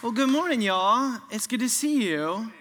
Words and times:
Well, 0.00 0.12
good 0.12 0.30
morning, 0.30 0.62
y'all. 0.62 1.18
It's 1.28 1.48
good 1.48 1.58
to 1.58 1.68
see 1.68 2.08
you. 2.08 2.52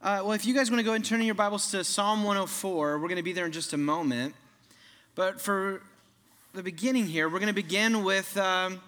Uh, 0.00 0.22
well, 0.24 0.32
if 0.32 0.46
you 0.46 0.54
guys 0.54 0.70
want 0.70 0.80
to 0.80 0.82
go 0.82 0.94
and 0.94 1.04
turn 1.04 1.20
in 1.20 1.26
your 1.26 1.34
Bibles 1.34 1.70
to 1.72 1.84
Psalm 1.84 2.24
104, 2.24 2.98
we're 2.98 3.06
going 3.06 3.16
to 3.16 3.22
be 3.22 3.34
there 3.34 3.44
in 3.44 3.52
just 3.52 3.74
a 3.74 3.76
moment. 3.76 4.34
But 5.14 5.42
for 5.42 5.82
the 6.54 6.62
beginning 6.62 7.04
here, 7.04 7.28
we're 7.28 7.38
going 7.38 7.48
to 7.48 7.52
begin 7.52 8.02
with, 8.02 8.34
um, 8.38 8.80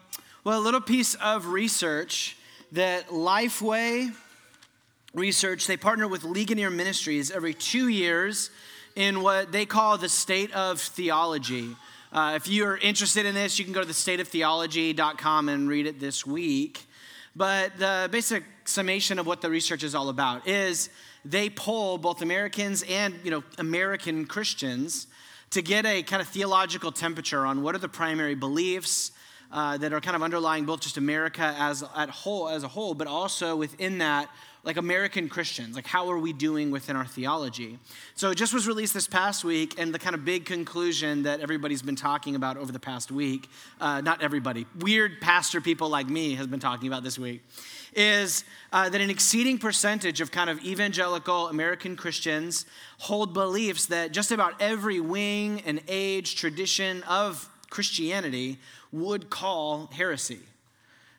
well, 0.42 0.58
a 0.58 0.64
little 0.64 0.80
piece 0.80 1.16
of 1.16 1.48
research 1.48 2.38
that 2.72 3.08
Lifeway 3.08 4.10
Research, 5.12 5.66
they 5.66 5.76
partner 5.76 6.08
with 6.08 6.24
Ligonier 6.24 6.70
Ministries 6.70 7.30
every 7.30 7.52
two 7.52 7.88
years 7.88 8.48
in 8.94 9.20
what 9.20 9.52
they 9.52 9.66
call 9.66 9.98
the 9.98 10.08
state 10.08 10.50
of 10.54 10.80
theology. 10.80 11.76
Uh, 12.10 12.32
if 12.36 12.48
you're 12.48 12.78
interested 12.78 13.26
in 13.26 13.34
this, 13.34 13.58
you 13.58 13.66
can 13.66 13.74
go 13.74 13.82
to 13.82 13.86
the 13.86 13.92
stateoftheology.com 13.92 15.50
and 15.50 15.68
read 15.68 15.86
it 15.86 16.00
this 16.00 16.24
week. 16.24 16.85
But 17.36 17.78
the 17.78 18.08
basic 18.10 18.44
summation 18.64 19.18
of 19.18 19.26
what 19.26 19.42
the 19.42 19.50
research 19.50 19.82
is 19.82 19.94
all 19.94 20.08
about 20.08 20.48
is 20.48 20.88
they 21.22 21.50
poll 21.50 21.98
both 21.98 22.22
Americans 22.22 22.82
and 22.88 23.14
you 23.22 23.30
know 23.30 23.44
American 23.58 24.24
Christians 24.24 25.06
to 25.50 25.60
get 25.60 25.84
a 25.84 26.02
kind 26.02 26.22
of 26.22 26.28
theological 26.28 26.90
temperature 26.90 27.44
on 27.44 27.62
what 27.62 27.74
are 27.74 27.78
the 27.78 27.90
primary 27.90 28.34
beliefs 28.34 29.12
uh, 29.52 29.76
that 29.78 29.92
are 29.92 30.00
kind 30.00 30.16
of 30.16 30.22
underlying 30.22 30.64
both 30.64 30.80
just 30.80 30.96
America 30.96 31.54
as 31.58 31.84
at 31.94 32.10
whole 32.10 32.48
as 32.48 32.62
a 32.62 32.68
whole, 32.68 32.94
but 32.94 33.06
also 33.06 33.56
within 33.56 33.98
that 33.98 34.28
like 34.66 34.76
American 34.76 35.28
Christians, 35.28 35.76
like 35.76 35.86
how 35.86 36.10
are 36.10 36.18
we 36.18 36.32
doing 36.32 36.72
within 36.72 36.96
our 36.96 37.06
theology? 37.06 37.78
So 38.16 38.30
it 38.30 38.34
just 38.34 38.52
was 38.52 38.66
released 38.66 38.94
this 38.94 39.06
past 39.06 39.44
week, 39.44 39.78
and 39.78 39.94
the 39.94 39.98
kind 39.98 40.16
of 40.16 40.24
big 40.24 40.44
conclusion 40.44 41.22
that 41.22 41.38
everybody's 41.38 41.82
been 41.82 41.94
talking 41.94 42.34
about 42.34 42.56
over 42.56 42.72
the 42.72 42.80
past 42.80 43.12
week, 43.12 43.48
uh, 43.80 44.00
not 44.00 44.22
everybody, 44.22 44.66
weird 44.80 45.20
pastor 45.20 45.60
people 45.60 45.88
like 45.88 46.08
me 46.08 46.34
has 46.34 46.48
been 46.48 46.58
talking 46.58 46.88
about 46.88 47.04
this 47.04 47.16
week, 47.16 47.44
is 47.94 48.42
uh, 48.72 48.88
that 48.88 49.00
an 49.00 49.08
exceeding 49.08 49.56
percentage 49.56 50.20
of 50.20 50.32
kind 50.32 50.50
of 50.50 50.62
evangelical 50.64 51.46
American 51.46 51.94
Christians 51.94 52.66
hold 52.98 53.32
beliefs 53.32 53.86
that 53.86 54.10
just 54.10 54.32
about 54.32 54.60
every 54.60 54.98
wing 54.98 55.62
and 55.64 55.80
age 55.86 56.34
tradition 56.34 57.04
of 57.04 57.48
Christianity 57.70 58.58
would 58.92 59.30
call 59.30 59.90
heresy. 59.92 60.40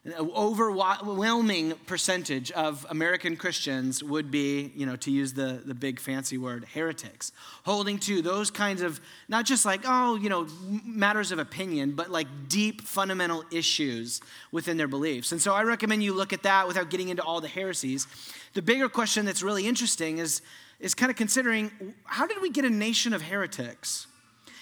An 0.06 0.14
overwhelming 0.14 1.74
percentage 1.86 2.50
of 2.52 2.86
American 2.90 3.36
Christians 3.36 4.02
would 4.02 4.32
be, 4.32 4.72
you 4.74 4.86
know, 4.86 4.96
to 4.96 5.12
use 5.12 5.34
the, 5.34 5.62
the 5.66 5.74
big 5.74 6.00
fancy 6.00 6.38
word, 6.38 6.66
heretics, 6.74 7.34
holding 7.66 8.00
to 8.00 8.22
those 8.22 8.50
kinds 8.50 8.82
of, 8.82 9.02
not 9.28 9.46
just 9.46 9.66
like, 9.66 9.82
oh, 9.84 10.16
you 10.16 10.30
know, 10.30 10.48
matters 10.86 11.34
of 11.34 11.40
opinion, 11.40 11.92
but 11.92 12.10
like 12.10 12.28
deep 12.48 12.84
fundamental 12.84 13.44
issues 13.52 14.22
within 14.54 14.78
their 14.78 14.88
beliefs. 14.88 15.34
And 15.34 15.42
so 15.42 15.54
I 15.54 15.64
recommend 15.64 16.02
you 16.04 16.14
look 16.14 16.32
at 16.32 16.44
that 16.44 16.70
without 16.70 16.90
getting 16.90 17.10
into 17.10 17.24
all 17.24 17.42
the 17.42 17.50
heresies. 17.50 18.08
The 18.54 18.62
bigger 18.62 18.88
question 18.88 19.26
that's 19.26 19.44
really 19.44 19.68
interesting 19.68 20.20
is, 20.20 20.42
is 20.80 20.94
kind 20.94 21.10
of 21.10 21.18
considering 21.18 21.70
how 22.06 22.28
did 22.28 22.42
we 22.42 22.50
get 22.50 22.64
a 22.64 22.70
nation 22.70 23.12
of 23.12 23.24
heretics? 23.24 24.08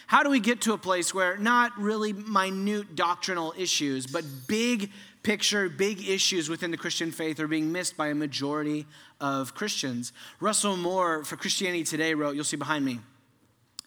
How 0.07 0.21
do 0.21 0.29
we 0.29 0.39
get 0.39 0.61
to 0.61 0.73
a 0.73 0.77
place 0.77 1.13
where 1.13 1.37
not 1.37 1.77
really 1.79 2.13
minute 2.13 2.95
doctrinal 2.95 3.53
issues, 3.57 4.05
but 4.05 4.23
big 4.47 4.91
picture, 5.23 5.67
big 5.67 6.07
issues 6.07 6.47
within 6.47 6.69
the 6.69 6.77
Christian 6.77 7.11
faith 7.11 7.39
are 7.39 7.47
being 7.47 7.71
missed 7.71 7.97
by 7.97 8.09
a 8.09 8.15
majority 8.15 8.85
of 9.19 9.55
Christians? 9.55 10.13
Russell 10.39 10.77
Moore 10.77 11.23
for 11.23 11.35
Christianity 11.35 11.83
Today 11.83 12.13
wrote, 12.13 12.35
you'll 12.35 12.43
see 12.43 12.57
behind 12.57 12.85
me, 12.85 12.99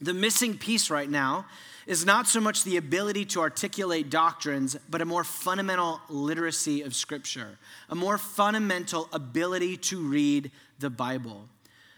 the 0.01 0.15
missing 0.15 0.59
piece 0.59 0.91
right 0.91 1.09
now 1.09 1.47
is 1.87 2.05
not 2.05 2.27
so 2.27 2.41
much 2.41 2.65
the 2.65 2.77
ability 2.77 3.25
to 3.25 3.41
articulate 3.41 4.11
doctrines, 4.11 4.77
but 4.91 5.01
a 5.01 5.05
more 5.05 5.25
fundamental 5.25 6.01
literacy 6.09 6.83
of 6.83 6.95
Scripture, 6.95 7.59
a 7.89 7.95
more 7.95 8.19
fundamental 8.19 9.09
ability 9.13 9.77
to 9.77 10.01
read 10.01 10.51
the 10.81 10.91
Bible. 10.91 11.49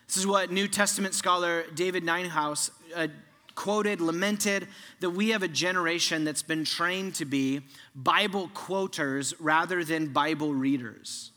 This 0.06 0.16
is 0.16 0.26
what 0.26 0.50
New 0.50 0.68
Testament 0.68 1.14
scholar 1.14 1.64
David 1.74 2.04
Nienhuis 2.04 2.70
uh, 2.94 3.08
quoted, 3.60 4.00
lamented 4.00 4.66
that 5.00 5.10
we 5.10 5.28
have 5.28 5.42
a 5.42 5.48
generation 5.48 6.24
that's 6.24 6.42
been 6.42 6.64
trained 6.64 7.14
to 7.14 7.26
be 7.26 7.60
Bible 7.94 8.48
quoters 8.54 9.38
rather 9.38 9.84
than 9.84 10.06
Bible 10.14 10.54
readers. 10.54 11.30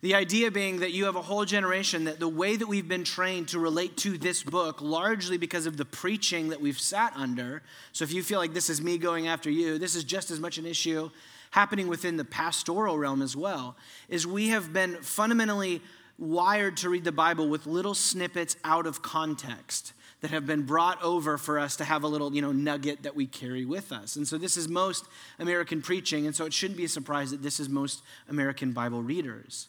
The 0.00 0.14
idea 0.14 0.50
being 0.50 0.80
that 0.80 0.92
you 0.92 1.04
have 1.04 1.14
a 1.14 1.20
whole 1.20 1.44
generation 1.44 2.04
that 2.04 2.18
the 2.18 2.26
way 2.26 2.56
that 2.56 2.66
we've 2.66 2.88
been 2.88 3.04
trained 3.04 3.48
to 3.48 3.58
relate 3.58 3.98
to 3.98 4.16
this 4.16 4.42
book, 4.42 4.80
largely 4.80 5.36
because 5.36 5.66
of 5.66 5.76
the 5.76 5.84
preaching 5.84 6.48
that 6.48 6.60
we've 6.62 6.80
sat 6.80 7.12
under. 7.16 7.60
So 7.92 8.02
if 8.02 8.14
you 8.14 8.22
feel 8.22 8.38
like 8.38 8.54
this 8.54 8.70
is 8.70 8.80
me 8.80 8.96
going 8.96 9.28
after 9.28 9.50
you, 9.50 9.76
this 9.76 9.94
is 9.94 10.04
just 10.04 10.30
as 10.30 10.40
much 10.40 10.56
an 10.56 10.64
issue 10.64 11.10
happening 11.50 11.86
within 11.86 12.16
the 12.16 12.24
pastoral 12.24 12.96
realm 12.96 13.20
as 13.20 13.36
well, 13.36 13.76
is 14.08 14.26
we 14.26 14.48
have 14.48 14.72
been 14.72 14.94
fundamentally 15.02 15.82
wired 16.18 16.78
to 16.78 16.88
read 16.88 17.04
the 17.04 17.12
Bible 17.12 17.46
with 17.46 17.66
little 17.66 17.94
snippets 17.94 18.56
out 18.64 18.86
of 18.86 19.02
context 19.02 19.92
that 20.22 20.30
have 20.30 20.46
been 20.46 20.62
brought 20.62 21.02
over 21.02 21.36
for 21.36 21.58
us 21.58 21.76
to 21.76 21.84
have 21.84 22.04
a 22.04 22.06
little, 22.08 22.32
you 22.32 22.40
know, 22.40 22.52
nugget 22.52 23.02
that 23.02 23.14
we 23.14 23.26
carry 23.26 23.64
with 23.64 23.90
us. 23.90 24.14
And 24.14 24.26
so 24.26 24.38
this 24.38 24.56
is 24.56 24.68
most 24.68 25.04
American 25.40 25.82
preaching, 25.82 26.26
and 26.26 26.34
so 26.34 26.46
it 26.46 26.52
shouldn't 26.52 26.76
be 26.76 26.84
a 26.84 26.88
surprise 26.88 27.32
that 27.32 27.42
this 27.42 27.58
is 27.58 27.68
most 27.68 28.02
American 28.28 28.70
Bible 28.72 29.02
readers. 29.02 29.68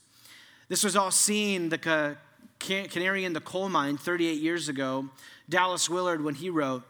This 0.70 0.84
was 0.84 0.96
all 0.96 1.10
seen, 1.10 1.70
the 1.70 2.16
canary 2.60 3.26
in 3.26 3.34
the 3.34 3.42
coal 3.42 3.68
mine 3.68 3.98
38 3.98 4.40
years 4.40 4.70
ago, 4.70 5.10
Dallas 5.50 5.90
Willard, 5.90 6.24
when 6.24 6.36
he 6.36 6.52
wrote, 6.52 6.84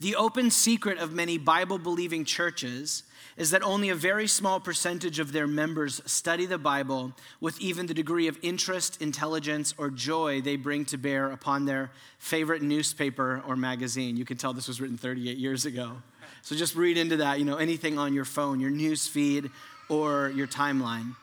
The 0.00 0.14
open 0.14 0.50
secret 0.50 0.98
of 0.98 1.10
many 1.10 1.38
Bible 1.38 1.78
believing 1.78 2.26
churches 2.26 3.02
is 3.36 3.50
that 3.50 3.62
only 3.62 3.88
a 3.88 3.94
very 3.94 4.26
small 4.26 4.60
percentage 4.60 5.18
of 5.18 5.32
their 5.32 5.46
members 5.46 6.00
study 6.04 6.46
the 6.46 6.58
Bible 6.58 7.12
with 7.40 7.60
even 7.60 7.86
the 7.86 7.94
degree 7.94 8.28
of 8.28 8.38
interest, 8.42 9.00
intelligence, 9.00 9.74
or 9.78 9.90
joy 9.90 10.40
they 10.40 10.56
bring 10.56 10.84
to 10.86 10.98
bear 10.98 11.30
upon 11.30 11.64
their 11.64 11.90
favorite 12.18 12.62
newspaper 12.62 13.42
or 13.46 13.56
magazine. 13.56 14.16
You 14.16 14.24
can 14.24 14.36
tell 14.36 14.52
this 14.52 14.68
was 14.68 14.80
written 14.80 14.96
38 14.96 15.38
years 15.38 15.64
ago. 15.64 15.92
So 16.42 16.56
just 16.56 16.74
read 16.74 16.98
into 16.98 17.18
that, 17.18 17.38
you 17.38 17.44
know, 17.44 17.56
anything 17.56 17.98
on 17.98 18.12
your 18.12 18.24
phone, 18.24 18.60
your 18.60 18.70
news 18.70 19.06
feed, 19.06 19.50
or 19.88 20.30
your 20.30 20.46
timeline. 20.46 21.14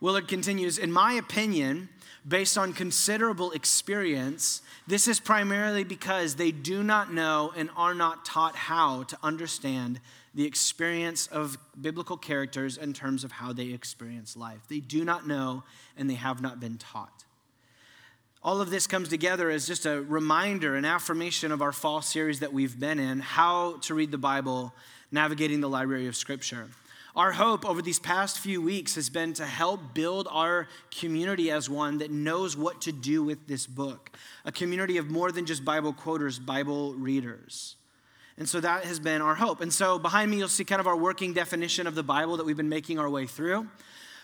Willard 0.00 0.28
continues 0.28 0.78
In 0.78 0.90
my 0.90 1.12
opinion, 1.12 1.88
based 2.26 2.58
on 2.58 2.72
considerable 2.72 3.50
experience, 3.52 4.62
this 4.86 5.06
is 5.08 5.20
primarily 5.20 5.84
because 5.84 6.34
they 6.34 6.50
do 6.50 6.82
not 6.82 7.12
know 7.12 7.52
and 7.56 7.70
are 7.76 7.94
not 7.94 8.24
taught 8.24 8.56
how 8.56 9.04
to 9.04 9.18
understand 9.22 10.00
the 10.34 10.46
experience 10.46 11.26
of 11.26 11.58
biblical 11.80 12.16
characters 12.16 12.76
in 12.76 12.92
terms 12.92 13.24
of 13.24 13.32
how 13.32 13.52
they 13.52 13.68
experience 13.68 14.36
life. 14.36 14.60
They 14.68 14.78
do 14.78 15.04
not 15.04 15.26
know 15.26 15.64
and 15.96 16.08
they 16.08 16.14
have 16.14 16.40
not 16.40 16.60
been 16.60 16.78
taught. 16.78 17.24
All 18.42 18.60
of 18.60 18.70
this 18.70 18.86
comes 18.86 19.08
together 19.08 19.50
as 19.50 19.66
just 19.66 19.84
a 19.84 20.00
reminder, 20.00 20.74
an 20.74 20.86
affirmation 20.86 21.52
of 21.52 21.60
our 21.60 21.72
fall 21.72 22.00
series 22.00 22.40
that 22.40 22.52
we've 22.52 22.78
been 22.78 22.98
in 22.98 23.20
how 23.20 23.76
to 23.82 23.94
read 23.94 24.10
the 24.10 24.18
Bible, 24.18 24.72
navigating 25.10 25.60
the 25.60 25.68
library 25.68 26.06
of 26.06 26.16
Scripture. 26.16 26.68
Our 27.16 27.32
hope 27.32 27.68
over 27.68 27.82
these 27.82 27.98
past 27.98 28.38
few 28.38 28.62
weeks 28.62 28.94
has 28.94 29.10
been 29.10 29.34
to 29.34 29.44
help 29.44 29.94
build 29.94 30.28
our 30.30 30.68
community 30.96 31.50
as 31.50 31.68
one 31.68 31.98
that 31.98 32.10
knows 32.10 32.56
what 32.56 32.80
to 32.82 32.92
do 32.92 33.22
with 33.22 33.46
this 33.46 33.66
book, 33.66 34.10
a 34.44 34.52
community 34.52 34.96
of 34.96 35.10
more 35.10 35.32
than 35.32 35.44
just 35.44 35.64
Bible 35.64 35.92
quoters, 35.92 36.38
Bible 36.38 36.94
readers. 36.94 37.76
And 38.40 38.48
so 38.48 38.58
that 38.58 38.86
has 38.86 38.98
been 38.98 39.20
our 39.20 39.34
hope. 39.34 39.60
And 39.60 39.70
so 39.70 39.98
behind 39.98 40.30
me, 40.30 40.38
you'll 40.38 40.48
see 40.48 40.64
kind 40.64 40.80
of 40.80 40.86
our 40.86 40.96
working 40.96 41.34
definition 41.34 41.86
of 41.86 41.94
the 41.94 42.02
Bible 42.02 42.38
that 42.38 42.46
we've 42.46 42.56
been 42.56 42.70
making 42.70 42.98
our 42.98 43.10
way 43.10 43.26
through. 43.26 43.68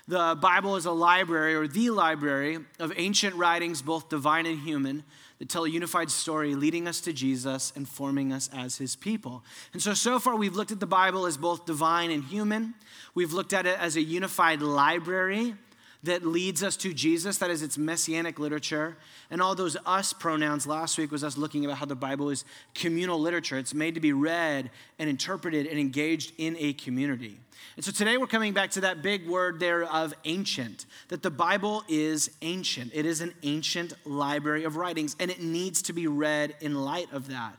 The 0.08 0.38
Bible 0.40 0.76
is 0.76 0.86
a 0.86 0.90
library 0.90 1.54
or 1.54 1.68
the 1.68 1.90
library 1.90 2.60
of 2.78 2.94
ancient 2.96 3.34
writings, 3.34 3.82
both 3.82 4.08
divine 4.08 4.46
and 4.46 4.58
human, 4.58 5.04
that 5.38 5.50
tell 5.50 5.66
a 5.66 5.68
unified 5.68 6.10
story 6.10 6.54
leading 6.54 6.88
us 6.88 7.02
to 7.02 7.12
Jesus 7.12 7.74
and 7.76 7.86
forming 7.86 8.32
us 8.32 8.48
as 8.54 8.78
his 8.78 8.96
people. 8.96 9.44
And 9.74 9.82
so, 9.82 9.92
so 9.92 10.18
far, 10.18 10.34
we've 10.34 10.56
looked 10.56 10.72
at 10.72 10.80
the 10.80 10.86
Bible 10.86 11.26
as 11.26 11.36
both 11.36 11.66
divine 11.66 12.10
and 12.10 12.24
human. 12.24 12.72
We've 13.14 13.34
looked 13.34 13.52
at 13.52 13.66
it 13.66 13.78
as 13.78 13.96
a 13.96 14.02
unified 14.02 14.62
library 14.62 15.56
that 16.02 16.24
leads 16.24 16.62
us 16.62 16.76
to 16.78 16.92
Jesus, 16.92 17.38
that 17.38 17.50
is 17.50 17.62
its 17.62 17.76
messianic 17.76 18.38
literature. 18.38 18.96
And 19.30 19.42
all 19.42 19.54
those 19.54 19.76
us 19.86 20.12
pronouns 20.12 20.66
last 20.66 20.98
week 20.98 21.10
was 21.10 21.24
us 21.24 21.36
looking 21.36 21.64
about 21.64 21.78
how 21.78 21.86
the 21.86 21.96
Bible 21.96 22.30
is 22.30 22.44
communal 22.74 23.20
literature. 23.20 23.58
It's 23.58 23.74
made 23.74 23.94
to 23.94 24.00
be 24.00 24.12
read 24.12 24.70
and 24.98 25.10
interpreted 25.10 25.66
and 25.66 25.78
engaged 25.78 26.32
in 26.38 26.56
a 26.58 26.72
community. 26.74 27.40
And 27.76 27.84
so 27.84 27.90
today 27.90 28.16
we're 28.16 28.26
coming 28.26 28.52
back 28.52 28.70
to 28.72 28.80
that 28.82 29.02
big 29.02 29.26
word 29.26 29.60
there 29.60 29.84
of 29.84 30.14
ancient, 30.24 30.86
that 31.08 31.22
the 31.22 31.30
Bible 31.30 31.84
is 31.88 32.30
ancient. 32.42 32.92
It 32.94 33.06
is 33.06 33.20
an 33.20 33.34
ancient 33.42 33.92
library 34.06 34.64
of 34.64 34.76
writings, 34.76 35.16
and 35.18 35.30
it 35.30 35.40
needs 35.40 35.82
to 35.82 35.92
be 35.92 36.06
read 36.06 36.54
in 36.60 36.74
light 36.74 37.12
of 37.12 37.28
that 37.28 37.56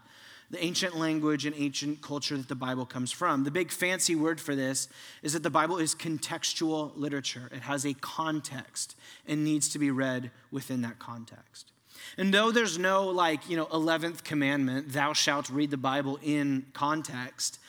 the 0.49 0.63
ancient 0.63 0.97
language 0.97 1.45
and 1.45 1.55
ancient 1.57 2.01
culture 2.01 2.37
that 2.37 2.47
the 2.47 2.55
Bible 2.55 2.85
comes 2.85 3.11
from. 3.11 3.43
The 3.43 3.51
big 3.51 3.71
fancy 3.71 4.15
word 4.15 4.39
for 4.39 4.55
this 4.55 4.87
is 5.21 5.33
that 5.33 5.43
the 5.43 5.49
Bible 5.49 5.77
is 5.77 5.93
contextual 5.93 6.91
literature. 6.95 7.49
It 7.51 7.63
has 7.63 7.85
a 7.85 7.93
context 7.95 8.95
and 9.27 9.43
needs 9.43 9.67
to 9.69 9.79
be 9.79 9.91
read 9.91 10.31
within 10.51 10.81
that 10.81 10.99
context. 10.99 11.71
And 12.17 12.33
though 12.33 12.51
there's 12.51 12.77
no 12.77 13.07
like, 13.07 13.49
you 13.49 13.57
know, 13.57 13.65
11th 13.65 14.23
commandment, 14.23 14.93
thou 14.93 15.13
shalt 15.13 15.49
read 15.49 15.71
the 15.71 15.77
Bible 15.77 16.19
in 16.23 16.65
context, 16.73 17.59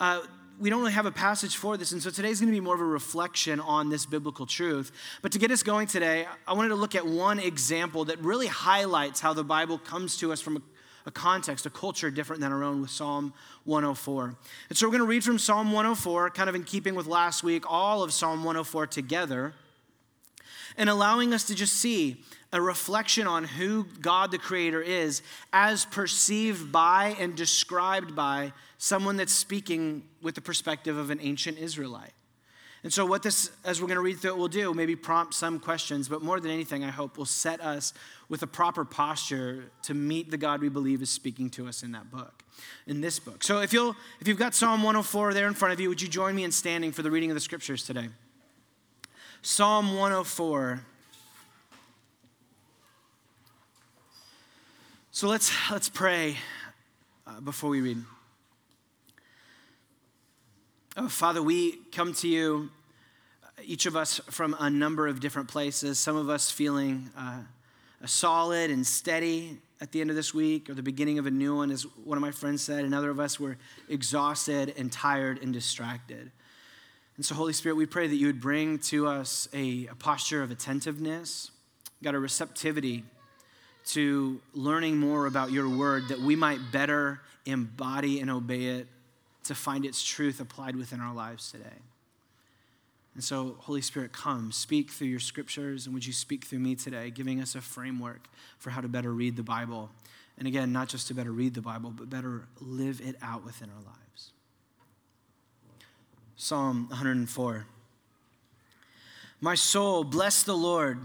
uh, 0.00 0.20
we 0.58 0.70
don't 0.70 0.80
really 0.80 0.92
have 0.92 1.06
a 1.06 1.12
passage 1.12 1.56
for 1.56 1.76
this, 1.76 1.92
and 1.92 2.02
so 2.02 2.08
today's 2.08 2.40
going 2.40 2.50
to 2.50 2.56
be 2.56 2.64
more 2.64 2.74
of 2.74 2.80
a 2.80 2.84
reflection 2.84 3.60
on 3.60 3.90
this 3.90 4.06
biblical 4.06 4.46
truth. 4.46 4.90
But 5.20 5.32
to 5.32 5.38
get 5.38 5.50
us 5.50 5.62
going 5.62 5.86
today, 5.86 6.26
I 6.46 6.54
wanted 6.54 6.70
to 6.70 6.76
look 6.76 6.94
at 6.94 7.06
one 7.06 7.38
example 7.38 8.06
that 8.06 8.18
really 8.20 8.46
highlights 8.46 9.20
how 9.20 9.34
the 9.34 9.44
Bible 9.44 9.78
comes 9.78 10.16
to 10.18 10.32
us 10.32 10.40
from 10.40 10.56
a, 10.56 10.62
a 11.06 11.10
context, 11.10 11.64
a 11.64 11.70
culture 11.70 12.10
different 12.10 12.42
than 12.42 12.52
our 12.52 12.64
own 12.64 12.82
with 12.82 12.90
Psalm 12.90 13.32
104. 13.64 14.34
And 14.68 14.76
so 14.76 14.86
we're 14.86 14.90
going 14.92 15.00
to 15.00 15.06
read 15.06 15.24
from 15.24 15.38
Psalm 15.38 15.72
104, 15.72 16.30
kind 16.30 16.48
of 16.48 16.56
in 16.56 16.64
keeping 16.64 16.96
with 16.96 17.06
last 17.06 17.44
week, 17.44 17.64
all 17.68 18.02
of 18.02 18.12
Psalm 18.12 18.40
104 18.40 18.88
together, 18.88 19.54
and 20.76 20.90
allowing 20.90 21.32
us 21.32 21.44
to 21.44 21.54
just 21.54 21.74
see 21.74 22.22
a 22.52 22.60
reflection 22.60 23.26
on 23.26 23.44
who 23.44 23.86
God 24.00 24.30
the 24.30 24.38
Creator 24.38 24.82
is 24.82 25.22
as 25.52 25.84
perceived 25.84 26.72
by 26.72 27.16
and 27.18 27.36
described 27.36 28.16
by 28.16 28.52
someone 28.78 29.16
that's 29.16 29.32
speaking 29.32 30.02
with 30.22 30.34
the 30.34 30.40
perspective 30.40 30.96
of 30.96 31.10
an 31.10 31.18
ancient 31.22 31.58
Israelite. 31.58 32.12
And 32.82 32.92
so, 32.92 33.04
what 33.04 33.22
this, 33.22 33.50
as 33.64 33.80
we're 33.80 33.88
going 33.88 33.96
to 33.96 34.02
read 34.02 34.18
through 34.18 34.30
it, 34.30 34.36
will 34.36 34.48
do, 34.48 34.72
maybe 34.72 34.94
prompt 34.94 35.34
some 35.34 35.58
questions, 35.58 36.08
but 36.08 36.22
more 36.22 36.38
than 36.38 36.52
anything, 36.52 36.84
I 36.84 36.90
hope 36.90 37.18
will 37.18 37.24
set 37.24 37.60
us 37.60 37.92
with 38.28 38.42
a 38.42 38.46
proper 38.46 38.84
posture 38.84 39.70
to 39.82 39.94
meet 39.94 40.30
the 40.30 40.36
God 40.36 40.60
we 40.60 40.68
believe 40.68 41.02
is 41.02 41.10
speaking 41.10 41.50
to 41.50 41.68
us 41.68 41.82
in 41.82 41.92
that 41.92 42.10
book, 42.10 42.42
in 42.86 43.00
this 43.00 43.18
book. 43.18 43.44
So, 43.44 43.60
if 43.60 43.72
you'll, 43.72 43.94
if 44.20 44.26
you've 44.26 44.38
got 44.38 44.54
Psalm 44.54 44.82
104 44.82 45.34
there 45.34 45.46
in 45.46 45.54
front 45.54 45.72
of 45.72 45.80
you, 45.80 45.88
would 45.88 46.02
you 46.02 46.08
join 46.08 46.34
me 46.34 46.44
in 46.44 46.52
standing 46.52 46.92
for 46.92 47.02
the 47.02 47.10
reading 47.10 47.30
of 47.30 47.34
the 47.34 47.40
scriptures 47.40 47.84
today? 47.84 48.08
Psalm 49.42 49.96
104. 49.96 50.80
So 55.12 55.28
let's 55.28 55.50
let's 55.70 55.88
pray 55.88 56.36
uh, 57.26 57.40
before 57.40 57.70
we 57.70 57.80
read. 57.80 58.04
Oh, 60.94 61.08
Father, 61.08 61.42
we 61.42 61.76
come 61.92 62.12
to 62.14 62.28
you, 62.28 62.70
each 63.64 63.86
of 63.86 63.96
us 63.96 64.20
from 64.30 64.54
a 64.58 64.68
number 64.68 65.06
of 65.08 65.20
different 65.20 65.48
places, 65.48 65.98
some 65.98 66.16
of 66.16 66.28
us 66.28 66.50
feeling 66.50 67.10
uh, 67.16 67.38
solid 68.06 68.70
and 68.70 68.86
steady 68.86 69.58
at 69.80 69.92
the 69.92 70.00
end 70.00 70.10
of 70.10 70.16
this 70.16 70.32
week 70.32 70.70
or 70.70 70.74
the 70.74 70.82
beginning 70.82 71.18
of 71.18 71.26
a 71.26 71.30
new 71.30 71.56
one, 71.56 71.70
as 71.70 71.82
one 72.04 72.16
of 72.16 72.22
my 72.22 72.30
friends 72.30 72.62
said. 72.62 72.84
Another 72.84 73.10
of 73.10 73.20
us 73.20 73.38
were 73.38 73.56
exhausted 73.88 74.74
and 74.76 74.90
tired 74.90 75.42
and 75.42 75.52
distracted. 75.52 76.30
And 77.16 77.24
so, 77.24 77.34
Holy 77.34 77.52
Spirit, 77.52 77.76
we 77.76 77.86
pray 77.86 78.06
that 78.06 78.16
you 78.16 78.26
would 78.26 78.40
bring 78.40 78.78
to 78.80 79.06
us 79.06 79.48
a, 79.52 79.86
a 79.86 79.94
posture 79.94 80.42
of 80.42 80.50
attentiveness, 80.50 81.50
got 82.02 82.14
a 82.14 82.18
receptivity 82.18 83.04
to 83.86 84.40
learning 84.52 84.98
more 84.98 85.26
about 85.26 85.52
your 85.52 85.68
word 85.68 86.08
that 86.08 86.20
we 86.20 86.36
might 86.36 86.58
better 86.72 87.20
embody 87.46 88.20
and 88.20 88.30
obey 88.30 88.64
it 88.64 88.88
to 89.44 89.54
find 89.54 89.86
its 89.86 90.04
truth 90.04 90.40
applied 90.40 90.76
within 90.76 91.00
our 91.00 91.14
lives 91.14 91.52
today. 91.52 91.64
And 93.16 93.24
so, 93.24 93.56
Holy 93.60 93.80
Spirit, 93.80 94.12
come, 94.12 94.52
speak 94.52 94.90
through 94.90 95.06
your 95.06 95.20
scriptures, 95.20 95.86
and 95.86 95.94
would 95.94 96.06
you 96.06 96.12
speak 96.12 96.44
through 96.44 96.58
me 96.58 96.74
today, 96.74 97.10
giving 97.10 97.40
us 97.40 97.54
a 97.54 97.62
framework 97.62 98.28
for 98.58 98.68
how 98.68 98.82
to 98.82 98.88
better 98.88 99.10
read 99.10 99.36
the 99.36 99.42
Bible. 99.42 99.88
And 100.36 100.46
again, 100.46 100.70
not 100.70 100.90
just 100.90 101.08
to 101.08 101.14
better 101.14 101.32
read 101.32 101.54
the 101.54 101.62
Bible, 101.62 101.94
but 101.96 102.10
better 102.10 102.46
live 102.60 103.00
it 103.00 103.16
out 103.22 103.42
within 103.42 103.70
our 103.70 103.82
lives. 103.82 104.32
Psalm 106.36 106.88
104. 106.90 107.64
My 109.40 109.54
soul, 109.54 110.04
bless 110.04 110.42
the 110.42 110.54
Lord, 110.54 110.98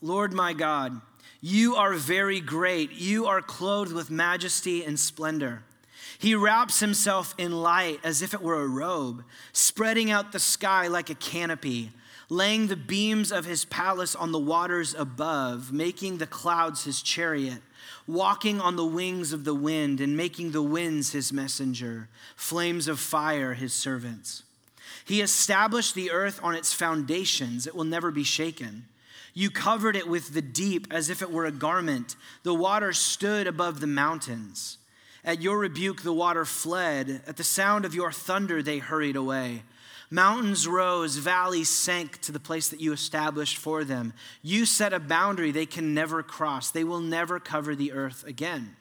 Lord 0.00 0.32
my 0.32 0.54
God. 0.54 0.98
You 1.42 1.76
are 1.76 1.92
very 1.92 2.40
great. 2.40 2.92
You 2.92 3.26
are 3.26 3.42
clothed 3.42 3.92
with 3.92 4.10
majesty 4.10 4.86
and 4.86 4.98
splendor. 4.98 5.64
He 6.18 6.34
wraps 6.34 6.80
himself 6.80 7.32
in 7.38 7.52
light 7.52 8.00
as 8.02 8.22
if 8.22 8.34
it 8.34 8.42
were 8.42 8.60
a 8.60 8.66
robe, 8.66 9.24
spreading 9.52 10.10
out 10.10 10.32
the 10.32 10.40
sky 10.40 10.88
like 10.88 11.10
a 11.10 11.14
canopy, 11.14 11.92
laying 12.28 12.66
the 12.66 12.76
beams 12.76 13.30
of 13.30 13.44
his 13.44 13.64
palace 13.64 14.16
on 14.16 14.32
the 14.32 14.38
waters 14.38 14.94
above, 14.94 15.72
making 15.72 16.18
the 16.18 16.26
clouds 16.26 16.84
his 16.84 17.02
chariot, 17.02 17.62
walking 18.08 18.60
on 18.60 18.74
the 18.74 18.84
wings 18.84 19.32
of 19.32 19.44
the 19.44 19.54
wind, 19.54 20.00
and 20.00 20.16
making 20.16 20.50
the 20.50 20.62
winds 20.62 21.12
his 21.12 21.32
messenger, 21.32 22.08
flames 22.34 22.88
of 22.88 22.98
fire 22.98 23.54
his 23.54 23.72
servants. 23.72 24.42
He 25.04 25.20
established 25.20 25.94
the 25.94 26.10
earth 26.10 26.40
on 26.42 26.56
its 26.56 26.72
foundations, 26.72 27.66
it 27.66 27.76
will 27.76 27.84
never 27.84 28.10
be 28.10 28.24
shaken. 28.24 28.86
You 29.34 29.50
covered 29.50 29.94
it 29.94 30.08
with 30.08 30.34
the 30.34 30.42
deep 30.42 30.88
as 30.90 31.10
if 31.10 31.22
it 31.22 31.30
were 31.30 31.46
a 31.46 31.52
garment. 31.52 32.16
The 32.42 32.54
water 32.54 32.92
stood 32.92 33.46
above 33.46 33.78
the 33.78 33.86
mountains. 33.86 34.78
At 35.24 35.42
your 35.42 35.58
rebuke, 35.58 36.02
the 36.02 36.12
water 36.12 36.44
fled. 36.44 37.22
At 37.26 37.36
the 37.36 37.44
sound 37.44 37.84
of 37.84 37.94
your 37.94 38.12
thunder, 38.12 38.62
they 38.62 38.78
hurried 38.78 39.16
away. 39.16 39.62
Mountains 40.10 40.66
rose, 40.66 41.16
valleys 41.16 41.68
sank 41.68 42.20
to 42.22 42.32
the 42.32 42.40
place 42.40 42.68
that 42.68 42.80
you 42.80 42.92
established 42.92 43.58
for 43.58 43.84
them. 43.84 44.14
You 44.42 44.64
set 44.64 44.94
a 44.94 45.00
boundary 45.00 45.50
they 45.50 45.66
can 45.66 45.92
never 45.92 46.22
cross. 46.22 46.70
They 46.70 46.84
will 46.84 47.00
never 47.00 47.38
cover 47.38 47.74
the 47.74 47.92
earth 47.92 48.24
again. 48.26 48.74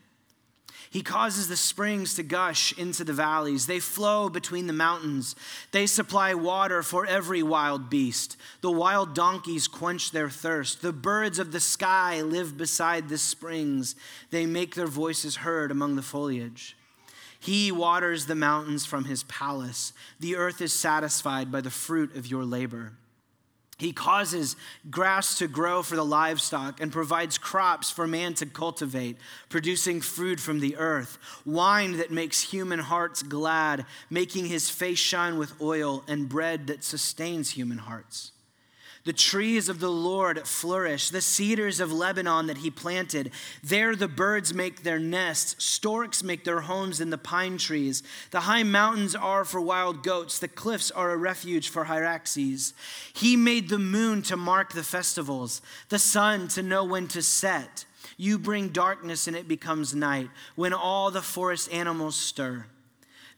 He 0.90 1.02
causes 1.02 1.48
the 1.48 1.58
springs 1.58 2.16
to 2.16 2.24
gush 2.24 2.78
into 2.78 3.04
the 3.04 3.14
valleys. 3.14 3.66
They 3.66 3.80
flow 3.80 4.30
between 4.30 4.68
the 4.68 4.74
mountains. 4.74 5.36
They 5.72 5.86
supply 5.86 6.34
water 6.34 6.82
for 6.82 7.06
every 7.06 7.44
wild 7.44 7.90
beast. 7.90 8.38
The 8.62 8.72
wild 8.72 9.14
donkeys 9.14 9.68
quench 9.68 10.12
their 10.12 10.30
thirst. 10.30 10.82
The 10.82 10.94
birds 10.94 11.40
of 11.40 11.52
the 11.52 11.60
sky 11.60 12.22
live 12.22 12.58
beside 12.58 13.10
the 13.10 13.18
springs. 13.18 13.96
They 14.32 14.46
make 14.46 14.76
their 14.76 14.88
voices 14.88 15.38
heard 15.38 15.72
among 15.72 15.96
the 15.96 16.02
foliage. 16.02 16.78
He 17.40 17.72
waters 17.72 18.26
the 18.26 18.36
mountains 18.36 18.86
from 18.86 19.06
his 19.06 19.24
palace. 19.24 19.94
The 20.20 20.36
earth 20.36 20.62
is 20.62 20.74
satisfied 20.74 21.52
by 21.52 21.62
the 21.62 21.70
fruit 21.70 22.16
of 22.16 22.28
your 22.28 22.46
labor. 22.46 22.94
He 23.80 23.94
causes 23.94 24.56
grass 24.90 25.38
to 25.38 25.48
grow 25.48 25.84
for 25.84 25.96
the 25.96 26.06
livestock 26.06 26.82
and 26.82 26.92
provides 26.92 27.38
crops 27.38 27.92
for 27.92 28.08
man 28.08 28.34
to 28.36 28.48
cultivate, 28.48 29.18
producing 29.50 30.02
food 30.02 30.42
from 30.42 30.60
the 30.60 30.78
earth, 30.78 31.20
wine 31.46 31.98
that 31.98 32.10
makes 32.10 32.42
human 32.42 32.80
hearts 32.80 33.22
glad, 33.22 33.86
making 34.10 34.48
his 34.48 34.70
face 34.70 34.98
shine 34.98 35.38
with 35.38 35.62
oil, 35.62 36.04
and 36.08 36.28
bread 36.28 36.68
that 36.68 36.84
sustains 36.84 37.52
human 37.52 37.78
hearts. 37.78 38.32
The 39.08 39.14
trees 39.14 39.70
of 39.70 39.80
the 39.80 39.90
Lord 39.90 40.46
flourish, 40.46 41.12
the 41.12 41.22
cedars 41.22 41.80
of 41.80 41.94
Lebanon 41.94 42.48
that 42.48 42.58
he 42.58 42.70
planted. 42.70 43.32
There 43.64 43.96
the 43.96 44.10
birds 44.10 44.54
make 44.54 44.84
their 44.84 45.00
nests, 45.00 45.64
storks 45.64 46.24
make 46.24 46.44
their 46.44 46.60
homes 46.60 47.00
in 47.00 47.10
the 47.10 47.18
pine 47.18 47.58
trees. 47.58 48.04
The 48.32 48.42
high 48.42 48.64
mountains 48.64 49.16
are 49.16 49.46
for 49.46 49.62
wild 49.62 50.04
goats, 50.04 50.40
the 50.40 50.50
cliffs 50.50 50.92
are 50.92 51.12
a 51.12 51.16
refuge 51.16 51.70
for 51.70 51.86
hyraxes. 51.86 52.74
He 53.14 53.38
made 53.38 53.70
the 53.70 53.80
moon 53.80 54.24
to 54.24 54.36
mark 54.36 54.74
the 54.74 54.84
festivals, 54.84 55.62
the 55.88 56.00
sun 56.00 56.50
to 56.50 56.62
know 56.62 56.84
when 56.84 57.08
to 57.08 57.22
set. 57.22 57.86
You 58.18 58.38
bring 58.38 58.68
darkness 58.68 59.26
and 59.26 59.38
it 59.38 59.48
becomes 59.48 59.96
night, 59.96 60.30
when 60.58 60.74
all 60.74 61.12
the 61.12 61.22
forest 61.22 61.72
animals 61.72 62.18
stir. 62.18 62.66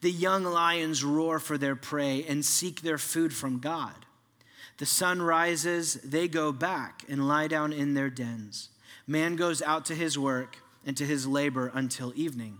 The 0.01 0.09
young 0.09 0.45
lions 0.45 1.03
roar 1.03 1.38
for 1.38 1.59
their 1.59 1.75
prey 1.75 2.25
and 2.27 2.43
seek 2.43 2.81
their 2.81 2.97
food 2.97 3.35
from 3.35 3.59
God. 3.59 4.07
The 4.79 4.86
sun 4.86 5.21
rises, 5.21 5.95
they 5.95 6.29
go 6.29 6.53
back 6.53 7.03
and 7.09 7.27
lie 7.27 7.48
down 7.48 7.74
in 7.74 7.93
their 7.93 8.09
dens. 8.09 8.69
Man 9.05 9.36
goes 9.36 9.62
out 9.62 9.86
to 9.86 9.95
his 9.95 10.17
work 10.17 10.57
and 10.86 10.95
to 10.95 11.05
his 11.05 11.27
labor 11.27 11.69
until 11.74 12.13
evening. 12.15 12.57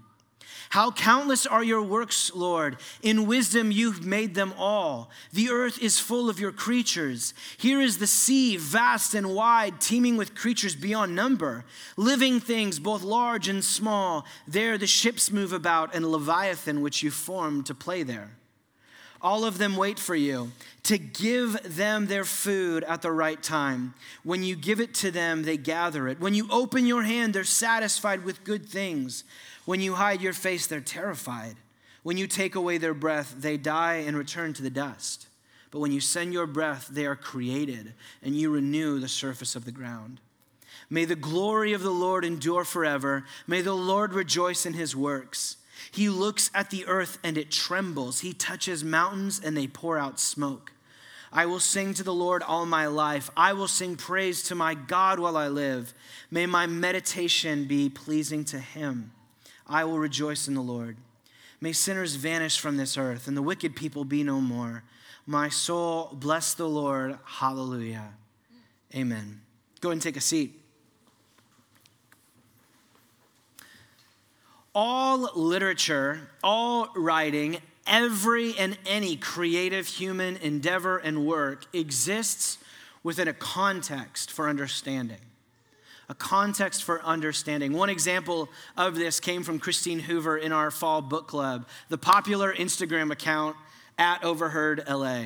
How 0.72 0.92
countless 0.92 1.48
are 1.48 1.64
your 1.64 1.82
works, 1.82 2.32
Lord! 2.36 2.78
In 3.02 3.26
wisdom 3.26 3.72
you've 3.72 4.06
made 4.06 4.36
them 4.36 4.54
all. 4.58 5.10
The 5.32 5.50
earth 5.50 5.82
is 5.82 5.98
full 5.98 6.30
of 6.30 6.42
your 6.42 6.52
creatures. 6.52 7.34
Here 7.58 7.80
is 7.80 7.98
the 7.98 8.06
sea, 8.06 8.58
vast 8.58 9.16
and 9.16 9.34
wide, 9.34 9.80
teeming 9.80 10.18
with 10.18 10.36
creatures 10.36 10.76
beyond 10.76 11.16
number, 11.16 11.64
living 11.96 12.40
things 12.42 12.80
both 12.80 13.02
large 13.02 13.48
and 13.48 13.64
small. 13.64 14.26
There 14.48 14.78
the 14.78 14.88
ships 14.88 15.32
move 15.32 15.54
about, 15.54 15.96
and 15.96 16.12
Leviathan, 16.12 16.82
which 16.82 17.02
you 17.02 17.12
formed 17.12 17.66
to 17.68 17.74
play 17.74 18.04
there. 18.04 18.32
All 19.22 19.44
of 19.44 19.58
them 19.58 19.76
wait 19.76 20.00
for 20.00 20.16
you 20.16 20.52
to 20.84 20.98
give 20.98 21.76
them 21.76 22.08
their 22.08 22.24
food 22.24 22.84
at 22.86 23.02
the 23.02 23.12
right 23.12 23.42
time. 23.42 23.94
When 24.24 24.44
you 24.44 24.56
give 24.56 24.80
it 24.80 24.94
to 24.96 25.12
them, 25.12 25.44
they 25.44 25.58
gather 25.58 26.08
it. 26.08 26.20
When 26.20 26.34
you 26.34 26.48
open 26.50 26.86
your 26.86 27.04
hand, 27.04 27.34
they're 27.34 27.44
satisfied 27.44 28.24
with 28.24 28.44
good 28.44 28.66
things. 28.66 29.26
When 29.66 29.82
you 29.82 29.96
hide 29.96 30.22
your 30.22 30.34
face, 30.34 30.68
they're 30.68 30.80
terrified. 30.80 31.56
When 32.04 32.18
you 32.18 32.28
take 32.28 32.56
away 32.56 32.78
their 32.78 32.94
breath, 32.94 33.36
they 33.38 33.58
die 33.58 33.96
and 33.96 34.18
return 34.18 34.54
to 34.54 34.64
the 34.64 34.70
dust. 34.70 35.28
But 35.70 35.80
when 35.80 35.92
you 35.92 36.00
send 36.00 36.34
your 36.34 36.48
breath, 36.48 36.88
they 36.88 37.06
are 37.06 37.16
created, 37.16 37.94
and 38.24 38.36
you 38.36 38.50
renew 38.50 39.00
the 39.00 39.08
surface 39.08 39.56
of 39.56 39.66
the 39.66 39.72
ground. 39.72 40.20
May 40.90 41.06
the 41.06 41.16
glory 41.16 41.74
of 41.74 41.84
the 41.84 41.92
Lord 41.92 42.26
endure 42.26 42.64
forever. 42.64 43.26
May 43.46 43.62
the 43.62 43.76
Lord 43.76 44.14
rejoice 44.14 44.66
in 44.66 44.74
his 44.74 44.96
works. 44.96 45.58
He 45.92 46.10
looks 46.10 46.52
at 46.54 46.70
the 46.70 46.86
earth 46.86 47.18
and 47.24 47.38
it 47.38 47.52
trembles. 47.52 48.22
He 48.22 48.34
touches 48.34 48.84
mountains 48.84 49.40
and 49.44 49.56
they 49.56 49.68
pour 49.68 49.98
out 49.98 50.20
smoke. 50.20 50.74
I 51.32 51.46
will 51.46 51.60
sing 51.60 51.94
to 51.94 52.04
the 52.04 52.14
Lord 52.14 52.42
all 52.42 52.66
my 52.66 52.88
life. 52.88 53.30
I 53.38 53.54
will 53.54 53.68
sing 53.68 53.96
praise 53.96 54.42
to 54.44 54.56
my 54.56 54.74
God 54.74 55.20
while 55.20 55.38
I 55.38 55.48
live. 55.48 55.94
May 56.32 56.46
my 56.46 56.66
meditation 56.66 57.66
be 57.66 57.90
pleasing 57.90 58.44
to 58.46 58.60
him. 58.60 59.12
I 59.68 59.84
will 59.84 60.00
rejoice 60.00 60.48
in 60.48 60.56
the 60.56 60.62
Lord. 60.62 60.98
May 61.62 61.74
sinners 61.74 62.16
vanish 62.16 62.60
from 62.60 62.78
this 62.78 62.98
earth 62.98 63.28
and 63.28 63.38
the 63.38 63.42
wicked 63.42 63.76
people 63.76 64.06
be 64.06 64.24
no 64.24 64.42
more. 64.42 64.84
My 65.28 65.50
soul, 65.50 66.10
bless 66.14 66.56
the 66.56 66.68
Lord. 66.68 67.20
Hallelujah. 67.24 68.14
Amen. 68.96 69.42
Go 69.82 69.92
and 69.92 70.02
take 70.02 70.18
a 70.18 70.22
seat. 70.22 70.59
All 74.82 75.30
literature, 75.36 76.30
all 76.42 76.88
writing, 76.96 77.58
every 77.86 78.58
and 78.58 78.78
any 78.86 79.18
creative 79.18 79.86
human 79.86 80.38
endeavor 80.38 80.98
and 80.98 81.26
work 81.26 81.66
exists 81.74 82.60
within 83.04 83.28
a 83.28 83.34
context 83.34 84.32
for 84.32 84.48
understanding 84.48 85.18
a 86.08 86.16
context 86.16 86.84
for 86.86 87.04
understanding. 87.04 87.74
One 87.74 87.90
example 87.90 88.50
of 88.78 88.96
this 88.96 89.20
came 89.20 89.44
from 89.44 89.60
Christine 89.60 90.00
Hoover 90.00 90.38
in 90.38 90.54
our 90.54 90.72
fall 90.72 91.02
book 91.02 91.28
club, 91.28 91.68
the 91.90 91.98
popular 91.98 92.54
Instagram 92.54 93.12
account 93.12 93.58
at 93.98 94.24
Overheard 94.24 94.86
LA. 94.90 95.26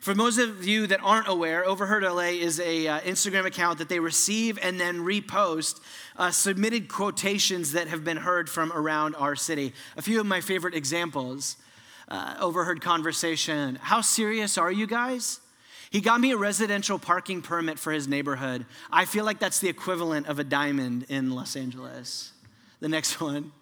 For 0.00 0.14
most 0.14 0.38
of 0.38 0.66
you 0.66 0.86
that 0.86 1.00
aren't 1.02 1.28
aware, 1.28 1.64
Overheard 1.64 2.02
LA 2.02 2.34
is 2.38 2.60
a 2.60 2.86
uh, 2.86 3.00
Instagram 3.00 3.46
account 3.46 3.78
that 3.78 3.88
they 3.88 3.98
receive 4.00 4.58
and 4.62 4.78
then 4.78 4.98
repost 4.98 5.80
uh, 6.16 6.30
submitted 6.30 6.88
quotations 6.88 7.72
that 7.72 7.88
have 7.88 8.04
been 8.04 8.16
heard 8.16 8.48
from 8.48 8.72
around 8.72 9.14
our 9.16 9.34
city. 9.34 9.72
A 9.96 10.02
few 10.02 10.20
of 10.20 10.26
my 10.26 10.40
favorite 10.40 10.74
examples. 10.74 11.56
Uh, 12.08 12.36
overheard 12.40 12.80
conversation. 12.80 13.74
How 13.82 14.00
serious 14.00 14.56
are 14.56 14.72
you 14.72 14.86
guys? 14.86 15.40
He 15.90 16.00
got 16.00 16.20
me 16.20 16.32
a 16.32 16.36
residential 16.36 16.98
parking 16.98 17.42
permit 17.42 17.78
for 17.78 17.92
his 17.92 18.08
neighborhood. 18.08 18.66
I 18.90 19.04
feel 19.04 19.24
like 19.24 19.38
that's 19.38 19.58
the 19.58 19.68
equivalent 19.68 20.26
of 20.26 20.38
a 20.38 20.44
diamond 20.44 21.04
in 21.08 21.30
Los 21.30 21.54
Angeles. 21.54 22.32
The 22.80 22.88
next 22.88 23.20
one. 23.20 23.52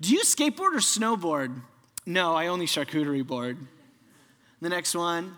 Do 0.00 0.12
you 0.12 0.22
skateboard 0.22 0.74
or 0.74 0.80
snowboard? 0.80 1.54
No, 2.04 2.34
I 2.34 2.46
only 2.46 2.66
charcuterie 2.66 3.26
board. 3.26 3.58
The 4.60 4.68
next 4.68 4.94
one. 4.94 5.34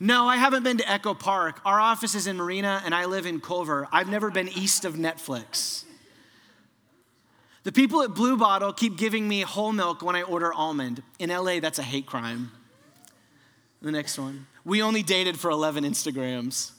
No, 0.00 0.26
I 0.26 0.36
haven't 0.36 0.62
been 0.62 0.78
to 0.78 0.90
Echo 0.90 1.14
Park. 1.14 1.60
Our 1.64 1.80
office 1.80 2.14
is 2.14 2.26
in 2.26 2.36
Marina 2.36 2.82
and 2.84 2.94
I 2.94 3.04
live 3.04 3.26
in 3.26 3.40
Culver. 3.40 3.88
I've 3.92 4.08
never 4.08 4.30
been 4.30 4.48
east 4.48 4.84
of 4.84 4.94
Netflix. 4.94 5.84
The 7.64 7.72
people 7.72 8.02
at 8.02 8.14
Blue 8.14 8.36
Bottle 8.36 8.72
keep 8.72 8.96
giving 8.96 9.28
me 9.28 9.42
whole 9.42 9.72
milk 9.72 10.02
when 10.02 10.16
I 10.16 10.22
order 10.22 10.52
almond. 10.52 11.02
In 11.18 11.30
LA, 11.30 11.60
that's 11.60 11.78
a 11.78 11.82
hate 11.82 12.06
crime. 12.06 12.50
The 13.80 13.92
next 13.92 14.18
one. 14.18 14.46
We 14.64 14.82
only 14.82 15.02
dated 15.02 15.38
for 15.38 15.50
11 15.50 15.84
Instagrams. 15.84 16.72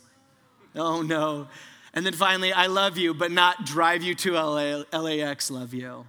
Oh 0.76 1.02
no. 1.02 1.48
And 1.94 2.06
then 2.06 2.14
finally, 2.14 2.52
I 2.52 2.68
love 2.68 2.98
you, 2.98 3.14
but 3.14 3.32
not 3.32 3.66
drive 3.66 4.02
you 4.02 4.16
to 4.16 4.34
LA, 4.34 4.84
LAX, 4.92 5.52
love 5.52 5.74
you. 5.74 6.06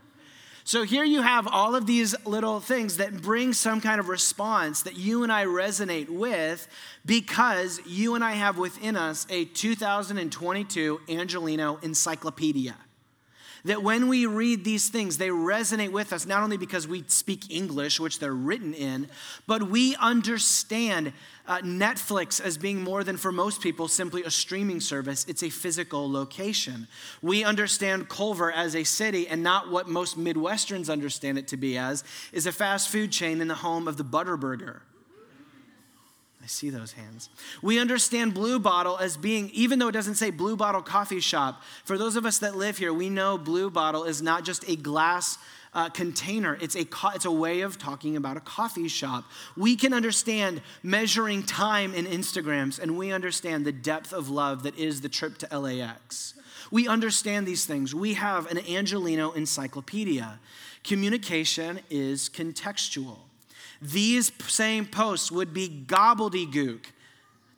So 0.67 0.83
here 0.83 1.05
you 1.05 1.21
have 1.21 1.47
all 1.47 1.75
of 1.75 1.85
these 1.85 2.15
little 2.25 2.59
things 2.59 2.97
that 2.97 3.21
bring 3.21 3.53
some 3.53 3.83
kind 3.83 4.01
of 4.01 4.09
response 4.09 4.83
that 4.85 4.97
you 4.97 5.23
and 5.23 5.31
I 5.31 5.45
resonate 5.45 6.09
with 6.09 6.67
because 7.05 7.81
you 7.87 8.15
and 8.15 8.25
I 8.25 8.33
have 8.33 8.57
within 8.57 8.97
us 8.97 9.27
a 9.29 9.45
2022 9.45 11.03
Angelino 11.11 11.79
encyclopedia 11.83 12.77
that 13.65 13.83
when 13.83 14.09
we 14.09 14.27
read 14.27 14.65
these 14.65 14.89
things, 14.89 15.17
they 15.17 15.29
resonate 15.29 15.91
with 15.91 16.13
us, 16.13 16.27
not 16.27 16.43
only 16.43 16.57
because 16.57 16.87
we 16.87 17.05
speak 17.07 17.51
English, 17.51 17.99
which 17.99 18.19
they're 18.19 18.35
written 18.35 18.75
in, 18.75 19.09
but 19.47 19.63
we 19.71 19.97
understand 19.97 21.13
uh, 21.47 21.59
Netflix 21.59 22.41
as 22.41 22.59
being 22.59 22.83
more 22.83 23.05
than 23.05 23.17
for 23.17 23.33
most 23.33 23.61
people 23.61 23.89
simply 23.89 24.23
a 24.25 24.31
streaming 24.31 24.81
service, 24.81 25.25
it's 25.29 25.43
a 25.43 25.51
physical 25.51 26.11
location. 26.11 26.87
We 27.23 27.45
understand 27.45 28.09
Culver 28.09 28.53
as 28.53 28.77
a 28.77 28.85
city 28.85 29.29
and 29.29 29.43
not 29.43 29.71
what 29.71 29.89
most 29.89 30.19
Midwesterns 30.19 30.91
understand 30.91 31.39
it 31.39 31.49
to 31.49 31.57
be 31.57 31.79
as, 31.79 32.05
is 32.33 32.47
a 32.47 32.53
fast 32.53 32.89
food 32.89 33.13
chain 33.13 33.41
in 33.41 33.49
the 33.49 33.55
home 33.55 33.89
of 33.89 33.97
the 33.97 34.05
Butterburger. 34.05 34.81
I 36.45 36.47
see 36.47 36.69
those 36.69 36.93
hands. 36.93 37.31
We 37.63 37.79
understand 37.79 38.35
Blue 38.35 38.59
Bottle 38.59 38.99
as 38.99 39.17
being, 39.17 39.49
even 39.55 39.79
though 39.79 39.89
it 39.89 39.93
doesn't 39.93 40.17
say 40.17 40.29
Blue 40.29 40.57
Bottle 40.57 40.83
Coffee 40.83 41.21
Shop, 41.21 41.63
for 41.85 41.97
those 41.97 42.17
of 42.17 42.27
us 42.27 42.37
that 42.41 42.55
live 42.55 42.77
here, 42.77 42.93
we 42.93 43.09
know 43.09 43.39
Blue 43.39 43.71
Bottle 43.71 44.05
is 44.05 44.21
not 44.21 44.45
just 44.45 44.69
a 44.69 44.77
glass 44.77 45.39
uh, 45.73 45.89
container, 45.89 46.59
it's 46.61 46.77
a, 46.77 46.85
co- 46.85 47.13
it's 47.15 47.25
a 47.25 47.31
way 47.31 47.63
of 47.63 47.79
talking 47.79 48.19
about 48.19 48.37
a 48.37 48.41
coffee 48.41 48.89
shop. 48.89 49.25
We 49.57 49.75
can 49.75 49.95
understand 49.95 50.61
measuring 50.83 51.45
time 51.45 51.95
in 51.95 52.05
Instagrams, 52.05 52.79
and 52.79 52.99
we 52.99 53.11
understand 53.11 53.65
the 53.65 53.73
depth 53.73 54.13
of 54.13 54.29
love 54.29 54.65
that 54.65 54.79
is 54.79 55.01
the 55.01 55.09
trip 55.09 55.39
to 55.39 55.59
LAX. 55.59 56.35
We 56.71 56.87
understand 56.87 57.47
these 57.47 57.65
things. 57.65 57.95
We 57.95 58.15
have 58.15 58.51
an 58.51 58.59
Angelino 58.69 59.33
encyclopedia. 59.33 60.39
Communication 60.85 61.81
is 61.89 62.29
contextual. 62.29 63.17
These 63.81 64.33
same 64.47 64.87
posts 64.87 65.31
would 65.31 65.53
be 65.53 65.69
gobbledygook 65.87 66.87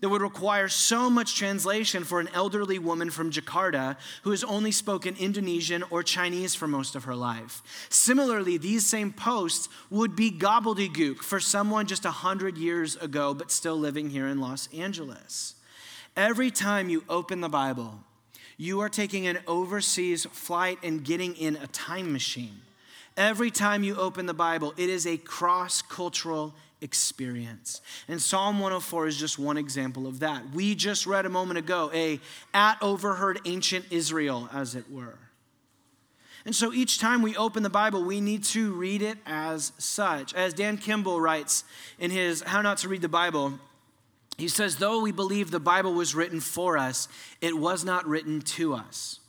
that 0.00 0.08
would 0.08 0.23
require 0.23 0.68
so 0.68 1.08
much 1.08 1.37
translation 1.37 2.04
for 2.04 2.20
an 2.20 2.28
elderly 2.35 2.78
woman 2.78 3.11
from 3.11 3.30
Jakarta 3.30 3.96
who 4.23 4.30
has 4.30 4.44
only 4.44 4.70
spoken 4.70 5.16
Indonesian 5.18 5.82
or 5.90 6.02
Chinese 6.02 6.54
for 6.54 6.68
most 6.68 6.94
of 6.94 7.04
her 7.04 7.14
life. 7.14 7.62
Similarly, 7.88 8.58
these 8.58 8.87
same 8.87 9.12
posts 9.12 9.68
would 9.90 10.14
be 10.14 10.30
gobbledygook 10.30 11.18
for 11.18 11.40
someone 11.40 11.87
just 11.87 12.04
100 12.04 12.58
years 12.58 12.96
ago 12.96 13.32
but 13.32 13.50
still 13.50 13.76
living 13.76 14.11
here 14.11 14.26
in 14.26 14.40
Los 14.40 14.68
Angeles. 14.75 15.54
Every 16.16 16.50
time 16.50 16.88
you 16.88 17.04
open 17.08 17.40
the 17.40 17.49
Bible, 17.49 18.00
you 18.56 18.80
are 18.80 18.88
taking 18.88 19.26
an 19.26 19.38
overseas 19.46 20.25
flight 20.26 20.78
and 20.82 21.04
getting 21.04 21.35
in 21.37 21.56
a 21.56 21.66
time 21.66 22.12
machine. 22.12 22.62
Every 23.16 23.50
time 23.50 23.82
you 23.82 23.96
open 23.96 24.26
the 24.26 24.35
Bible, 24.35 24.75
it 24.76 24.90
is 24.90 25.06
a 25.06 25.16
cross 25.16 25.80
cultural 25.80 26.54
experience. 26.80 27.80
And 28.08 28.20
Psalm 28.20 28.58
104 28.58 29.06
is 29.06 29.16
just 29.16 29.38
one 29.38 29.56
example 29.56 30.06
of 30.06 30.20
that. 30.20 30.50
We 30.50 30.75
just 30.75 31.06
read 31.06 31.25
a 31.25 31.30
moment 31.30 31.58
ago 31.58 31.90
a 31.94 32.20
at 32.52 32.76
overheard 32.82 33.40
ancient 33.46 33.87
Israel 33.90 34.49
as 34.52 34.75
it 34.75 34.90
were. 34.90 35.18
And 36.44 36.54
so 36.54 36.73
each 36.73 37.00
time 37.00 37.23
we 37.23 37.35
open 37.37 37.64
the 37.64 37.70
Bible, 37.70 38.04
we 38.04 38.20
need 38.20 38.44
to 38.44 38.73
read 38.73 39.02
it 39.02 39.18
as 39.26 39.73
such. 39.78 40.32
As 40.35 40.54
Dan 40.54 40.78
Kimball 40.78 41.20
writes 41.20 41.64
in 41.99 42.12
his 42.12 42.42
How 42.42 42.62
Not 42.62 42.78
to 42.78 42.88
Read 42.88 43.02
the 43.02 43.08
Bible, 43.08 43.58
he 44.38 44.46
says, 44.46 44.76
Though 44.76 45.00
we 45.00 45.11
believe 45.11 45.50
the 45.50 45.58
Bible 45.58 45.94
was 45.94 46.14
written 46.14 46.38
for 46.38 46.78
us, 46.78 47.08
it 47.40 47.58
was 47.58 47.85
not 47.85 48.06
written 48.06 48.42
to 48.42 48.75
us. 48.75 49.20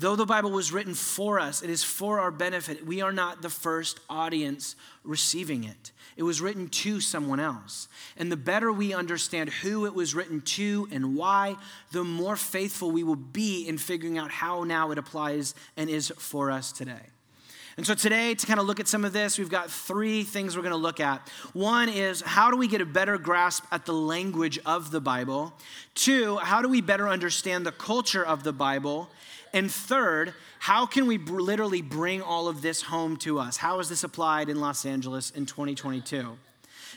Though 0.00 0.16
the 0.16 0.24
Bible 0.24 0.50
was 0.50 0.72
written 0.72 0.94
for 0.94 1.38
us, 1.38 1.60
it 1.60 1.68
is 1.68 1.84
for 1.84 2.20
our 2.20 2.30
benefit. 2.30 2.86
We 2.86 3.02
are 3.02 3.12
not 3.12 3.42
the 3.42 3.50
first 3.50 4.00
audience 4.08 4.74
receiving 5.04 5.64
it. 5.64 5.92
It 6.16 6.22
was 6.22 6.40
written 6.40 6.68
to 6.68 7.02
someone 7.02 7.38
else. 7.38 7.86
And 8.16 8.32
the 8.32 8.36
better 8.36 8.72
we 8.72 8.94
understand 8.94 9.50
who 9.50 9.84
it 9.84 9.94
was 9.94 10.14
written 10.14 10.40
to 10.40 10.88
and 10.90 11.16
why, 11.16 11.56
the 11.92 12.02
more 12.02 12.36
faithful 12.36 12.90
we 12.90 13.02
will 13.02 13.14
be 13.14 13.68
in 13.68 13.76
figuring 13.76 14.16
out 14.16 14.30
how 14.30 14.64
now 14.64 14.90
it 14.90 14.96
applies 14.96 15.54
and 15.76 15.90
is 15.90 16.10
for 16.16 16.50
us 16.50 16.72
today. 16.72 17.10
And 17.76 17.86
so 17.86 17.94
today, 17.94 18.34
to 18.34 18.46
kind 18.46 18.58
of 18.58 18.66
look 18.66 18.80
at 18.80 18.88
some 18.88 19.04
of 19.04 19.12
this, 19.12 19.38
we've 19.38 19.50
got 19.50 19.70
three 19.70 20.22
things 20.22 20.56
we're 20.56 20.62
going 20.62 20.72
to 20.72 20.78
look 20.78 21.00
at. 21.00 21.28
One 21.52 21.90
is 21.90 22.22
how 22.22 22.50
do 22.50 22.56
we 22.56 22.68
get 22.68 22.80
a 22.80 22.86
better 22.86 23.18
grasp 23.18 23.64
at 23.70 23.84
the 23.84 23.92
language 23.92 24.58
of 24.64 24.90
the 24.90 25.00
Bible? 25.00 25.52
Two, 25.94 26.38
how 26.38 26.62
do 26.62 26.68
we 26.68 26.80
better 26.80 27.06
understand 27.06 27.66
the 27.66 27.72
culture 27.72 28.24
of 28.24 28.44
the 28.44 28.52
Bible? 28.52 29.10
And 29.52 29.70
third, 29.70 30.34
how 30.60 30.86
can 30.86 31.06
we 31.06 31.16
br- 31.16 31.40
literally 31.40 31.82
bring 31.82 32.22
all 32.22 32.48
of 32.48 32.62
this 32.62 32.82
home 32.82 33.16
to 33.18 33.38
us? 33.38 33.56
How 33.56 33.80
is 33.80 33.88
this 33.88 34.04
applied 34.04 34.48
in 34.48 34.60
Los 34.60 34.86
Angeles 34.86 35.30
in 35.30 35.46
2022? 35.46 36.36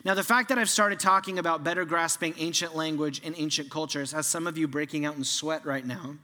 Now, 0.03 0.13
the 0.13 0.24
fact 0.24 0.50
that 0.50 0.57
I've 0.57 0.69
started 0.69 1.00
talking 1.00 1.39
about 1.39 1.63
better 1.63 1.86
grasping 1.86 2.33
ancient 2.38 2.75
language 2.75 3.22
and 3.24 3.36
ancient 3.38 3.69
cultures 3.69 4.12
has 4.12 4.27
some 4.27 4.48
of 4.48 4.57
you 4.57 4.67
breaking 4.67 5.05
out 5.05 5.15
in 5.15 5.24
sweat 5.24 5.65
right 5.65 5.86
now. 5.86 6.15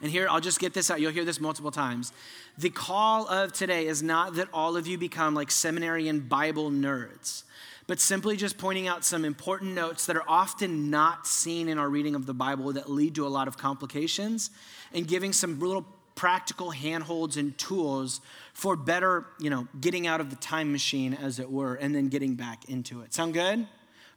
And 0.00 0.10
here, 0.10 0.28
I'll 0.30 0.40
just 0.40 0.60
get 0.60 0.74
this 0.74 0.90
out. 0.90 1.00
You'll 1.00 1.12
hear 1.12 1.24
this 1.24 1.40
multiple 1.40 1.72
times. 1.72 2.12
The 2.56 2.70
call 2.70 3.28
of 3.28 3.52
today 3.52 3.86
is 3.86 4.02
not 4.02 4.34
that 4.36 4.48
all 4.52 4.76
of 4.76 4.86
you 4.86 4.98
become 4.98 5.34
like 5.34 5.50
seminary 5.50 6.08
and 6.08 6.28
Bible 6.28 6.70
nerds 6.70 7.42
but 7.88 7.98
simply 7.98 8.36
just 8.36 8.58
pointing 8.58 8.86
out 8.86 9.02
some 9.02 9.24
important 9.24 9.74
notes 9.74 10.06
that 10.06 10.14
are 10.14 10.28
often 10.28 10.90
not 10.90 11.26
seen 11.26 11.68
in 11.68 11.78
our 11.78 11.88
reading 11.88 12.14
of 12.14 12.26
the 12.26 12.34
Bible 12.34 12.74
that 12.74 12.88
lead 12.88 13.14
to 13.14 13.26
a 13.26 13.28
lot 13.28 13.48
of 13.48 13.56
complications 13.56 14.50
and 14.92 15.06
giving 15.06 15.32
some 15.32 15.58
little 15.58 15.86
practical 16.14 16.70
handholds 16.70 17.36
and 17.36 17.56
tools 17.58 18.20
for 18.52 18.74
better, 18.74 19.24
you 19.38 19.50
know, 19.50 19.68
getting 19.80 20.06
out 20.06 20.20
of 20.20 20.30
the 20.30 20.36
time 20.36 20.72
machine 20.72 21.14
as 21.14 21.38
it 21.38 21.50
were 21.50 21.74
and 21.74 21.94
then 21.94 22.08
getting 22.08 22.34
back 22.34 22.68
into 22.68 23.02
it. 23.02 23.14
Sound 23.14 23.34
good? 23.34 23.66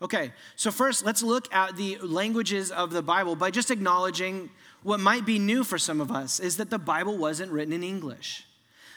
Okay. 0.01 0.33
So 0.55 0.71
first, 0.71 1.05
let's 1.05 1.21
look 1.21 1.53
at 1.53 1.75
the 1.75 1.99
languages 1.99 2.71
of 2.71 2.91
the 2.91 3.03
Bible 3.03 3.35
by 3.35 3.51
just 3.51 3.69
acknowledging 3.69 4.49
what 4.81 4.99
might 4.99 5.25
be 5.27 5.37
new 5.37 5.63
for 5.63 5.77
some 5.77 6.01
of 6.01 6.11
us 6.11 6.39
is 6.39 6.57
that 6.57 6.71
the 6.71 6.79
Bible 6.79 7.17
wasn't 7.17 7.51
written 7.51 7.71
in 7.71 7.83
English. 7.83 8.47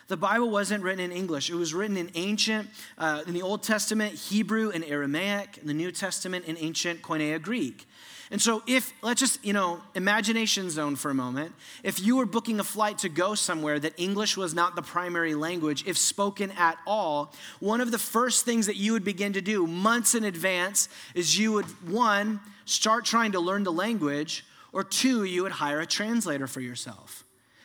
The 0.08 0.16
Bible 0.16 0.50
wasn't 0.50 0.82
written 0.82 1.00
in 1.00 1.12
English. 1.12 1.48
It 1.50 1.54
was 1.54 1.72
written 1.72 1.96
in 1.96 2.10
ancient, 2.14 2.68
uh, 2.98 3.22
in 3.26 3.32
the 3.32 3.42
Old 3.42 3.62
Testament, 3.62 4.14
Hebrew 4.14 4.70
and 4.70 4.84
Aramaic, 4.84 5.58
in 5.58 5.66
the 5.66 5.74
New 5.74 5.90
Testament, 5.90 6.44
in 6.44 6.56
ancient 6.58 7.00
Koine 7.02 7.40
Greek. 7.40 7.86
And 8.30 8.40
so, 8.40 8.62
if, 8.66 8.92
let's 9.02 9.20
just, 9.20 9.44
you 9.44 9.52
know, 9.52 9.80
imagination 9.94 10.70
zone 10.70 10.96
for 10.96 11.10
a 11.10 11.14
moment. 11.14 11.54
If 11.82 12.00
you 12.00 12.16
were 12.16 12.26
booking 12.26 12.58
a 12.58 12.64
flight 12.64 12.98
to 12.98 13.08
go 13.08 13.34
somewhere 13.34 13.78
that 13.78 13.92
English 13.96 14.36
was 14.36 14.54
not 14.54 14.76
the 14.76 14.82
primary 14.82 15.34
language, 15.34 15.84
if 15.86 15.96
spoken 15.96 16.50
at 16.52 16.76
all, 16.86 17.32
one 17.60 17.80
of 17.80 17.90
the 17.90 17.98
first 17.98 18.44
things 18.44 18.66
that 18.66 18.76
you 18.76 18.92
would 18.92 19.04
begin 19.04 19.34
to 19.34 19.40
do 19.40 19.66
months 19.66 20.14
in 20.14 20.24
advance 20.24 20.88
is 21.14 21.38
you 21.38 21.52
would, 21.52 21.66
one, 21.88 22.40
start 22.64 23.04
trying 23.04 23.32
to 23.32 23.40
learn 23.40 23.62
the 23.62 23.72
language, 23.72 24.44
or 24.72 24.82
two, 24.82 25.24
you 25.24 25.42
would 25.42 25.52
hire 25.52 25.80
a 25.80 25.86
translator 25.86 26.46
for 26.46 26.60
yourself. 26.60 27.23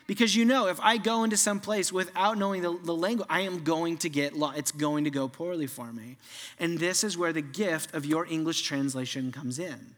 Because 0.10 0.36
you 0.36 0.44
know, 0.44 0.66
if 0.66 0.80
I 0.80 0.98
go 0.98 1.24
into 1.24 1.38
some 1.38 1.60
place 1.60 1.94
without 1.94 2.36
knowing 2.36 2.64
the, 2.64 2.76
the 2.84 2.96
language, 2.96 3.28
I 3.30 3.42
am 3.42 3.64
going 3.64 3.96
to 3.98 4.10
get 4.10 4.36
lost. 4.36 4.58
It's 4.58 4.72
going 4.72 5.04
to 5.04 5.12
go 5.12 5.28
poorly 5.28 5.68
for 5.68 5.94
me. 5.94 6.18
And 6.60 6.80
this 6.80 7.04
is 7.04 7.16
where 7.16 7.32
the 7.32 7.44
gift 7.44 7.94
of 7.94 8.08
your 8.08 8.26
English 8.26 8.64
translation 8.64 9.32
comes 9.32 9.60
in. 9.60 9.94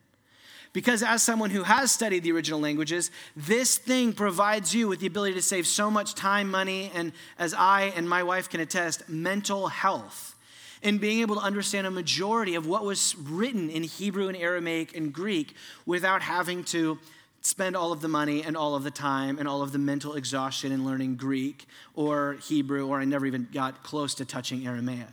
Because 0.73 1.01
as 1.01 1.23
someone 1.23 1.49
who 1.49 1.63
has 1.63 1.93
studied 1.93 2.23
the 2.23 2.33
original 2.33 2.59
languages, 2.59 3.09
this 3.37 3.77
thing 3.77 4.11
provides 4.11 4.75
you 4.75 4.89
with 4.89 4.99
the 4.99 5.07
ability 5.07 5.35
to 5.35 5.41
save 5.41 5.65
so 5.65 5.89
much 5.89 6.13
time, 6.13 6.51
money, 6.51 6.91
and 6.93 7.13
as 7.39 7.53
I 7.53 7.93
and 7.95 8.09
my 8.09 8.21
wife 8.21 8.49
can 8.49 8.59
attest, 8.59 9.07
mental 9.07 9.69
health 9.69 10.35
in 10.81 10.97
being 10.97 11.21
able 11.21 11.35
to 11.35 11.41
understand 11.41 11.87
a 11.87 11.91
majority 11.91 12.55
of 12.55 12.67
what 12.67 12.83
was 12.83 13.15
written 13.15 13.69
in 13.69 13.83
Hebrew 13.83 14.27
and 14.27 14.35
Aramaic 14.35 14.93
and 14.93 15.13
Greek 15.13 15.55
without 15.85 16.21
having 16.21 16.65
to 16.65 16.99
spend 17.41 17.75
all 17.75 17.91
of 17.91 18.01
the 18.01 18.07
money 18.07 18.43
and 18.43 18.55
all 18.55 18.75
of 18.75 18.83
the 18.83 18.91
time 18.91 19.39
and 19.39 19.47
all 19.47 19.61
of 19.61 19.71
the 19.71 19.79
mental 19.79 20.13
exhaustion 20.13 20.71
in 20.71 20.85
learning 20.85 21.15
Greek 21.15 21.65
or 21.95 22.33
Hebrew, 22.43 22.87
or 22.87 22.99
I 22.99 23.05
never 23.05 23.25
even 23.25 23.47
got 23.51 23.83
close 23.83 24.13
to 24.15 24.25
touching 24.25 24.65
Aramaic. 24.65 25.07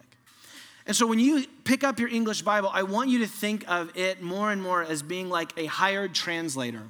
And 0.87 0.97
so 0.97 1.07
when 1.07 1.19
you 1.19 1.45
pick 1.65 1.85
up 1.85 1.99
your 1.99 2.09
English 2.09 2.43
Bible, 2.43 2.71
I 2.73 2.83
want 2.83 3.11
you 3.11 3.19
to 3.21 3.27
think 3.27 3.69
of 3.71 3.95
it 3.97 4.23
more 4.23 4.51
and 4.51 4.63
more 4.63 4.83
as 4.83 5.03
being 5.03 5.29
like 5.29 5.53
a 5.59 5.67
hired 5.67 6.15
translator. 6.15 6.83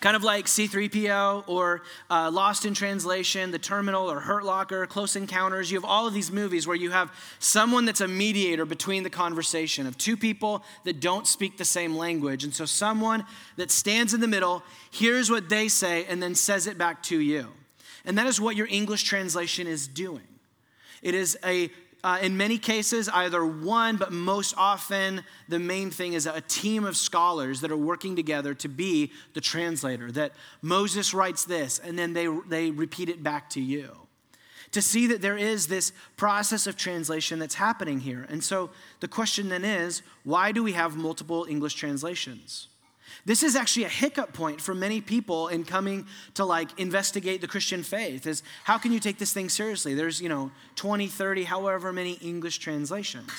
Kind 0.00 0.14
of 0.14 0.22
like 0.22 0.46
C3PO 0.46 1.48
or 1.48 1.82
uh, 2.10 2.30
Lost 2.30 2.66
in 2.66 2.74
Translation, 2.74 3.50
The 3.50 3.58
Terminal, 3.58 4.10
or 4.10 4.20
Hurt 4.20 4.44
Locker, 4.44 4.86
Close 4.86 5.16
Encounters. 5.16 5.70
You 5.70 5.78
have 5.78 5.84
all 5.84 6.06
of 6.06 6.12
these 6.12 6.30
movies 6.30 6.66
where 6.66 6.76
you 6.76 6.90
have 6.90 7.10
someone 7.38 7.86
that's 7.86 8.02
a 8.02 8.08
mediator 8.08 8.66
between 8.66 9.02
the 9.02 9.10
conversation 9.10 9.86
of 9.86 9.96
two 9.96 10.16
people 10.16 10.62
that 10.84 11.00
don't 11.00 11.26
speak 11.26 11.56
the 11.56 11.64
same 11.64 11.96
language. 11.96 12.44
And 12.44 12.54
so 12.54 12.66
someone 12.66 13.24
that 13.56 13.70
stands 13.70 14.12
in 14.12 14.20
the 14.20 14.28
middle 14.28 14.62
hears 14.90 15.30
what 15.30 15.48
they 15.48 15.68
say 15.68 16.04
and 16.04 16.22
then 16.22 16.34
says 16.34 16.66
it 16.66 16.76
back 16.76 17.02
to 17.04 17.18
you. 17.18 17.48
And 18.04 18.16
that 18.18 18.26
is 18.26 18.40
what 18.40 18.54
your 18.54 18.68
English 18.70 19.04
translation 19.04 19.66
is 19.66 19.88
doing. 19.88 20.26
It 21.02 21.14
is 21.14 21.38
a 21.44 21.70
uh, 22.06 22.18
in 22.22 22.36
many 22.36 22.56
cases, 22.56 23.08
either 23.08 23.44
one, 23.44 23.96
but 23.96 24.12
most 24.12 24.54
often, 24.56 25.24
the 25.48 25.58
main 25.58 25.90
thing 25.90 26.12
is 26.12 26.24
a 26.24 26.40
team 26.40 26.84
of 26.84 26.96
scholars 26.96 27.60
that 27.62 27.72
are 27.72 27.76
working 27.76 28.14
together 28.14 28.54
to 28.54 28.68
be 28.68 29.10
the 29.34 29.40
translator. 29.40 30.12
That 30.12 30.30
Moses 30.62 31.12
writes 31.12 31.44
this, 31.44 31.80
and 31.80 31.98
then 31.98 32.12
they, 32.12 32.28
they 32.46 32.70
repeat 32.70 33.08
it 33.08 33.24
back 33.24 33.50
to 33.50 33.60
you. 33.60 33.90
To 34.70 34.80
see 34.80 35.08
that 35.08 35.20
there 35.20 35.36
is 35.36 35.66
this 35.66 35.92
process 36.16 36.68
of 36.68 36.76
translation 36.76 37.40
that's 37.40 37.56
happening 37.56 37.98
here. 37.98 38.24
And 38.28 38.44
so 38.44 38.70
the 39.00 39.08
question 39.08 39.48
then 39.48 39.64
is 39.64 40.02
why 40.22 40.52
do 40.52 40.62
we 40.62 40.74
have 40.74 40.96
multiple 40.96 41.44
English 41.50 41.74
translations? 41.74 42.68
This 43.24 43.42
is 43.42 43.56
actually 43.56 43.84
a 43.84 43.88
hiccup 43.88 44.32
point 44.32 44.60
for 44.60 44.74
many 44.74 45.00
people 45.00 45.48
in 45.48 45.64
coming 45.64 46.06
to 46.34 46.44
like 46.44 46.78
investigate 46.78 47.40
the 47.40 47.48
Christian 47.48 47.82
faith 47.82 48.26
is 48.26 48.42
how 48.64 48.78
can 48.78 48.92
you 48.92 49.00
take 49.00 49.18
this 49.18 49.32
thing 49.32 49.48
seriously? 49.48 49.94
There's, 49.94 50.20
you 50.20 50.28
know, 50.28 50.50
20, 50.76 51.08
30, 51.08 51.44
however 51.44 51.92
many 51.92 52.14
English 52.14 52.58
translations. 52.58 53.30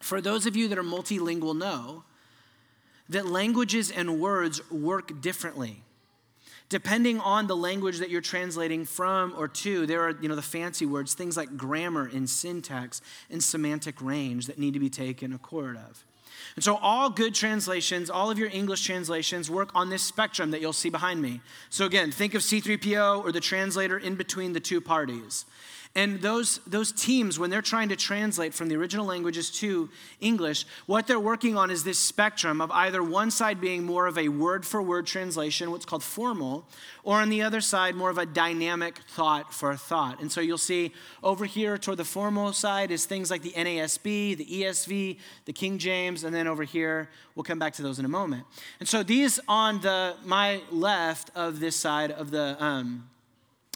For 0.00 0.20
those 0.20 0.46
of 0.46 0.56
you 0.56 0.68
that 0.68 0.78
are 0.78 0.82
multilingual 0.82 1.56
know 1.56 2.04
that 3.08 3.26
languages 3.26 3.90
and 3.90 4.20
words 4.20 4.68
work 4.70 5.20
differently. 5.20 5.82
Depending 6.68 7.20
on 7.20 7.46
the 7.46 7.56
language 7.56 7.98
that 7.98 8.10
you're 8.10 8.20
translating 8.20 8.84
from 8.84 9.32
or 9.36 9.46
to, 9.46 9.86
there 9.86 10.02
are, 10.02 10.16
you 10.20 10.28
know, 10.28 10.34
the 10.34 10.42
fancy 10.42 10.84
words, 10.84 11.14
things 11.14 11.36
like 11.36 11.56
grammar 11.56 12.10
and 12.12 12.28
syntax 12.28 13.00
and 13.30 13.42
semantic 13.42 14.00
range 14.02 14.46
that 14.46 14.58
need 14.58 14.74
to 14.74 14.80
be 14.80 14.90
taken 14.90 15.32
accord 15.32 15.76
of. 15.76 16.04
And 16.54 16.64
so, 16.64 16.76
all 16.76 17.10
good 17.10 17.34
translations, 17.34 18.08
all 18.08 18.30
of 18.30 18.38
your 18.38 18.48
English 18.50 18.84
translations 18.84 19.50
work 19.50 19.70
on 19.74 19.90
this 19.90 20.02
spectrum 20.02 20.50
that 20.52 20.60
you'll 20.60 20.72
see 20.72 20.90
behind 20.90 21.20
me. 21.20 21.40
So, 21.70 21.84
again, 21.84 22.10
think 22.10 22.34
of 22.34 22.42
C3PO 22.42 23.24
or 23.24 23.32
the 23.32 23.40
translator 23.40 23.98
in 23.98 24.14
between 24.14 24.52
the 24.52 24.60
two 24.60 24.80
parties. 24.80 25.44
And 25.96 26.20
those, 26.20 26.58
those 26.66 26.92
teams, 26.92 27.38
when 27.38 27.48
they're 27.48 27.62
trying 27.62 27.88
to 27.88 27.96
translate 27.96 28.52
from 28.52 28.68
the 28.68 28.76
original 28.76 29.06
languages 29.06 29.50
to 29.52 29.88
English, 30.20 30.66
what 30.84 31.06
they're 31.06 31.18
working 31.18 31.56
on 31.56 31.70
is 31.70 31.84
this 31.84 31.98
spectrum 31.98 32.60
of 32.60 32.70
either 32.70 33.02
one 33.02 33.30
side 33.30 33.62
being 33.62 33.82
more 33.82 34.06
of 34.06 34.18
a 34.18 34.28
word 34.28 34.66
for 34.66 34.82
word 34.82 35.06
translation, 35.06 35.70
what's 35.70 35.86
called 35.86 36.02
formal, 36.02 36.68
or 37.02 37.16
on 37.16 37.30
the 37.30 37.40
other 37.40 37.62
side, 37.62 37.94
more 37.94 38.10
of 38.10 38.18
a 38.18 38.26
dynamic 38.26 38.98
thought 39.08 39.54
for 39.54 39.74
thought. 39.74 40.20
And 40.20 40.30
so 40.30 40.42
you'll 40.42 40.58
see 40.58 40.92
over 41.22 41.46
here 41.46 41.78
toward 41.78 41.96
the 41.96 42.04
formal 42.04 42.52
side 42.52 42.90
is 42.90 43.06
things 43.06 43.30
like 43.30 43.40
the 43.40 43.52
NASB, 43.52 44.36
the 44.36 44.44
ESV, 44.44 45.18
the 45.46 45.52
King 45.54 45.78
James, 45.78 46.24
and 46.24 46.34
then 46.34 46.46
over 46.46 46.64
here, 46.64 47.08
we'll 47.34 47.44
come 47.44 47.58
back 47.58 47.72
to 47.72 47.82
those 47.82 47.98
in 47.98 48.04
a 48.04 48.08
moment. 48.08 48.44
And 48.80 48.88
so 48.88 49.02
these 49.02 49.40
on 49.48 49.80
the 49.80 50.16
my 50.26 50.60
left 50.70 51.30
of 51.34 51.58
this 51.58 51.74
side 51.74 52.10
of 52.10 52.30
the 52.30 52.62
um, 52.62 53.08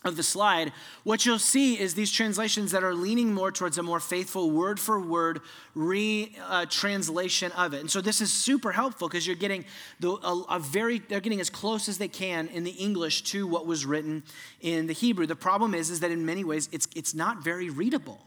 of 0.02 0.16
the 0.16 0.22
slide, 0.22 0.72
what 1.04 1.26
you'll 1.26 1.38
see 1.38 1.78
is 1.78 1.94
these 1.94 2.10
translations 2.10 2.72
that 2.72 2.82
are 2.82 2.94
leaning 2.94 3.34
more 3.34 3.52
towards 3.52 3.76
a 3.76 3.82
more 3.82 4.00
faithful 4.00 4.50
word 4.50 4.80
for 4.80 4.98
word 4.98 5.40
re 5.74 6.34
uh, 6.48 6.64
of 6.64 7.74
it. 7.74 7.80
And 7.80 7.90
so 7.90 8.00
this 8.00 8.22
is 8.22 8.32
super 8.32 8.72
helpful 8.72 9.08
because 9.08 9.26
you're 9.26 9.36
getting 9.36 9.64
the, 10.00 10.12
a, 10.12 10.42
a, 10.48 10.58
very, 10.58 11.00
they're 11.00 11.20
getting 11.20 11.40
as 11.40 11.50
close 11.50 11.86
as 11.86 11.98
they 11.98 12.08
can 12.08 12.48
in 12.48 12.64
the 12.64 12.70
English 12.70 13.22
to 13.24 13.46
what 13.46 13.66
was 13.66 13.84
written 13.84 14.22
in 14.62 14.86
the 14.86 14.94
Hebrew. 14.94 15.26
The 15.26 15.36
problem 15.36 15.74
is, 15.74 15.90
is 15.90 16.00
that 16.00 16.10
in 16.10 16.24
many 16.24 16.44
ways 16.44 16.70
it's, 16.72 16.88
it's 16.96 17.12
not 17.12 17.44
very 17.44 17.68
readable. 17.68 18.20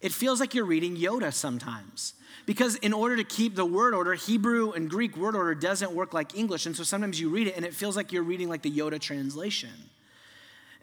It 0.00 0.12
feels 0.12 0.40
like 0.40 0.52
you're 0.52 0.64
reading 0.64 0.96
Yoda 0.96 1.32
sometimes. 1.32 2.14
Because 2.44 2.74
in 2.76 2.92
order 2.92 3.16
to 3.16 3.24
keep 3.24 3.54
the 3.54 3.64
word 3.64 3.94
order, 3.94 4.14
Hebrew 4.14 4.72
and 4.72 4.90
Greek 4.90 5.16
word 5.16 5.36
order 5.36 5.54
doesn't 5.54 5.92
work 5.92 6.12
like 6.12 6.36
English. 6.36 6.66
And 6.66 6.76
so 6.76 6.82
sometimes 6.82 7.20
you 7.20 7.30
read 7.30 7.46
it 7.46 7.56
and 7.56 7.64
it 7.64 7.72
feels 7.72 7.96
like 7.96 8.12
you're 8.12 8.24
reading 8.24 8.48
like 8.48 8.62
the 8.62 8.70
Yoda 8.70 9.00
translation. 9.00 9.70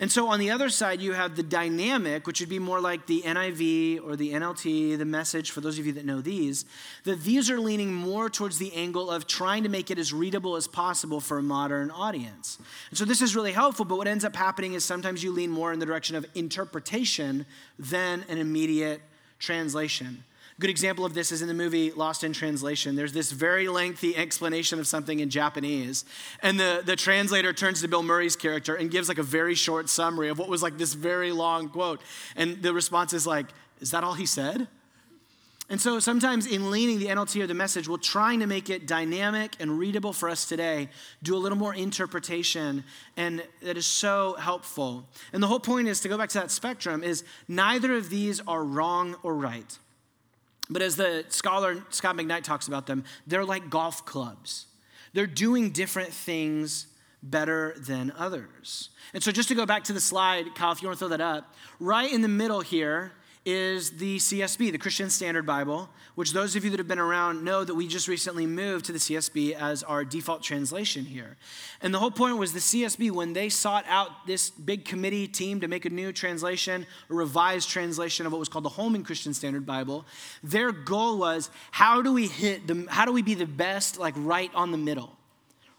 And 0.01 0.11
so 0.11 0.29
on 0.29 0.39
the 0.39 0.49
other 0.49 0.69
side, 0.69 0.99
you 0.99 1.13
have 1.13 1.35
the 1.35 1.43
dynamic, 1.43 2.25
which 2.25 2.39
would 2.39 2.49
be 2.49 2.57
more 2.57 2.81
like 2.81 3.05
the 3.05 3.21
NIV 3.21 4.03
or 4.03 4.15
the 4.15 4.33
NLT, 4.33 4.97
the 4.97 5.05
message, 5.05 5.51
for 5.51 5.61
those 5.61 5.77
of 5.77 5.85
you 5.85 5.93
that 5.93 6.05
know 6.05 6.21
these, 6.21 6.65
that 7.03 7.21
these 7.21 7.51
are 7.51 7.59
leaning 7.59 7.93
more 7.93 8.27
towards 8.27 8.57
the 8.57 8.73
angle 8.73 9.11
of 9.11 9.27
trying 9.27 9.61
to 9.61 9.69
make 9.69 9.91
it 9.91 9.99
as 9.99 10.11
readable 10.11 10.55
as 10.55 10.67
possible 10.67 11.19
for 11.19 11.37
a 11.37 11.43
modern 11.43 11.91
audience. 11.91 12.57
And 12.89 12.97
so 12.97 13.05
this 13.05 13.21
is 13.21 13.35
really 13.35 13.51
helpful, 13.51 13.85
but 13.85 13.95
what 13.95 14.07
ends 14.07 14.25
up 14.25 14.35
happening 14.35 14.73
is 14.73 14.83
sometimes 14.83 15.23
you 15.23 15.31
lean 15.31 15.51
more 15.51 15.71
in 15.71 15.77
the 15.77 15.85
direction 15.85 16.15
of 16.15 16.25
interpretation 16.33 17.45
than 17.77 18.25
an 18.27 18.39
immediate 18.39 19.01
translation 19.37 20.23
good 20.61 20.69
example 20.69 21.05
of 21.05 21.15
this 21.15 21.31
is 21.31 21.41
in 21.41 21.47
the 21.47 21.55
movie 21.55 21.91
Lost 21.91 22.23
in 22.23 22.33
Translation. 22.33 22.95
There's 22.95 23.13
this 23.13 23.31
very 23.31 23.67
lengthy 23.67 24.15
explanation 24.15 24.79
of 24.79 24.85
something 24.85 25.19
in 25.19 25.31
Japanese. 25.31 26.05
And 26.43 26.59
the, 26.59 26.83
the 26.85 26.95
translator 26.95 27.51
turns 27.51 27.81
to 27.81 27.87
Bill 27.87 28.03
Murray's 28.03 28.35
character 28.35 28.75
and 28.75 28.91
gives 28.91 29.09
like 29.09 29.17
a 29.17 29.23
very 29.23 29.55
short 29.55 29.89
summary 29.89 30.29
of 30.29 30.37
what 30.37 30.49
was 30.49 30.61
like 30.61 30.77
this 30.77 30.93
very 30.93 31.31
long 31.31 31.67
quote. 31.67 31.99
And 32.35 32.61
the 32.61 32.73
response 32.73 33.11
is 33.11 33.25
like, 33.25 33.47
is 33.79 33.89
that 33.89 34.03
all 34.03 34.13
he 34.13 34.27
said? 34.27 34.67
And 35.67 35.81
so 35.81 35.99
sometimes 35.99 36.45
in 36.45 36.69
leaning 36.69 36.99
the 36.99 37.07
NLT 37.07 37.41
or 37.41 37.47
the 37.47 37.55
message, 37.55 37.89
we're 37.89 37.97
trying 37.97 38.41
to 38.41 38.45
make 38.45 38.69
it 38.69 38.85
dynamic 38.85 39.55
and 39.59 39.79
readable 39.79 40.13
for 40.13 40.29
us 40.29 40.45
today, 40.47 40.89
do 41.23 41.35
a 41.35 41.39
little 41.39 41.57
more 41.57 41.73
interpretation, 41.73 42.83
and 43.17 43.41
that 43.63 43.77
is 43.77 43.87
so 43.87 44.35
helpful. 44.37 45.07
And 45.33 45.41
the 45.41 45.47
whole 45.47 45.61
point 45.61 45.87
is 45.87 46.01
to 46.01 46.09
go 46.09 46.19
back 46.19 46.29
to 46.29 46.39
that 46.39 46.51
spectrum 46.51 47.03
is 47.03 47.23
neither 47.47 47.95
of 47.95 48.09
these 48.09 48.41
are 48.47 48.63
wrong 48.63 49.15
or 49.23 49.33
right. 49.33 49.79
But 50.71 50.81
as 50.81 50.95
the 50.95 51.25
scholar 51.27 51.83
Scot 51.89 52.15
McKnight 52.15 52.43
talks 52.43 52.69
about 52.69 52.87
them, 52.87 53.03
they're 53.27 53.43
like 53.43 53.69
golf 53.69 54.05
clubs. 54.05 54.67
They're 55.13 55.27
doing 55.27 55.71
different 55.71 56.13
things 56.13 56.87
better 57.21 57.75
than 57.77 58.13
others. 58.17 58.89
And 59.13 59.21
so, 59.21 59.31
just 59.31 59.49
to 59.49 59.55
go 59.55 59.65
back 59.65 59.83
to 59.85 59.93
the 59.93 59.99
slide, 59.99 60.55
Kyle, 60.55 60.71
if 60.71 60.81
you 60.81 60.87
want 60.87 60.97
to 60.97 60.99
throw 60.99 61.09
that 61.09 61.21
up, 61.21 61.53
right 61.79 62.11
in 62.11 62.21
the 62.21 62.29
middle 62.29 62.61
here 62.61 63.11
is 63.43 63.91
the 63.91 64.17
CSB, 64.17 64.71
the 64.71 64.77
Christian 64.77 65.09
Standard 65.09 65.45
Bible, 65.45 65.89
which 66.13 66.31
those 66.31 66.55
of 66.55 66.63
you 66.63 66.69
that 66.69 66.79
have 66.79 66.87
been 66.87 66.99
around 66.99 67.43
know 67.43 67.63
that 67.63 67.73
we 67.73 67.87
just 67.87 68.07
recently 68.07 68.45
moved 68.45 68.85
to 68.85 68.91
the 68.91 68.99
CSB 68.99 69.53
as 69.53 69.81
our 69.81 70.05
default 70.05 70.43
translation 70.43 71.05
here. 71.05 71.37
And 71.81 71.93
the 71.93 71.97
whole 71.97 72.11
point 72.11 72.37
was 72.37 72.53
the 72.53 72.59
CSB, 72.59 73.09
when 73.09 73.33
they 73.33 73.49
sought 73.49 73.85
out 73.87 74.27
this 74.27 74.51
big 74.51 74.85
committee 74.85 75.27
team 75.27 75.59
to 75.61 75.67
make 75.67 75.85
a 75.85 75.89
new 75.89 76.11
translation, 76.11 76.85
a 77.09 77.13
revised 77.13 77.69
translation 77.69 78.27
of 78.27 78.31
what 78.31 78.39
was 78.39 78.49
called 78.49 78.65
the 78.65 78.69
Holman 78.69 79.03
Christian 79.03 79.33
Standard 79.33 79.65
Bible, 79.65 80.05
their 80.43 80.71
goal 80.71 81.17
was 81.17 81.49
how 81.71 82.03
do 82.03 82.13
we 82.13 82.27
hit 82.27 82.67
the, 82.67 82.85
how 82.89 83.05
do 83.05 83.11
we 83.11 83.23
be 83.23 83.33
the 83.33 83.47
best, 83.47 83.97
like 83.97 84.13
right 84.17 84.51
on 84.53 84.71
the 84.71 84.77
middle? 84.77 85.17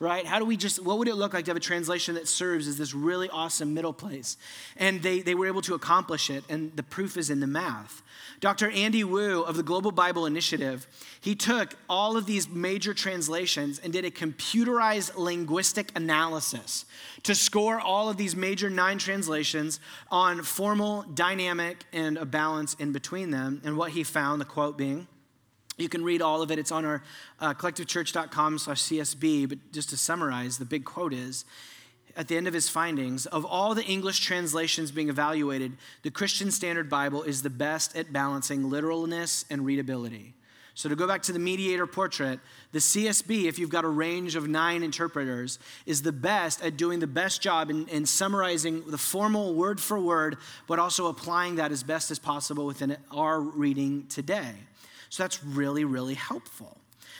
Right? 0.02 0.26
How 0.26 0.40
do 0.40 0.44
we 0.44 0.56
just, 0.56 0.82
what 0.82 0.98
would 0.98 1.06
it 1.06 1.14
look 1.14 1.32
like 1.32 1.44
to 1.44 1.50
have 1.52 1.56
a 1.56 1.60
translation 1.60 2.16
that 2.16 2.26
serves 2.26 2.66
as 2.66 2.76
this 2.76 2.92
really 2.92 3.28
awesome 3.28 3.72
middle 3.72 3.92
place? 3.92 4.36
And 4.76 5.00
they, 5.00 5.20
they 5.20 5.36
were 5.36 5.46
able 5.46 5.62
to 5.62 5.74
accomplish 5.74 6.28
it, 6.28 6.42
and 6.48 6.74
the 6.74 6.82
proof 6.82 7.16
is 7.16 7.30
in 7.30 7.38
the 7.38 7.46
math. 7.46 8.02
Dr. 8.40 8.68
Andi 8.68 9.04
Wu 9.04 9.42
of 9.42 9.56
the 9.56 9.62
Global 9.62 9.92
Bible 9.92 10.26
Initiative, 10.26 10.88
he 11.20 11.36
took 11.36 11.76
all 11.88 12.16
of 12.16 12.26
these 12.26 12.48
major 12.48 12.94
translations 12.94 13.78
and 13.78 13.92
did 13.92 14.04
a 14.04 14.10
computerized 14.10 15.16
linguistic 15.16 15.92
analysis 15.94 16.84
to 17.22 17.36
score 17.36 17.78
all 17.78 18.10
of 18.10 18.16
these 18.16 18.34
major 18.34 18.68
nine 18.68 18.98
translations 18.98 19.78
on 20.10 20.42
formal, 20.42 21.02
dynamic, 21.14 21.84
and 21.92 22.18
a 22.18 22.24
balance 22.24 22.74
in 22.74 22.90
between 22.90 23.30
them. 23.30 23.60
And 23.62 23.76
what 23.76 23.92
he 23.92 24.02
found, 24.02 24.40
the 24.40 24.46
quote 24.46 24.76
being, 24.76 25.06
you 25.82 25.88
can 25.88 26.04
read 26.04 26.22
all 26.22 26.40
of 26.40 26.50
it. 26.50 26.58
It's 26.58 26.72
on 26.72 26.84
our 26.84 27.02
uh, 27.40 27.54
collectivechurch.com 27.54 28.58
slash 28.58 28.82
CSB. 28.82 29.48
But 29.48 29.58
just 29.72 29.90
to 29.90 29.96
summarize, 29.96 30.58
the 30.58 30.64
big 30.64 30.84
quote 30.84 31.12
is 31.12 31.44
at 32.16 32.28
the 32.28 32.36
end 32.36 32.46
of 32.46 32.54
his 32.54 32.68
findings 32.68 33.26
of 33.26 33.44
all 33.44 33.74
the 33.74 33.84
English 33.84 34.20
translations 34.20 34.90
being 34.90 35.08
evaluated, 35.08 35.72
the 36.02 36.10
Christian 36.10 36.50
Standard 36.50 36.88
Bible 36.88 37.22
is 37.22 37.42
the 37.42 37.50
best 37.50 37.96
at 37.96 38.12
balancing 38.12 38.70
literalness 38.70 39.44
and 39.50 39.64
readability. 39.64 40.34
So, 40.74 40.88
to 40.88 40.96
go 40.96 41.06
back 41.06 41.20
to 41.24 41.32
the 41.32 41.38
mediator 41.38 41.86
portrait, 41.86 42.40
the 42.72 42.78
CSB, 42.78 43.44
if 43.44 43.58
you've 43.58 43.68
got 43.68 43.84
a 43.84 43.88
range 43.88 44.36
of 44.36 44.48
nine 44.48 44.82
interpreters, 44.82 45.58
is 45.84 46.00
the 46.00 46.12
best 46.12 46.64
at 46.64 46.78
doing 46.78 46.98
the 46.98 47.06
best 47.06 47.42
job 47.42 47.68
in, 47.68 47.86
in 47.88 48.06
summarizing 48.06 48.82
the 48.86 48.96
formal 48.96 49.54
word 49.54 49.78
for 49.80 50.00
word, 50.00 50.38
but 50.66 50.78
also 50.78 51.08
applying 51.08 51.56
that 51.56 51.72
as 51.72 51.82
best 51.82 52.10
as 52.10 52.18
possible 52.18 52.64
within 52.64 52.96
our 53.10 53.38
reading 53.38 54.06
today. 54.08 54.54
So, 55.12 55.22
that's 55.22 55.44
really, 55.44 55.84
really 55.84 56.14
helpful. 56.14 56.78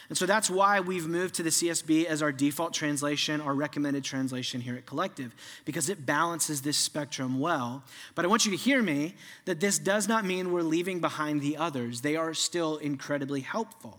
And 0.08 0.16
so 0.16 0.24
that's 0.24 0.48
why 0.48 0.80
we've 0.80 1.06
moved 1.06 1.34
to 1.34 1.42
the 1.42 1.50
CSB 1.50 2.06
as 2.06 2.22
our 2.22 2.32
default 2.32 2.72
translation, 2.72 3.42
our 3.42 3.52
recommended 3.52 4.02
translation 4.02 4.62
here 4.62 4.76
at 4.76 4.86
Collective, 4.86 5.34
because 5.66 5.90
it 5.90 6.06
balances 6.06 6.62
this 6.62 6.78
spectrum 6.78 7.38
well. 7.38 7.84
But 8.14 8.24
I 8.24 8.28
want 8.28 8.46
you 8.46 8.50
to 8.52 8.56
hear 8.56 8.82
me 8.82 9.14
that 9.44 9.60
this 9.60 9.78
does 9.78 10.08
not 10.08 10.24
mean 10.24 10.52
we're 10.52 10.62
leaving 10.62 11.00
behind 11.00 11.42
the 11.42 11.58
others, 11.58 12.00
they 12.00 12.16
are 12.16 12.32
still 12.32 12.78
incredibly 12.78 13.40
helpful. 13.40 13.98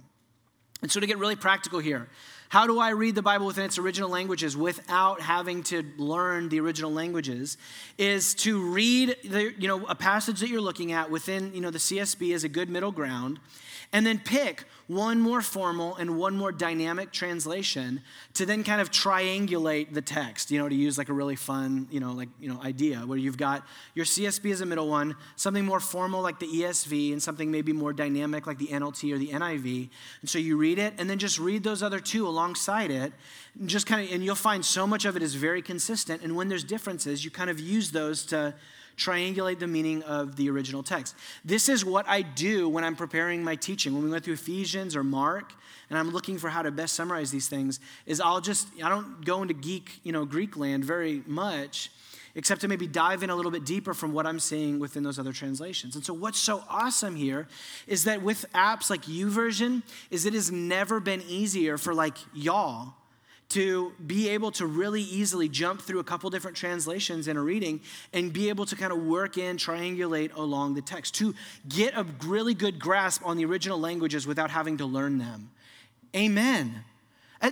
And 0.82 0.91
so 0.91 0.99
to 0.99 1.06
get 1.06 1.19
really 1.19 1.36
practical 1.36 1.77
here, 1.77 2.10
how 2.54 2.68
do 2.68 2.80
I 2.80 2.92
read 2.92 3.16
the 3.16 3.24
Bible 3.24 3.48
within 3.48 3.66
its 3.66 3.80
original 3.80 4.12
languages 4.12 4.56
without 4.56 5.20
having 5.22 5.63
to 5.63 5.84
learn 5.98 6.50
the 6.50 6.60
original 6.60 6.92
languages? 6.92 7.58
Is 7.98 8.36
to 8.36 8.62
read 8.62 9.16
the, 9.24 9.56
you 9.58 9.68
know, 9.68 9.88
a 9.88 9.96
passage 9.96 10.39
that 10.42 10.50
you're 10.50 10.62
looking 10.62 10.92
at 10.92 11.10
within 11.10 11.52
you 11.56 11.62
know, 11.62 11.72
the 11.72 11.80
CSB 11.80 12.32
as 12.36 12.44
a 12.44 12.50
good 12.50 12.70
middle 12.70 12.92
ground, 12.92 13.39
and 13.92 14.06
then 14.06 14.20
pick 14.20 14.66
one 14.88 15.22
more 15.22 15.42
formal 15.42 15.96
and 15.96 16.18
one 16.18 16.36
more 16.36 16.52
dynamic 16.52 17.12
translation 17.12 18.02
to 18.34 18.46
then 18.46 18.63
kind 18.63 18.82
of 18.82 18.92
triangulate 18.92 19.94
the 19.94 20.02
text, 20.02 20.52
you 20.52 20.60
know, 20.60 20.68
to 20.68 20.76
use 20.76 20.98
like 20.98 21.10
a 21.10 21.13
really 21.13 21.36
fun, 21.36 21.88
you 21.89 22.00
know, 22.00 22.12
like, 22.12 22.30
you 22.39 22.50
know, 22.50 22.60
idea 22.62 23.00
where 23.00 23.18
you've 23.18 23.38
got 23.38 23.66
your 23.94 24.06
CSB 24.06 24.52
as 24.52 24.62
a 24.62 24.66
middle 24.66 24.89
one, 24.89 25.16
something 25.36 25.63
more 25.63 25.80
formal 25.80 26.22
like 26.22 26.39
the 26.39 26.48
ESV, 26.48 27.13
and 27.13 27.24
something 27.24 27.50
maybe 27.50 27.72
more 27.72 27.94
dynamic 27.94 28.46
like 28.46 28.58
the 28.58 28.68
NLT 28.68 29.13
or 29.13 29.18
the 29.18 29.30
NIV. 29.30 29.89
And 30.22 30.30
so 30.30 30.38
you 30.38 30.58
read 30.58 30.80
it 30.80 30.96
and 30.98 31.10
then 31.10 31.20
just 31.20 31.39
read 31.39 31.63
those 31.63 31.82
other 31.82 32.00
two 32.00 32.28
alongside 32.43 32.91
it. 32.91 33.13
And 33.60 33.69
just 33.69 33.88
kind 33.88 34.06
of, 34.06 34.13
and 34.13 34.23
you'll 34.23 34.36
find 34.36 34.65
so 34.65 34.86
much 34.86 35.06
of 35.06 35.15
it 35.15 35.23
is 35.23 35.36
very 35.36 35.62
consistent. 35.62 36.21
And 36.21 36.36
when 36.36 36.49
there's 36.49 36.63
differences, 36.63 37.23
you 37.23 37.32
kind 37.32 37.49
of 37.49 37.60
use 37.60 37.91
those 37.91 38.25
to 38.27 38.53
triangulate 38.97 39.60
the 39.60 39.67
meaning 39.67 40.03
of 40.03 40.36
the 40.36 40.49
original 40.49 40.84
text. 40.84 41.15
This 41.43 41.67
is 41.69 41.84
what 41.84 42.08
I 42.08 42.21
do 42.21 42.69
when 42.69 42.84
I'm 42.84 42.95
preparing 42.95 43.43
my 43.43 43.56
teaching. 43.56 43.93
When 43.93 44.03
we 44.03 44.10
went 44.10 44.23
through 44.23 44.36
Ephesians 44.36 44.95
or 44.95 45.03
Mark, 45.03 45.53
and 45.89 45.97
I'm 45.97 46.12
looking 46.12 46.38
for 46.38 46.49
how 46.49 46.62
to 46.62 46.71
best 46.71 46.93
summarize 46.93 47.32
these 47.32 47.47
things, 47.47 47.79
is 48.06 48.19
I'll 48.19 48.41
just 48.41 48.67
I 48.84 48.89
don't 48.89 49.25
go 49.25 49.41
into 49.41 49.53
geek, 49.53 49.99
you 50.03 50.12
know, 50.12 50.25
Greek 50.25 50.58
land 50.58 50.86
very 50.86 51.23
much, 51.25 51.91
except 52.36 52.62
to 52.62 52.67
maybe 52.67 52.88
dive 52.88 53.24
in 53.24 53.30
a 53.30 53.36
little 53.36 53.52
bit 53.52 53.65
deeper 53.65 53.93
from 53.93 54.13
what 54.13 54.26
I'm 54.26 54.39
seeing 54.39 54.80
within 54.80 55.04
those 55.04 55.19
other 55.19 55.34
translations. 55.34 55.96
And 55.96 56.04
so 56.04 56.13
what's 56.13 56.39
so 56.39 56.63
awesome 56.69 57.15
here 57.15 57.48
is 57.88 58.06
that 58.06 58.22
with 58.22 58.46
apps 58.54 58.89
like 58.89 59.04
YouVersion, 59.04 59.84
is 60.10 60.26
it 60.26 60.34
has 60.34 60.52
never 60.52 61.00
been 61.00 61.22
easier 61.28 61.78
for 61.78 61.93
like 61.93 62.17
y'all 62.34 62.96
to 63.50 63.93
be 64.08 64.30
able 64.30 64.50
to 64.50 64.65
really 64.65 65.02
easily 65.04 65.48
jump 65.48 65.80
through 65.80 66.00
a 66.00 66.04
couple 66.04 66.28
different 66.32 66.58
translations 66.58 67.28
in 67.28 67.38
a 67.38 67.41
reading 67.41 67.80
and 68.12 68.34
be 68.34 68.50
able 68.50 68.65
to 68.65 68.76
kind 68.76 68.91
of 68.91 69.04
work 69.04 69.38
in, 69.38 69.58
triangulate 69.58 70.36
along 70.36 70.74
the 70.74 70.82
text, 70.82 71.13
to 71.13 71.36
get 71.69 71.96
a 71.96 72.04
really 72.26 72.56
good 72.56 72.80
grasp 72.80 73.24
on 73.24 73.38
the 73.38 73.46
original 73.46 73.80
languages 73.80 74.26
without 74.26 74.50
having 74.50 74.78
to 74.78 74.86
learn 74.86 75.19
them. 75.19 75.52
Amen. 76.15 76.84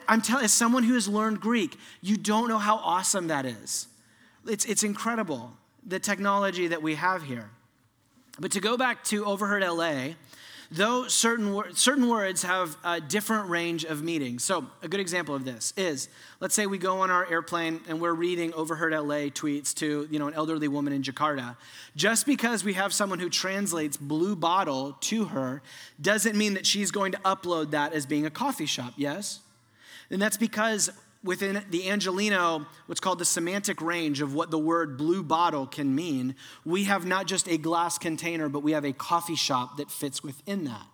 I'm 0.07 0.21
telling 0.21 0.45
as 0.45 0.53
someone 0.53 0.83
who 0.83 0.95
has 0.95 1.07
learned 1.07 1.39
Greek, 1.39 1.77
you 2.01 2.17
don't 2.17 2.47
know 2.47 2.57
how 2.57 2.77
awesome 2.77 3.27
that 3.27 3.45
is. 3.45 3.87
It's, 4.47 4.65
it's 4.65 4.83
incredible, 4.83 5.53
the 5.85 5.99
technology 5.99 6.67
that 6.67 6.81
we 6.81 6.95
have 6.95 7.23
here. 7.23 7.49
But 8.39 8.51
to 8.51 8.59
go 8.59 8.77
back 8.77 9.03
to 9.05 9.25
Overheard 9.25 9.61
LA, 9.63 10.15
though 10.71 11.07
certain, 11.07 11.63
certain 11.75 12.07
words 12.07 12.43
have 12.43 12.77
a 12.83 13.01
different 13.01 13.49
range 13.49 13.83
of 13.83 14.01
meanings. 14.01 14.43
So, 14.43 14.65
a 14.81 14.87
good 14.87 15.01
example 15.01 15.35
of 15.35 15.43
this 15.43 15.73
is 15.75 16.07
let's 16.39 16.55
say 16.55 16.65
we 16.65 16.77
go 16.77 17.01
on 17.01 17.11
our 17.11 17.29
airplane 17.29 17.81
and 17.87 17.99
we're 17.99 18.13
reading 18.13 18.53
overheard 18.53 18.93
LA 18.93 19.29
tweets 19.29 19.73
to 19.75 20.07
you 20.09 20.17
know, 20.17 20.27
an 20.27 20.33
elderly 20.33 20.69
woman 20.69 20.93
in 20.93 21.03
Jakarta. 21.03 21.57
Just 21.95 22.25
because 22.25 22.63
we 22.63 22.73
have 22.73 22.93
someone 22.93 23.19
who 23.19 23.29
translates 23.29 23.97
blue 23.97 24.35
bottle 24.35 24.97
to 25.01 25.25
her 25.25 25.61
doesn't 26.01 26.37
mean 26.37 26.53
that 26.53 26.65
she's 26.65 26.89
going 26.89 27.11
to 27.11 27.19
upload 27.19 27.71
that 27.71 27.93
as 27.93 28.05
being 28.05 28.25
a 28.25 28.31
coffee 28.31 28.65
shop, 28.65 28.93
yes? 28.95 29.41
And 30.09 30.21
that's 30.21 30.37
because 30.37 30.89
within 31.23 31.63
the 31.69 31.89
Angelino, 31.89 32.65
what's 32.87 32.99
called 32.99 33.19
the 33.19 33.25
semantic 33.25 33.81
range 33.81 34.21
of 34.21 34.33
what 34.33 34.51
the 34.51 34.57
word 34.57 34.97
blue 34.97 35.23
bottle 35.23 35.67
can 35.67 35.93
mean, 35.93 36.35
we 36.65 36.85
have 36.85 37.05
not 37.05 37.27
just 37.27 37.47
a 37.47 37.57
glass 37.57 37.97
container, 37.97 38.49
but 38.49 38.61
we 38.61 38.71
have 38.71 38.85
a 38.85 38.93
coffee 38.93 39.35
shop 39.35 39.77
that 39.77 39.91
fits 39.91 40.23
within 40.23 40.65
that. 40.65 40.85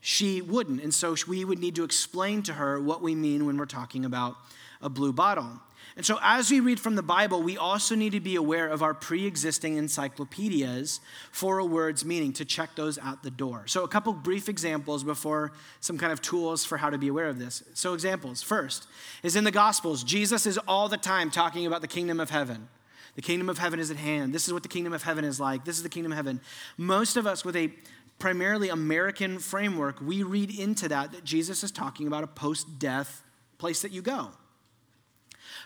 She 0.00 0.40
wouldn't. 0.40 0.82
And 0.82 0.94
so 0.94 1.16
we 1.26 1.44
would 1.44 1.58
need 1.58 1.74
to 1.76 1.84
explain 1.84 2.42
to 2.44 2.52
her 2.52 2.80
what 2.80 3.02
we 3.02 3.14
mean 3.14 3.44
when 3.44 3.56
we're 3.56 3.66
talking 3.66 4.04
about 4.04 4.36
a 4.80 4.88
blue 4.88 5.12
bottle. 5.12 5.60
And 5.94 6.04
so, 6.04 6.18
as 6.22 6.50
we 6.50 6.60
read 6.60 6.80
from 6.80 6.94
the 6.94 7.02
Bible, 7.02 7.42
we 7.42 7.56
also 7.56 7.94
need 7.94 8.12
to 8.12 8.20
be 8.20 8.36
aware 8.36 8.68
of 8.68 8.82
our 8.82 8.92
pre 8.92 9.26
existing 9.26 9.76
encyclopedias 9.76 11.00
for 11.30 11.58
a 11.58 11.64
word's 11.64 12.04
meaning 12.04 12.32
to 12.34 12.44
check 12.44 12.74
those 12.74 12.98
at 12.98 13.22
the 13.22 13.30
door. 13.30 13.66
So, 13.66 13.84
a 13.84 13.88
couple 13.88 14.12
brief 14.12 14.48
examples 14.48 15.04
before 15.04 15.52
some 15.80 15.96
kind 15.96 16.12
of 16.12 16.20
tools 16.20 16.64
for 16.64 16.76
how 16.76 16.90
to 16.90 16.98
be 16.98 17.08
aware 17.08 17.28
of 17.28 17.38
this. 17.38 17.62
So, 17.74 17.94
examples 17.94 18.42
first 18.42 18.86
is 19.22 19.36
in 19.36 19.44
the 19.44 19.50
Gospels, 19.50 20.04
Jesus 20.04 20.46
is 20.46 20.58
all 20.68 20.88
the 20.88 20.96
time 20.96 21.30
talking 21.30 21.66
about 21.66 21.80
the 21.80 21.88
kingdom 21.88 22.20
of 22.20 22.30
heaven. 22.30 22.68
The 23.14 23.22
kingdom 23.22 23.48
of 23.48 23.56
heaven 23.56 23.80
is 23.80 23.90
at 23.90 23.96
hand. 23.96 24.34
This 24.34 24.46
is 24.46 24.52
what 24.52 24.62
the 24.62 24.68
kingdom 24.68 24.92
of 24.92 25.02
heaven 25.02 25.24
is 25.24 25.40
like. 25.40 25.64
This 25.64 25.78
is 25.78 25.82
the 25.82 25.88
kingdom 25.88 26.12
of 26.12 26.16
heaven. 26.16 26.40
Most 26.76 27.16
of 27.16 27.26
us, 27.26 27.44
with 27.44 27.56
a 27.56 27.72
primarily 28.18 28.68
American 28.68 29.38
framework, 29.38 30.00
we 30.00 30.22
read 30.22 30.50
into 30.50 30.88
that 30.88 31.12
that 31.12 31.24
Jesus 31.24 31.64
is 31.64 31.70
talking 31.70 32.06
about 32.06 32.24
a 32.24 32.26
post 32.26 32.78
death 32.78 33.22
place 33.58 33.82
that 33.82 33.90
you 33.90 34.02
go. 34.02 34.30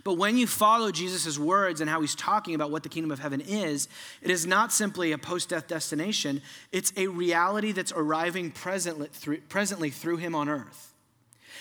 But 0.04 0.14
when 0.14 0.36
you 0.36 0.46
follow 0.46 0.90
Jesus' 0.90 1.38
words 1.38 1.80
and 1.80 1.90
how 1.90 2.00
he's 2.00 2.14
talking 2.14 2.54
about 2.54 2.70
what 2.70 2.82
the 2.82 2.88
kingdom 2.88 3.10
of 3.10 3.18
heaven 3.18 3.40
is, 3.40 3.88
it 4.22 4.30
is 4.30 4.46
not 4.46 4.72
simply 4.72 5.12
a 5.12 5.18
post 5.18 5.50
death 5.50 5.66
destination, 5.66 6.40
it's 6.72 6.92
a 6.96 7.06
reality 7.08 7.72
that's 7.72 7.92
arriving 7.92 8.50
presently 8.50 9.08
through, 9.12 9.40
presently 9.42 9.90
through 9.90 10.16
him 10.16 10.34
on 10.34 10.48
earth. 10.48 10.94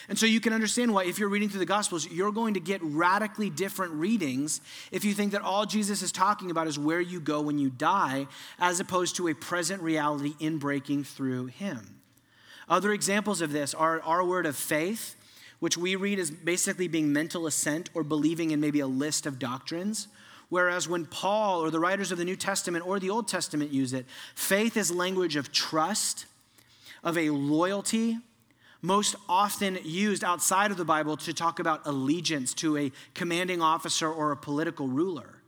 And 0.07 0.17
so 0.17 0.25
you 0.25 0.39
can 0.39 0.53
understand 0.53 0.91
why, 0.93 1.03
if 1.05 1.19
you're 1.19 1.29
reading 1.29 1.49
through 1.49 1.59
the 1.59 1.65
Gospels, 1.65 2.09
you're 2.09 2.31
going 2.31 2.55
to 2.55 2.59
get 2.59 2.81
radically 2.81 3.49
different 3.49 3.93
readings 3.93 4.59
if 4.91 5.05
you 5.05 5.13
think 5.13 5.33
that 5.33 5.43
all 5.43 5.65
Jesus 5.67 6.01
is 6.01 6.11
talking 6.11 6.49
about 6.49 6.67
is 6.67 6.79
where 6.79 7.01
you 7.01 7.19
go 7.19 7.41
when 7.41 7.59
you 7.59 7.69
die, 7.69 8.25
as 8.57 8.79
opposed 8.79 9.17
to 9.17 9.27
a 9.27 9.35
present 9.35 9.83
reality 9.83 10.33
in 10.39 10.57
breaking 10.57 11.03
through 11.03 11.47
him. 11.47 11.99
Other 12.67 12.91
examples 12.91 13.41
of 13.41 13.51
this 13.51 13.73
are 13.73 14.01
our 14.01 14.23
word 14.23 14.45
of 14.45 14.55
faith 14.55 15.15
which 15.59 15.77
we 15.77 15.95
read 15.95 16.19
as 16.19 16.31
basically 16.31 16.87
being 16.87 17.11
mental 17.11 17.47
assent 17.47 17.89
or 17.93 18.03
believing 18.03 18.51
in 18.51 18.59
maybe 18.59 18.79
a 18.79 18.87
list 18.87 19.25
of 19.25 19.39
doctrines. 19.39 20.07
Whereas 20.49 20.87
when 20.87 21.05
Paul 21.05 21.63
or 21.63 21.69
the 21.69 21.79
writers 21.79 22.11
of 22.11 22.17
the 22.17 22.25
New 22.25 22.35
Testament 22.35 22.87
or 22.87 22.99
the 22.99 23.09
Old 23.09 23.27
Testament 23.27 23.71
use 23.71 23.93
it, 23.93 24.05
faith 24.35 24.77
is 24.77 24.91
language 24.91 25.35
of 25.35 25.51
trust, 25.51 26.25
of 27.03 27.17
a 27.17 27.29
loyalty, 27.29 28.17
most 28.81 29.15
often 29.27 29.77
used 29.83 30.23
outside 30.23 30.71
of 30.71 30.77
the 30.77 30.85
Bible 30.85 31.17
to 31.17 31.33
talk 31.33 31.59
about 31.59 31.85
allegiance 31.85 32.53
to 32.55 32.77
a 32.77 32.91
commanding 33.13 33.61
officer 33.61 34.09
or 34.09 34.31
a 34.31 34.37
political 34.37 34.87
ruler. 34.87 35.38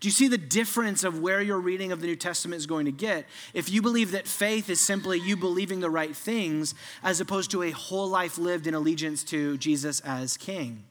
Do 0.00 0.06
you 0.06 0.12
see 0.12 0.28
the 0.28 0.38
difference 0.38 1.02
of 1.02 1.20
where 1.20 1.42
your 1.42 1.58
reading 1.58 1.90
of 1.90 2.00
the 2.00 2.06
New 2.06 2.14
Testament 2.14 2.58
is 2.58 2.66
going 2.66 2.86
to 2.86 2.92
get? 2.92 3.26
If 3.52 3.68
you 3.68 3.82
believe 3.82 4.12
that 4.12 4.28
faith 4.28 4.70
is 4.70 4.80
simply 4.80 5.18
you 5.18 5.36
believing 5.36 5.80
the 5.80 5.90
right 5.90 6.14
things, 6.14 6.74
as 7.02 7.20
opposed 7.20 7.50
to 7.50 7.64
a 7.64 7.72
whole 7.72 8.08
life 8.08 8.38
lived 8.38 8.68
in 8.68 8.74
allegiance 8.74 9.24
to 9.24 9.58
Jesus 9.58 9.98
as 10.00 10.36
King. 10.36 10.84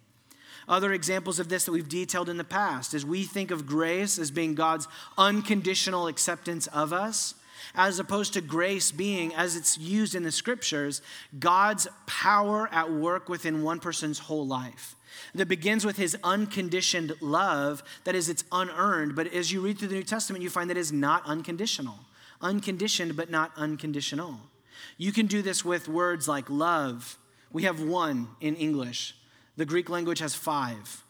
Other 0.68 0.92
examples 0.92 1.40
of 1.40 1.48
this 1.48 1.64
that 1.64 1.72
we've 1.72 1.88
detailed 1.88 2.28
in 2.28 2.36
the 2.36 2.44
past 2.44 2.94
is 2.94 3.06
we 3.06 3.24
think 3.24 3.52
of 3.52 3.66
grace 3.66 4.20
as 4.20 4.30
being 4.30 4.54
God's 4.54 4.90
unconditional 5.18 6.08
acceptance 6.08 6.68
of 6.68 6.92
us, 6.92 7.36
as 7.76 8.00
opposed 8.00 8.34
to 8.34 8.42
grace 8.42 8.92
being, 8.92 9.34
as 9.34 9.56
it's 9.56 9.78
used 9.78 10.16
in 10.16 10.24
the 10.24 10.32
scriptures, 10.32 11.02
God's 11.40 11.88
power 12.06 12.68
at 12.74 12.92
work 12.92 13.30
within 13.30 13.64
one 13.64 13.80
person's 13.80 14.20
whole 14.20 14.46
life. 14.46 14.97
That 15.36 15.48
begins 15.48 15.86
with 15.86 15.98
his 15.98 16.18
unconditioned 16.24 17.14
love, 17.22 17.84
that 18.04 18.16
is, 18.16 18.30
it's 18.30 18.44
unearned. 18.52 19.16
But 19.16 19.34
as 19.34 19.52
you 19.52 19.62
read 19.62 19.80
through 19.80 19.90
the 19.90 19.96
New 19.96 20.04
Testament, 20.04 20.44
you 20.44 20.50
find 20.50 20.70
that 20.70 20.78
it's 20.78 20.92
not 20.92 21.26
unconditional. 21.26 22.00
Unconditioned, 22.42 23.16
but 23.16 23.30
not 23.30 23.52
unconditional. 23.56 24.40
You 24.98 25.12
can 25.12 25.26
do 25.26 25.42
this 25.42 25.66
with 25.66 25.88
words 25.88 26.28
like 26.28 26.50
love. 26.50 27.18
We 27.52 27.64
have 27.64 27.82
one 27.82 28.30
in 28.42 28.56
English, 28.56 29.16
the 29.56 29.66
Greek 29.66 29.90
language 29.90 30.20
has 30.20 30.36
five. 30.36 31.04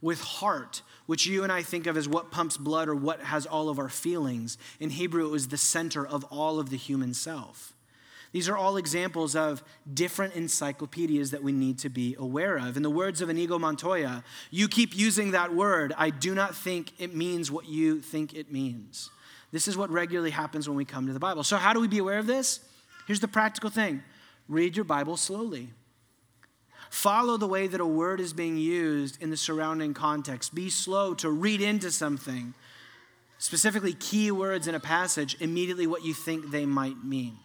With 0.00 0.20
heart, 0.20 0.82
which 1.06 1.26
you 1.26 1.42
and 1.42 1.52
I 1.52 1.62
think 1.62 1.86
of 1.86 1.96
as 1.96 2.08
what 2.08 2.30
pumps 2.30 2.56
blood 2.56 2.88
or 2.88 2.94
what 2.94 3.20
has 3.20 3.44
all 3.44 3.68
of 3.68 3.78
our 3.78 3.90
feelings. 3.90 4.56
In 4.78 4.90
Hebrew, 4.90 5.26
it 5.26 5.30
was 5.30 5.48
the 5.48 5.58
center 5.58 6.06
of 6.06 6.24
all 6.30 6.58
of 6.58 6.70
the 6.70 6.76
human 6.76 7.12
self. 7.12 7.74
These 8.32 8.48
are 8.48 8.56
all 8.56 8.76
examples 8.76 9.34
of 9.34 9.62
different 9.92 10.34
encyclopedias 10.34 11.32
that 11.32 11.42
we 11.42 11.50
need 11.52 11.78
to 11.80 11.88
be 11.88 12.14
aware 12.18 12.56
of. 12.56 12.76
In 12.76 12.82
the 12.82 12.90
words 12.90 13.20
of 13.20 13.28
Inigo 13.28 13.58
Montoya, 13.58 14.22
you 14.50 14.68
keep 14.68 14.96
using 14.96 15.32
that 15.32 15.52
word. 15.52 15.92
I 15.96 16.10
do 16.10 16.34
not 16.34 16.54
think 16.54 16.92
it 16.98 17.14
means 17.14 17.50
what 17.50 17.68
you 17.68 18.00
think 18.00 18.34
it 18.34 18.52
means. 18.52 19.10
This 19.50 19.66
is 19.66 19.76
what 19.76 19.90
regularly 19.90 20.30
happens 20.30 20.68
when 20.68 20.76
we 20.76 20.84
come 20.84 21.08
to 21.08 21.12
the 21.12 21.18
Bible. 21.18 21.42
So, 21.42 21.56
how 21.56 21.72
do 21.72 21.80
we 21.80 21.88
be 21.88 21.98
aware 21.98 22.18
of 22.18 22.26
this? 22.26 22.60
Here's 23.06 23.20
the 23.20 23.28
practical 23.28 23.70
thing 23.70 24.02
read 24.48 24.76
your 24.76 24.84
Bible 24.84 25.16
slowly. 25.16 25.70
Follow 26.90 27.36
the 27.36 27.46
way 27.46 27.68
that 27.68 27.80
a 27.80 27.86
word 27.86 28.20
is 28.20 28.32
being 28.32 28.56
used 28.56 29.20
in 29.22 29.30
the 29.30 29.36
surrounding 29.36 29.94
context. 29.94 30.54
Be 30.54 30.68
slow 30.70 31.14
to 31.14 31.30
read 31.30 31.60
into 31.60 31.90
something, 31.92 32.54
specifically 33.38 33.92
key 33.92 34.32
words 34.32 34.66
in 34.66 34.74
a 34.74 34.80
passage, 34.80 35.36
immediately 35.40 35.86
what 35.86 36.04
you 36.04 36.12
think 36.12 36.50
they 36.50 36.66
might 36.66 37.04
mean. 37.04 37.38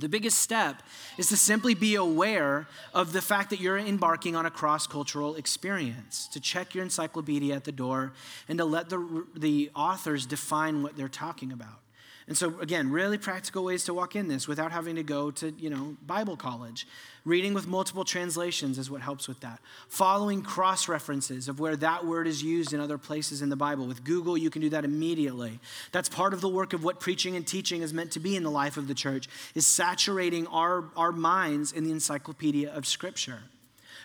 The 0.00 0.08
biggest 0.08 0.38
step 0.40 0.82
is 1.16 1.28
to 1.28 1.36
simply 1.36 1.74
be 1.74 1.94
aware 1.94 2.66
of 2.92 3.12
the 3.12 3.22
fact 3.22 3.50
that 3.50 3.60
you're 3.60 3.78
embarking 3.78 4.34
on 4.34 4.44
a 4.44 4.50
cross 4.50 4.88
cultural 4.88 5.36
experience, 5.36 6.26
to 6.32 6.40
check 6.40 6.74
your 6.74 6.82
encyclopedia 6.82 7.54
at 7.54 7.64
the 7.64 7.72
door, 7.72 8.12
and 8.48 8.58
to 8.58 8.64
let 8.64 8.88
the, 8.88 9.24
the 9.36 9.70
authors 9.74 10.26
define 10.26 10.82
what 10.82 10.96
they're 10.96 11.08
talking 11.08 11.52
about. 11.52 11.83
And 12.26 12.36
so, 12.36 12.58
again, 12.60 12.90
really 12.90 13.18
practical 13.18 13.64
ways 13.64 13.84
to 13.84 13.92
walk 13.92 14.16
in 14.16 14.28
this 14.28 14.48
without 14.48 14.72
having 14.72 14.96
to 14.96 15.02
go 15.02 15.30
to, 15.32 15.50
you 15.58 15.68
know, 15.68 15.96
Bible 16.06 16.36
college. 16.36 16.86
Reading 17.26 17.52
with 17.52 17.66
multiple 17.66 18.04
translations 18.04 18.78
is 18.78 18.90
what 18.90 19.02
helps 19.02 19.28
with 19.28 19.40
that. 19.40 19.60
Following 19.88 20.42
cross 20.42 20.88
references 20.88 21.48
of 21.48 21.60
where 21.60 21.76
that 21.76 22.06
word 22.06 22.26
is 22.26 22.42
used 22.42 22.72
in 22.72 22.80
other 22.80 22.96
places 22.96 23.42
in 23.42 23.50
the 23.50 23.56
Bible. 23.56 23.86
With 23.86 24.04
Google, 24.04 24.38
you 24.38 24.48
can 24.48 24.62
do 24.62 24.70
that 24.70 24.84
immediately. 24.84 25.60
That's 25.92 26.08
part 26.08 26.32
of 26.32 26.40
the 26.40 26.48
work 26.48 26.72
of 26.72 26.82
what 26.82 26.98
preaching 26.98 27.36
and 27.36 27.46
teaching 27.46 27.82
is 27.82 27.92
meant 27.92 28.12
to 28.12 28.20
be 28.20 28.36
in 28.36 28.42
the 28.42 28.50
life 28.50 28.78
of 28.78 28.88
the 28.88 28.94
church, 28.94 29.28
is 29.54 29.66
saturating 29.66 30.46
our, 30.46 30.84
our 30.96 31.12
minds 31.12 31.72
in 31.72 31.84
the 31.84 31.90
encyclopedia 31.90 32.72
of 32.72 32.86
Scripture. 32.86 33.42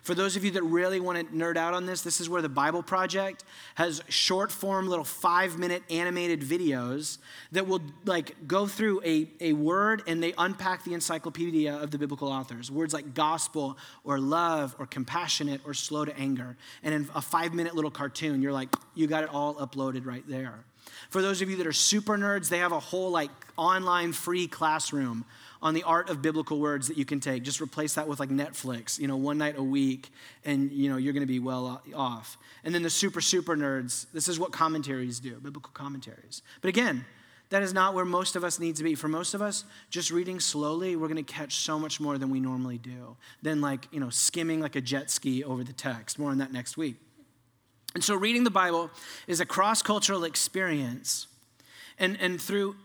For 0.03 0.13
those 0.13 0.35
of 0.35 0.45
you 0.45 0.51
that 0.51 0.63
really 0.63 0.99
want 0.99 1.19
to 1.19 1.35
nerd 1.35 1.57
out 1.57 1.73
on 1.73 1.85
this, 1.85 2.01
this 2.01 2.21
is 2.21 2.29
where 2.29 2.41
the 2.41 2.49
Bible 2.49 2.81
Project 2.81 3.43
has 3.75 4.01
short 4.09 4.51
form, 4.51 4.88
little 4.88 5.05
five 5.05 5.57
minute 5.57 5.83
animated 5.89 6.41
videos 6.41 7.17
that 7.51 7.67
will 7.67 7.81
like 8.05 8.47
go 8.47 8.65
through 8.65 9.01
a, 9.03 9.27
a 9.41 9.53
word 9.53 10.03
and 10.07 10.21
they 10.21 10.33
unpack 10.38 10.83
the 10.83 10.93
encyclopedia 10.93 11.75
of 11.75 11.91
the 11.91 11.97
biblical 11.97 12.29
authors. 12.29 12.71
Words 12.71 12.93
like 12.93 13.13
gospel 13.13 13.77
or 14.03 14.19
love 14.19 14.75
or 14.79 14.85
compassionate 14.85 15.62
or 15.65 15.73
slow 15.73 16.05
to 16.05 16.17
anger. 16.17 16.57
And 16.83 16.93
in 16.93 17.09
a 17.13 17.21
five 17.21 17.53
minute 17.53 17.75
little 17.75 17.91
cartoon, 17.91 18.41
you're 18.41 18.53
like, 18.53 18.69
you 18.95 19.07
got 19.07 19.23
it 19.23 19.29
all 19.33 19.55
uploaded 19.55 20.05
right 20.05 20.23
there. 20.27 20.63
For 21.09 21.21
those 21.21 21.41
of 21.41 21.49
you 21.49 21.57
that 21.57 21.67
are 21.67 21.73
super 21.73 22.17
nerds, 22.17 22.49
they 22.49 22.59
have 22.59 22.71
a 22.71 22.79
whole 22.79 23.12
like 23.12 23.31
online 23.57 24.13
free 24.13 24.47
classroom 24.47 25.25
on 25.61 25.73
the 25.73 25.83
art 25.83 26.09
of 26.09 26.21
biblical 26.21 26.59
words 26.59 26.87
that 26.87 26.97
you 26.97 27.05
can 27.05 27.19
take. 27.19 27.43
Just 27.43 27.61
replace 27.61 27.95
that 27.95 28.07
with 28.07 28.19
like 28.19 28.29
Netflix, 28.29 28.99
you 28.99 29.07
know, 29.07 29.17
one 29.17 29.37
night 29.37 29.57
a 29.57 29.63
week, 29.63 30.09
and 30.45 30.71
you 30.71 30.89
know, 30.89 30.97
you're 30.97 31.13
going 31.13 31.21
to 31.21 31.27
be 31.27 31.39
well 31.39 31.81
off. 31.93 32.37
And 32.63 32.73
then 32.73 32.81
the 32.81 32.89
super, 32.89 33.21
super 33.21 33.55
nerds, 33.55 34.05
this 34.13 34.27
is 34.27 34.39
what 34.39 34.51
commentaries 34.51 35.19
do, 35.19 35.35
biblical 35.35 35.71
commentaries. 35.73 36.41
But 36.61 36.69
again, 36.69 37.05
that 37.49 37.63
is 37.63 37.73
not 37.73 37.93
where 37.93 38.05
most 38.05 38.35
of 38.35 38.43
us 38.43 38.59
need 38.59 38.75
to 38.75 38.83
be. 38.83 38.95
For 38.95 39.07
most 39.07 39.33
of 39.33 39.41
us, 39.41 39.65
just 39.89 40.11
reading 40.11 40.39
slowly, 40.39 40.95
we're 40.95 41.07
going 41.07 41.23
to 41.23 41.33
catch 41.33 41.55
so 41.55 41.79
much 41.79 41.99
more 41.99 42.17
than 42.17 42.29
we 42.29 42.39
normally 42.39 42.77
do, 42.77 43.17
than 43.41 43.59
like, 43.59 43.87
you 43.91 43.99
know, 43.99 44.09
skimming 44.09 44.61
like 44.61 44.75
a 44.75 44.81
jet 44.81 45.09
ski 45.09 45.43
over 45.43 45.63
the 45.63 45.73
text. 45.73 46.19
More 46.19 46.29
on 46.31 46.37
that 46.37 46.53
next 46.53 46.77
week. 46.77 46.95
And 47.95 48.03
so, 48.03 48.13
reading 48.15 48.43
the 48.43 48.51
Bible 48.51 48.91
is 49.25 49.39
a 49.39 49.47
cross 49.47 49.81
cultural 49.81 50.23
experience. 50.23 51.27
And, 51.97 52.17
and 52.21 52.39
through 52.39 52.75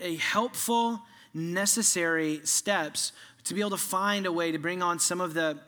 a 0.00 0.16
helpful 0.16 1.02
necessary 1.34 2.40
steps 2.44 3.12
to 3.44 3.54
be 3.54 3.60
able 3.60 3.70
to 3.70 3.76
find 3.76 4.24
a 4.24 4.32
way 4.32 4.52
to 4.52 4.58
bring 4.58 4.82
on 4.82 4.98
some 4.98 5.20
of 5.20 5.34
the 5.34 5.58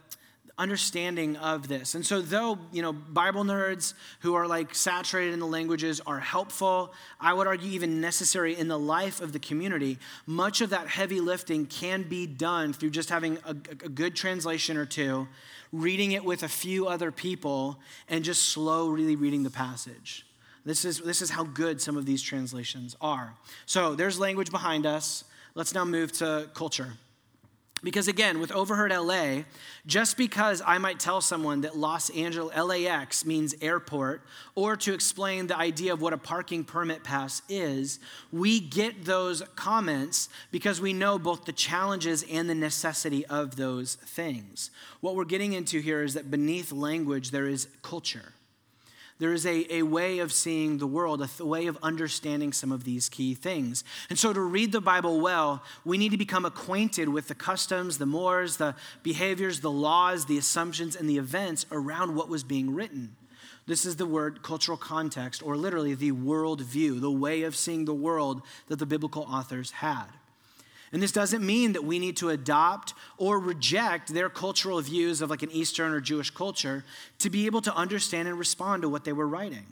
understanding 0.58 1.36
of 1.36 1.68
this. 1.68 1.94
And 1.94 2.06
so 2.06 2.22
though, 2.22 2.58
you 2.72 2.80
know, 2.80 2.92
Bible 2.92 3.44
nerds 3.44 3.92
who 4.20 4.34
are 4.34 4.46
like 4.46 4.74
saturated 4.74 5.34
in 5.34 5.40
the 5.40 5.46
languages 5.46 6.00
are 6.06 6.18
helpful, 6.18 6.94
I 7.20 7.34
would 7.34 7.46
argue 7.46 7.70
even 7.72 8.00
necessary 8.00 8.56
in 8.56 8.68
the 8.68 8.78
life 8.78 9.20
of 9.20 9.32
the 9.32 9.38
community, 9.38 9.98
much 10.26 10.62
of 10.62 10.70
that 10.70 10.88
heavy 10.88 11.20
lifting 11.20 11.66
can 11.66 12.04
be 12.04 12.26
done 12.26 12.72
through 12.72 12.90
just 12.90 13.10
having 13.10 13.36
a, 13.44 13.50
a 13.50 13.54
good 13.54 14.16
translation 14.16 14.78
or 14.78 14.86
two, 14.86 15.28
reading 15.72 16.12
it 16.12 16.24
with 16.24 16.42
a 16.42 16.48
few 16.48 16.86
other 16.86 17.12
people 17.12 17.78
and 18.08 18.24
just 18.24 18.48
slow 18.48 18.88
really 18.88 19.16
reading 19.16 19.42
the 19.42 19.50
passage. 19.50 20.24
This 20.64 20.86
is, 20.86 21.00
this 21.00 21.20
is 21.20 21.30
how 21.30 21.44
good 21.44 21.82
some 21.82 21.98
of 21.98 22.06
these 22.06 22.22
translations 22.22 22.96
are. 23.00 23.34
So 23.66 23.94
there's 23.94 24.18
language 24.18 24.50
behind 24.50 24.86
us. 24.86 25.24
Let's 25.56 25.72
now 25.72 25.86
move 25.86 26.12
to 26.18 26.50
culture. 26.52 26.92
Because 27.82 28.08
again, 28.08 28.40
with 28.40 28.52
Overheard 28.52 28.92
LA, 28.92 29.44
just 29.86 30.18
because 30.18 30.60
I 30.66 30.76
might 30.76 31.00
tell 31.00 31.22
someone 31.22 31.62
that 31.62 31.74
Los 31.74 32.10
Angeles 32.10 32.54
LAX 32.54 33.24
means 33.24 33.54
airport, 33.62 34.20
or 34.54 34.76
to 34.76 34.92
explain 34.92 35.46
the 35.46 35.56
idea 35.56 35.94
of 35.94 36.02
what 36.02 36.12
a 36.12 36.18
parking 36.18 36.62
permit 36.62 37.04
pass 37.04 37.40
is, 37.48 38.00
we 38.30 38.60
get 38.60 39.06
those 39.06 39.42
comments 39.54 40.28
because 40.50 40.78
we 40.78 40.92
know 40.92 41.18
both 41.18 41.46
the 41.46 41.52
challenges 41.52 42.22
and 42.30 42.50
the 42.50 42.54
necessity 42.54 43.24
of 43.24 43.56
those 43.56 43.94
things. 43.94 44.70
What 45.00 45.14
we're 45.14 45.24
getting 45.24 45.54
into 45.54 45.80
here 45.80 46.02
is 46.02 46.12
that 46.14 46.30
beneath 46.30 46.70
language, 46.70 47.30
there 47.30 47.48
is 47.48 47.66
culture. 47.80 48.34
There 49.18 49.32
is 49.32 49.46
a, 49.46 49.74
a 49.74 49.82
way 49.82 50.18
of 50.18 50.30
seeing 50.30 50.76
the 50.76 50.86
world, 50.86 51.22
a 51.22 51.26
th- 51.26 51.40
way 51.40 51.66
of 51.66 51.78
understanding 51.82 52.52
some 52.52 52.70
of 52.70 52.84
these 52.84 53.08
key 53.08 53.34
things. 53.34 53.82
And 54.10 54.18
so, 54.18 54.32
to 54.32 54.40
read 54.40 54.72
the 54.72 54.80
Bible 54.80 55.20
well, 55.20 55.62
we 55.84 55.96
need 55.96 56.10
to 56.10 56.18
become 56.18 56.44
acquainted 56.44 57.08
with 57.08 57.28
the 57.28 57.34
customs, 57.34 57.96
the 57.96 58.04
mores, 58.04 58.58
the 58.58 58.74
behaviors, 59.02 59.60
the 59.60 59.70
laws, 59.70 60.26
the 60.26 60.36
assumptions, 60.36 60.94
and 60.94 61.08
the 61.08 61.16
events 61.16 61.64
around 61.72 62.14
what 62.14 62.28
was 62.28 62.44
being 62.44 62.74
written. 62.74 63.16
This 63.66 63.86
is 63.86 63.96
the 63.96 64.06
word 64.06 64.42
cultural 64.42 64.76
context, 64.76 65.42
or 65.42 65.56
literally 65.56 65.94
the 65.94 66.12
world 66.12 66.60
view, 66.60 67.00
the 67.00 67.10
way 67.10 67.42
of 67.42 67.56
seeing 67.56 67.84
the 67.84 67.94
world 67.94 68.42
that 68.68 68.78
the 68.78 68.86
biblical 68.86 69.22
authors 69.22 69.70
had. 69.70 70.06
And 70.92 71.02
this 71.02 71.12
doesn't 71.12 71.44
mean 71.44 71.72
that 71.72 71.84
we 71.84 71.98
need 71.98 72.16
to 72.18 72.30
adopt 72.30 72.94
or 73.18 73.38
reject 73.38 74.14
their 74.14 74.28
cultural 74.28 74.80
views 74.80 75.20
of 75.20 75.30
like 75.30 75.42
an 75.42 75.50
Eastern 75.50 75.92
or 75.92 76.00
Jewish 76.00 76.30
culture 76.30 76.84
to 77.18 77.30
be 77.30 77.46
able 77.46 77.60
to 77.62 77.74
understand 77.74 78.28
and 78.28 78.38
respond 78.38 78.82
to 78.82 78.88
what 78.88 79.04
they 79.04 79.12
were 79.12 79.26
writing. 79.26 79.66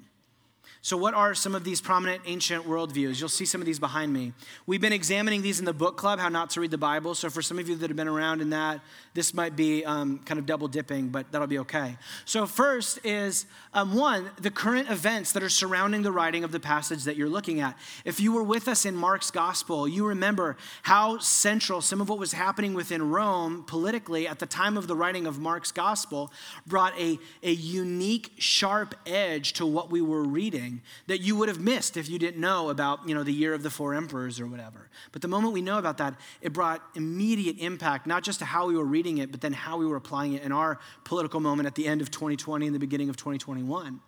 So, 0.85 0.99
what 0.99 1.15
are 1.15 1.35
some 1.35 1.55
of 1.55 1.65
these 1.65 1.81
prominent 1.81 2.25
ancient 2.27 2.67
worldviews? 2.67 3.19
You'll 3.19 3.31
see 3.31 3.47
some 3.47 3.63
of 3.63 3.67
these 3.67 3.79
behind 3.79 4.13
me. 4.13 4.35
We've 4.67 4.83
been 4.83 4.93
examining 4.93 5.41
these 5.41 5.59
in 5.59 5.65
the 5.65 5.73
book 5.73 5.97
club, 5.97 6.19
How 6.19 6.29
Not 6.29 6.51
to 6.51 6.61
Read 6.61 6.71
the 6.73 6.77
Bible. 6.77 7.15
So, 7.15 7.31
for 7.31 7.41
some 7.41 7.59
of 7.59 7.67
you 7.71 7.75
that 7.77 7.89
have 7.89 7.97
been 7.97 8.07
around 8.07 8.43
in 8.43 8.51
that, 8.51 8.83
this 9.15 9.33
might 9.33 9.57
be 9.57 9.83
um, 9.87 10.19
kind 10.27 10.39
of 10.39 10.45
double 10.45 10.69
dipping, 10.69 11.09
but 11.09 11.33
that'll 11.33 11.47
be 11.47 11.61
okay. 11.61 11.97
So, 12.27 12.45
first 12.45 12.99
is 13.03 13.47
um, 13.73 13.95
one, 13.95 14.31
the 14.39 14.51
current 14.51 14.91
events 14.91 15.33
that 15.33 15.43
are 15.43 15.49
surrounding 15.49 16.03
the 16.03 16.13
writing 16.13 16.45
of 16.45 16.53
the 16.53 16.61
passage 16.61 17.05
that 17.05 17.17
you're 17.17 17.31
looking 17.31 17.61
at. 17.61 17.79
If 18.05 18.21
you 18.21 18.35
were 18.35 18.43
with 18.43 18.69
us 18.69 18.85
in 18.85 18.95
Mark's 18.95 19.31
gospel, 19.31 19.89
you 19.89 20.05
remember 20.07 20.59
how 20.83 21.17
central 21.17 21.81
some 21.81 22.03
of 22.03 22.11
what 22.11 22.19
was 22.19 22.35
happening 22.35 22.75
within 22.75 23.09
Rome 23.09 23.65
politically 23.67 24.29
at 24.29 24.39
the 24.39 24.45
time 24.45 24.77
of 24.77 24.87
the 24.87 24.95
writing 24.95 25.27
of 25.27 25.39
Mark's 25.39 25.73
gospel 25.73 26.31
brought 26.67 26.93
a, 26.99 27.19
a 27.43 27.53
unique, 27.53 28.33
sharp 28.37 28.95
edge 29.07 29.55
to 29.55 29.65
what 29.65 29.91
we 29.91 30.03
were 30.03 30.23
reading 30.23 30.74
that 31.07 31.21
you 31.21 31.37
would 31.37 31.49
have 31.49 31.61
missed 31.61 31.97
if 31.97 32.09
you 32.09 32.19
didn't 32.19 32.41
know 32.41 32.71
about, 32.71 33.09
you 33.09 33.15
know, 33.15 33.23
the 33.23 33.33
year 33.33 33.55
of 33.55 33.63
the 33.63 33.71
four 33.71 33.95
emperors 33.95 34.41
or 34.41 34.47
whatever. 34.47 34.89
But 35.13 35.23
the 35.23 35.29
moment 35.29 35.53
we 35.53 35.63
know 35.63 35.79
about 35.79 35.99
that, 35.99 36.15
it 36.41 36.53
brought 36.53 36.83
immediate 36.95 37.57
impact, 37.59 38.07
not 38.07 38.23
just 38.23 38.39
to 38.41 38.45
how 38.45 38.67
we 38.67 38.77
were 38.77 38.85
reading 38.85 39.19
it, 39.19 39.31
but 39.31 39.41
then 39.41 39.53
how 39.53 39.77
we 39.77 39.87
were 39.87 39.97
applying 39.97 40.35
it 40.35 40.43
in 40.43 40.53
our 40.53 40.79
political 41.05 41.41
moment 41.41 41.67
at 41.67 41.75
the 41.75 41.87
end 41.87 42.01
of 42.01 42.11
2020 42.11 42.67
and 42.67 42.75
the 42.75 42.79
beginning 42.79 43.09
of 43.09 43.17
2021. 43.17 44.01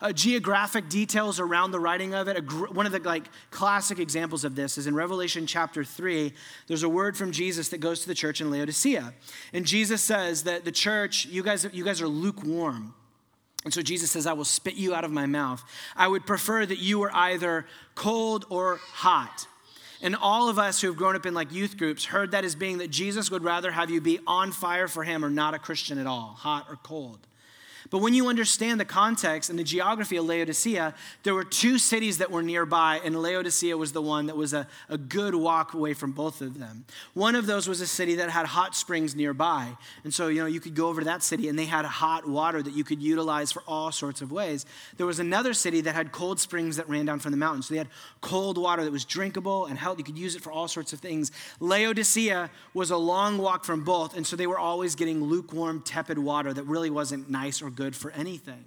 Uh, 0.00 0.12
geographic 0.12 0.88
details 0.88 1.40
around 1.40 1.70
the 1.70 1.80
writing 1.80 2.14
of 2.14 2.28
it. 2.28 2.44
Gr- 2.46 2.66
one 2.66 2.86
of 2.86 2.92
the 2.92 3.00
like 3.00 3.28
classic 3.50 3.98
examples 3.98 4.44
of 4.44 4.54
this 4.54 4.78
is 4.78 4.86
in 4.86 4.94
Revelation 4.94 5.46
chapter 5.46 5.84
3, 5.84 6.32
there's 6.66 6.82
a 6.82 6.88
word 6.88 7.16
from 7.16 7.32
Jesus 7.32 7.68
that 7.70 7.78
goes 7.78 8.00
to 8.00 8.08
the 8.08 8.14
church 8.14 8.40
in 8.40 8.50
Laodicea. 8.50 9.14
And 9.52 9.66
Jesus 9.66 10.02
says 10.02 10.44
that 10.44 10.64
the 10.64 10.72
church, 10.72 11.26
you 11.26 11.42
guys, 11.42 11.66
you 11.72 11.84
guys 11.84 12.00
are 12.00 12.08
lukewarm. 12.08 12.94
And 13.64 13.72
so 13.72 13.80
Jesus 13.82 14.10
says, 14.10 14.26
I 14.26 14.34
will 14.34 14.44
spit 14.44 14.74
you 14.74 14.94
out 14.94 15.04
of 15.04 15.10
my 15.10 15.26
mouth. 15.26 15.62
I 15.96 16.06
would 16.06 16.26
prefer 16.26 16.66
that 16.66 16.78
you 16.78 16.98
were 16.98 17.14
either 17.14 17.66
cold 17.94 18.44
or 18.50 18.76
hot. 18.76 19.46
And 20.02 20.14
all 20.14 20.50
of 20.50 20.58
us 20.58 20.82
who 20.82 20.88
have 20.88 20.96
grown 20.96 21.16
up 21.16 21.24
in 21.24 21.32
like 21.32 21.50
youth 21.50 21.78
groups 21.78 22.04
heard 22.04 22.32
that 22.32 22.44
as 22.44 22.54
being 22.54 22.78
that 22.78 22.90
Jesus 22.90 23.30
would 23.30 23.42
rather 23.42 23.70
have 23.70 23.90
you 23.90 24.02
be 24.02 24.20
on 24.26 24.52
fire 24.52 24.86
for 24.86 25.02
him 25.02 25.24
or 25.24 25.30
not 25.30 25.54
a 25.54 25.58
Christian 25.58 25.98
at 25.98 26.06
all, 26.06 26.34
hot 26.36 26.66
or 26.68 26.76
cold. 26.82 27.18
But 27.90 27.98
when 27.98 28.14
you 28.14 28.28
understand 28.28 28.80
the 28.80 28.84
context 28.84 29.50
and 29.50 29.58
the 29.58 29.64
geography 29.64 30.16
of 30.16 30.24
Laodicea, 30.24 30.94
there 31.22 31.34
were 31.34 31.44
two 31.44 31.78
cities 31.78 32.18
that 32.18 32.30
were 32.30 32.42
nearby, 32.42 33.00
and 33.04 33.20
Laodicea 33.20 33.76
was 33.76 33.92
the 33.92 34.02
one 34.02 34.26
that 34.26 34.36
was 34.36 34.52
a, 34.52 34.66
a 34.88 34.98
good 34.98 35.34
walk 35.34 35.74
away 35.74 35.94
from 35.94 36.12
both 36.12 36.40
of 36.40 36.58
them. 36.58 36.84
One 37.12 37.34
of 37.34 37.46
those 37.46 37.68
was 37.68 37.80
a 37.80 37.86
city 37.86 38.16
that 38.16 38.30
had 38.30 38.46
hot 38.46 38.74
springs 38.74 39.14
nearby. 39.14 39.76
And 40.02 40.12
so, 40.12 40.28
you 40.28 40.40
know, 40.40 40.46
you 40.46 40.60
could 40.60 40.74
go 40.74 40.88
over 40.88 41.00
to 41.00 41.04
that 41.06 41.22
city 41.22 41.48
and 41.48 41.58
they 41.58 41.66
had 41.66 41.84
hot 41.84 42.28
water 42.28 42.62
that 42.62 42.74
you 42.74 42.84
could 42.84 43.02
utilize 43.02 43.52
for 43.52 43.62
all 43.66 43.92
sorts 43.92 44.22
of 44.22 44.32
ways. 44.32 44.66
There 44.96 45.06
was 45.06 45.18
another 45.18 45.54
city 45.54 45.80
that 45.82 45.94
had 45.94 46.12
cold 46.12 46.40
springs 46.40 46.76
that 46.76 46.88
ran 46.88 47.06
down 47.06 47.18
from 47.18 47.30
the 47.30 47.36
mountains. 47.36 47.68
So 47.68 47.74
they 47.74 47.78
had 47.78 47.88
cold 48.20 48.58
water 48.58 48.84
that 48.84 48.92
was 48.92 49.04
drinkable 49.04 49.66
and 49.66 49.78
health. 49.78 49.98
You 49.98 50.04
could 50.04 50.18
use 50.18 50.34
it 50.36 50.42
for 50.42 50.52
all 50.52 50.68
sorts 50.68 50.92
of 50.92 51.00
things. 51.00 51.30
Laodicea 51.60 52.50
was 52.72 52.90
a 52.90 52.96
long 52.96 53.38
walk 53.38 53.64
from 53.64 53.84
both, 53.84 54.16
and 54.16 54.26
so 54.26 54.36
they 54.36 54.46
were 54.46 54.58
always 54.58 54.94
getting 54.94 55.22
lukewarm, 55.22 55.82
tepid 55.82 56.18
water 56.18 56.52
that 56.52 56.64
really 56.64 56.90
wasn't 56.90 57.30
nice 57.30 57.62
or 57.62 57.70
good 57.74 57.94
for 57.94 58.10
anything. 58.12 58.64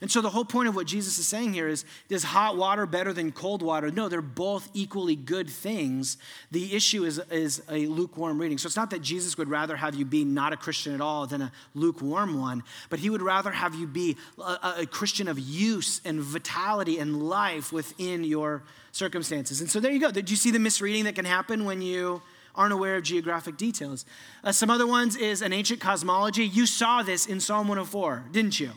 And 0.00 0.10
so 0.10 0.22
the 0.22 0.30
whole 0.30 0.46
point 0.46 0.66
of 0.66 0.74
what 0.74 0.86
Jesus 0.86 1.18
is 1.18 1.26
saying 1.26 1.52
here 1.52 1.68
is 1.68 1.84
is 2.08 2.24
hot 2.24 2.56
water 2.56 2.86
better 2.86 3.12
than 3.12 3.32
cold 3.32 3.60
water? 3.60 3.90
No, 3.90 4.08
they're 4.08 4.22
both 4.22 4.70
equally 4.72 5.14
good 5.14 5.50
things. 5.50 6.16
The 6.50 6.74
issue 6.74 7.04
is, 7.04 7.18
is 7.30 7.62
a 7.68 7.86
lukewarm 7.86 8.38
reading. 8.38 8.56
So 8.56 8.66
it's 8.66 8.76
not 8.76 8.90
that 8.90 9.02
Jesus 9.02 9.36
would 9.36 9.50
rather 9.50 9.76
have 9.76 9.94
you 9.94 10.06
be 10.06 10.24
not 10.24 10.54
a 10.54 10.56
Christian 10.56 10.94
at 10.94 11.02
all 11.02 11.26
than 11.26 11.42
a 11.42 11.52
lukewarm 11.74 12.40
one, 12.40 12.62
but 12.88 12.98
he 12.98 13.10
would 13.10 13.20
rather 13.20 13.50
have 13.50 13.74
you 13.74 13.86
be 13.86 14.16
a, 14.38 14.74
a 14.78 14.86
Christian 14.86 15.28
of 15.28 15.38
use 15.38 16.00
and 16.04 16.20
vitality 16.20 16.98
and 16.98 17.28
life 17.28 17.70
within 17.70 18.24
your 18.24 18.62
circumstances. 18.92 19.60
And 19.60 19.68
so 19.68 19.80
there 19.80 19.92
you 19.92 20.00
go. 20.00 20.10
Did 20.10 20.30
you 20.30 20.36
see 20.36 20.50
the 20.50 20.58
misreading 20.58 21.04
that 21.04 21.14
can 21.14 21.26
happen 21.26 21.66
when 21.66 21.82
you 21.82 22.22
aren't 22.54 22.72
aware 22.72 22.96
of 22.96 23.02
geographic 23.02 23.56
details. 23.56 24.04
Uh, 24.42 24.52
some 24.52 24.70
other 24.70 24.86
ones 24.86 25.16
is 25.16 25.42
an 25.42 25.52
ancient 25.52 25.80
cosmology. 25.80 26.44
You 26.44 26.66
saw 26.66 27.02
this 27.02 27.26
in 27.26 27.40
Psalm 27.40 27.68
104, 27.68 28.26
didn't 28.32 28.58
you? 28.58 28.70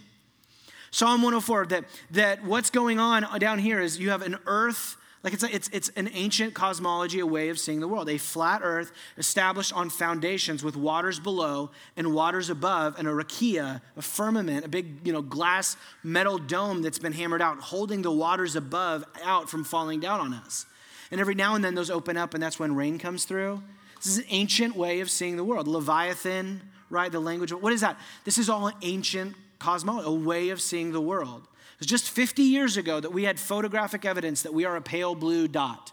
Psalm 0.93 1.23
104, 1.23 1.65
that, 1.67 1.85
that 2.11 2.43
what's 2.43 2.69
going 2.69 2.99
on 2.99 3.25
down 3.39 3.57
here 3.57 3.81
is 3.81 3.99
you 3.99 4.11
have 4.11 4.21
an 4.21 4.37
earth, 4.45 4.95
like 5.23 5.33
it's, 5.33 5.43
a, 5.43 5.53
it's, 5.53 5.67
it's 5.73 5.89
an 5.95 6.07
ancient 6.13 6.53
cosmology, 6.53 7.19
a 7.19 7.25
way 7.25 7.49
of 7.49 7.57
seeing 7.57 7.79
the 7.79 7.87
world. 7.87 8.07
A 8.09 8.19
flat 8.19 8.61
earth 8.63 8.91
established 9.17 9.73
on 9.73 9.89
foundations 9.89 10.63
with 10.63 10.75
waters 10.75 11.19
below 11.19 11.71
and 11.97 12.13
waters 12.13 12.51
above, 12.51 12.99
and 12.99 13.07
a 13.07 13.11
rakia, 13.11 13.81
a 13.97 14.01
firmament, 14.03 14.65
a 14.65 14.69
big 14.69 14.99
you 15.03 15.11
know, 15.11 15.23
glass 15.23 15.77
metal 16.03 16.37
dome 16.37 16.83
that's 16.83 16.99
been 16.99 17.13
hammered 17.13 17.41
out, 17.41 17.59
holding 17.59 18.03
the 18.03 18.11
waters 18.11 18.55
above 18.55 19.03
out 19.23 19.49
from 19.49 19.63
falling 19.63 19.99
down 19.99 20.19
on 20.19 20.31
us. 20.31 20.67
And 21.13 21.19
every 21.19 21.35
now 21.35 21.53
and 21.53 21.63
then 21.63 21.75
those 21.75 21.91
open 21.91 22.17
up, 22.17 22.33
and 22.33 22.41
that's 22.41 22.57
when 22.57 22.73
rain 22.73 22.97
comes 22.97 23.25
through. 23.25 23.61
This 23.97 24.07
is 24.07 24.17
an 24.17 24.25
ancient 24.29 24.75
way 24.75 24.99
of 24.99 25.11
seeing 25.11 25.37
the 25.37 25.43
world. 25.43 25.67
Leviathan, 25.67 26.59
right? 26.89 27.11
The 27.11 27.19
language. 27.19 27.53
What 27.53 27.71
is 27.71 27.81
that? 27.81 27.99
This 28.23 28.39
is 28.39 28.49
all 28.49 28.65
an 28.65 28.73
ancient 28.81 29.35
cosmology, 29.59 30.07
a 30.07 30.11
way 30.11 30.49
of 30.49 30.59
seeing 30.59 30.91
the 30.91 30.99
world. 30.99 31.43
It 31.43 31.81
was 31.81 31.87
just 31.87 32.09
50 32.09 32.41
years 32.41 32.77
ago 32.77 32.99
that 32.99 33.11
we 33.13 33.25
had 33.25 33.39
photographic 33.39 34.05
evidence 34.05 34.41
that 34.41 34.55
we 34.55 34.65
are 34.65 34.75
a 34.75 34.81
pale 34.81 35.13
blue 35.13 35.47
dot. 35.47 35.91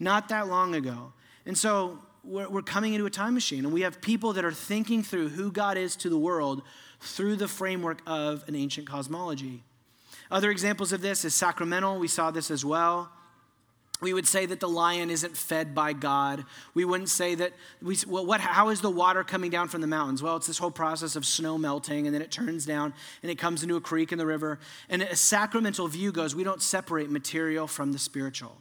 Not 0.00 0.28
that 0.30 0.48
long 0.48 0.74
ago. 0.74 1.12
And 1.46 1.56
so 1.56 2.00
we're, 2.24 2.48
we're 2.48 2.62
coming 2.62 2.94
into 2.94 3.06
a 3.06 3.10
time 3.10 3.34
machine, 3.34 3.64
and 3.64 3.72
we 3.72 3.82
have 3.82 4.00
people 4.00 4.32
that 4.32 4.44
are 4.44 4.50
thinking 4.50 5.04
through 5.04 5.28
who 5.28 5.52
God 5.52 5.76
is 5.76 5.94
to 5.94 6.08
the 6.08 6.18
world 6.18 6.62
through 7.00 7.36
the 7.36 7.46
framework 7.46 8.02
of 8.08 8.42
an 8.48 8.56
ancient 8.56 8.88
cosmology. 8.88 9.62
Other 10.32 10.50
examples 10.50 10.92
of 10.92 11.00
this 11.00 11.24
is 11.24 11.32
sacramental. 11.32 12.00
We 12.00 12.08
saw 12.08 12.32
this 12.32 12.50
as 12.50 12.64
well. 12.64 13.12
We 14.00 14.14
would 14.14 14.28
say 14.28 14.46
that 14.46 14.60
the 14.60 14.68
lion 14.68 15.10
isn't 15.10 15.36
fed 15.36 15.74
by 15.74 15.92
God. 15.92 16.44
We 16.72 16.84
wouldn't 16.84 17.08
say 17.08 17.34
that, 17.34 17.52
we, 17.82 17.96
well, 18.06 18.24
what, 18.24 18.40
how 18.40 18.68
is 18.68 18.80
the 18.80 18.90
water 18.90 19.24
coming 19.24 19.50
down 19.50 19.68
from 19.68 19.80
the 19.80 19.88
mountains? 19.88 20.22
Well, 20.22 20.36
it's 20.36 20.46
this 20.46 20.58
whole 20.58 20.70
process 20.70 21.16
of 21.16 21.26
snow 21.26 21.58
melting, 21.58 22.06
and 22.06 22.14
then 22.14 22.22
it 22.22 22.30
turns 22.30 22.64
down 22.64 22.94
and 23.22 23.30
it 23.30 23.38
comes 23.38 23.62
into 23.64 23.74
a 23.74 23.80
creek 23.80 24.12
in 24.12 24.18
the 24.18 24.26
river. 24.26 24.60
And 24.88 25.02
a 25.02 25.16
sacramental 25.16 25.88
view 25.88 26.12
goes 26.12 26.34
we 26.34 26.44
don't 26.44 26.62
separate 26.62 27.10
material 27.10 27.66
from 27.66 27.92
the 27.92 27.98
spiritual. 27.98 28.56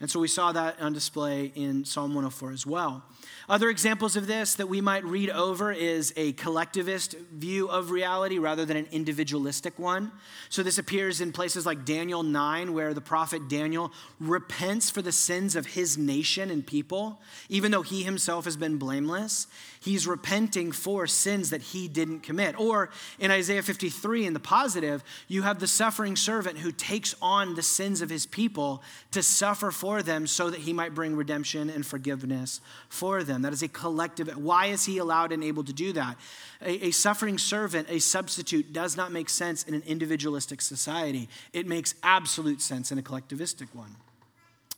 And 0.00 0.10
so 0.10 0.20
we 0.20 0.28
saw 0.28 0.52
that 0.52 0.80
on 0.82 0.92
display 0.92 1.52
in 1.54 1.84
Psalm 1.84 2.10
104 2.10 2.52
as 2.52 2.66
well. 2.66 3.04
Other 3.46 3.68
examples 3.68 4.16
of 4.16 4.26
this 4.26 4.54
that 4.54 4.68
we 4.68 4.80
might 4.80 5.04
read 5.04 5.28
over 5.28 5.70
is 5.70 6.14
a 6.16 6.32
collectivist 6.32 7.14
view 7.30 7.68
of 7.68 7.90
reality 7.90 8.38
rather 8.38 8.64
than 8.64 8.78
an 8.78 8.86
individualistic 8.90 9.78
one. 9.78 10.12
So 10.48 10.62
this 10.62 10.78
appears 10.78 11.20
in 11.20 11.30
places 11.30 11.66
like 11.66 11.84
Daniel 11.84 12.22
9, 12.22 12.72
where 12.72 12.94
the 12.94 13.02
prophet 13.02 13.48
Daniel 13.48 13.92
repents 14.18 14.88
for 14.88 15.02
the 15.02 15.12
sins 15.12 15.56
of 15.56 15.66
his 15.66 15.98
nation 15.98 16.50
and 16.50 16.66
people, 16.66 17.20
even 17.50 17.70
though 17.70 17.82
he 17.82 18.02
himself 18.02 18.46
has 18.46 18.56
been 18.56 18.78
blameless. 18.78 19.46
He's 19.78 20.06
repenting 20.06 20.72
for 20.72 21.06
sins 21.06 21.50
that 21.50 21.60
he 21.60 21.86
didn't 21.86 22.20
commit. 22.20 22.58
Or 22.58 22.88
in 23.18 23.30
Isaiah 23.30 23.62
53, 23.62 24.24
in 24.24 24.32
the 24.32 24.40
positive, 24.40 25.04
you 25.28 25.42
have 25.42 25.60
the 25.60 25.66
suffering 25.66 26.16
servant 26.16 26.58
who 26.58 26.72
takes 26.72 27.14
on 27.20 27.56
the 27.56 27.62
sins 27.62 28.00
of 28.00 28.08
his 28.08 28.24
people 28.24 28.82
to 29.10 29.22
suffer 29.22 29.70
for 29.70 30.02
them 30.02 30.26
so 30.26 30.48
that 30.48 30.60
he 30.60 30.72
might 30.72 30.94
bring 30.94 31.14
redemption 31.14 31.68
and 31.68 31.84
forgiveness 31.84 32.62
for 32.88 33.22
them 33.22 33.33
them. 33.34 33.42
That 33.42 33.52
is 33.52 33.62
a 33.62 33.68
collective. 33.68 34.28
Why 34.36 34.66
is 34.66 34.84
he 34.84 34.98
allowed 34.98 35.32
and 35.32 35.44
able 35.44 35.64
to 35.64 35.72
do 35.72 35.92
that? 35.92 36.16
A, 36.62 36.86
a, 36.86 36.90
suffering 36.90 37.36
servant, 37.38 37.88
a 37.90 37.98
substitute, 37.98 38.72
does 38.72 38.96
not 38.96 39.12
make 39.12 39.28
sense 39.28 39.64
in 39.64 39.74
an 39.74 39.82
individualistic 39.86 40.60
society. 40.60 41.28
It 41.52 41.66
makes 41.66 41.94
absolute 42.02 42.62
sense 42.62 42.90
in 42.90 42.98
a 42.98 43.02
collectivistic 43.02 43.74
one. 43.74 43.96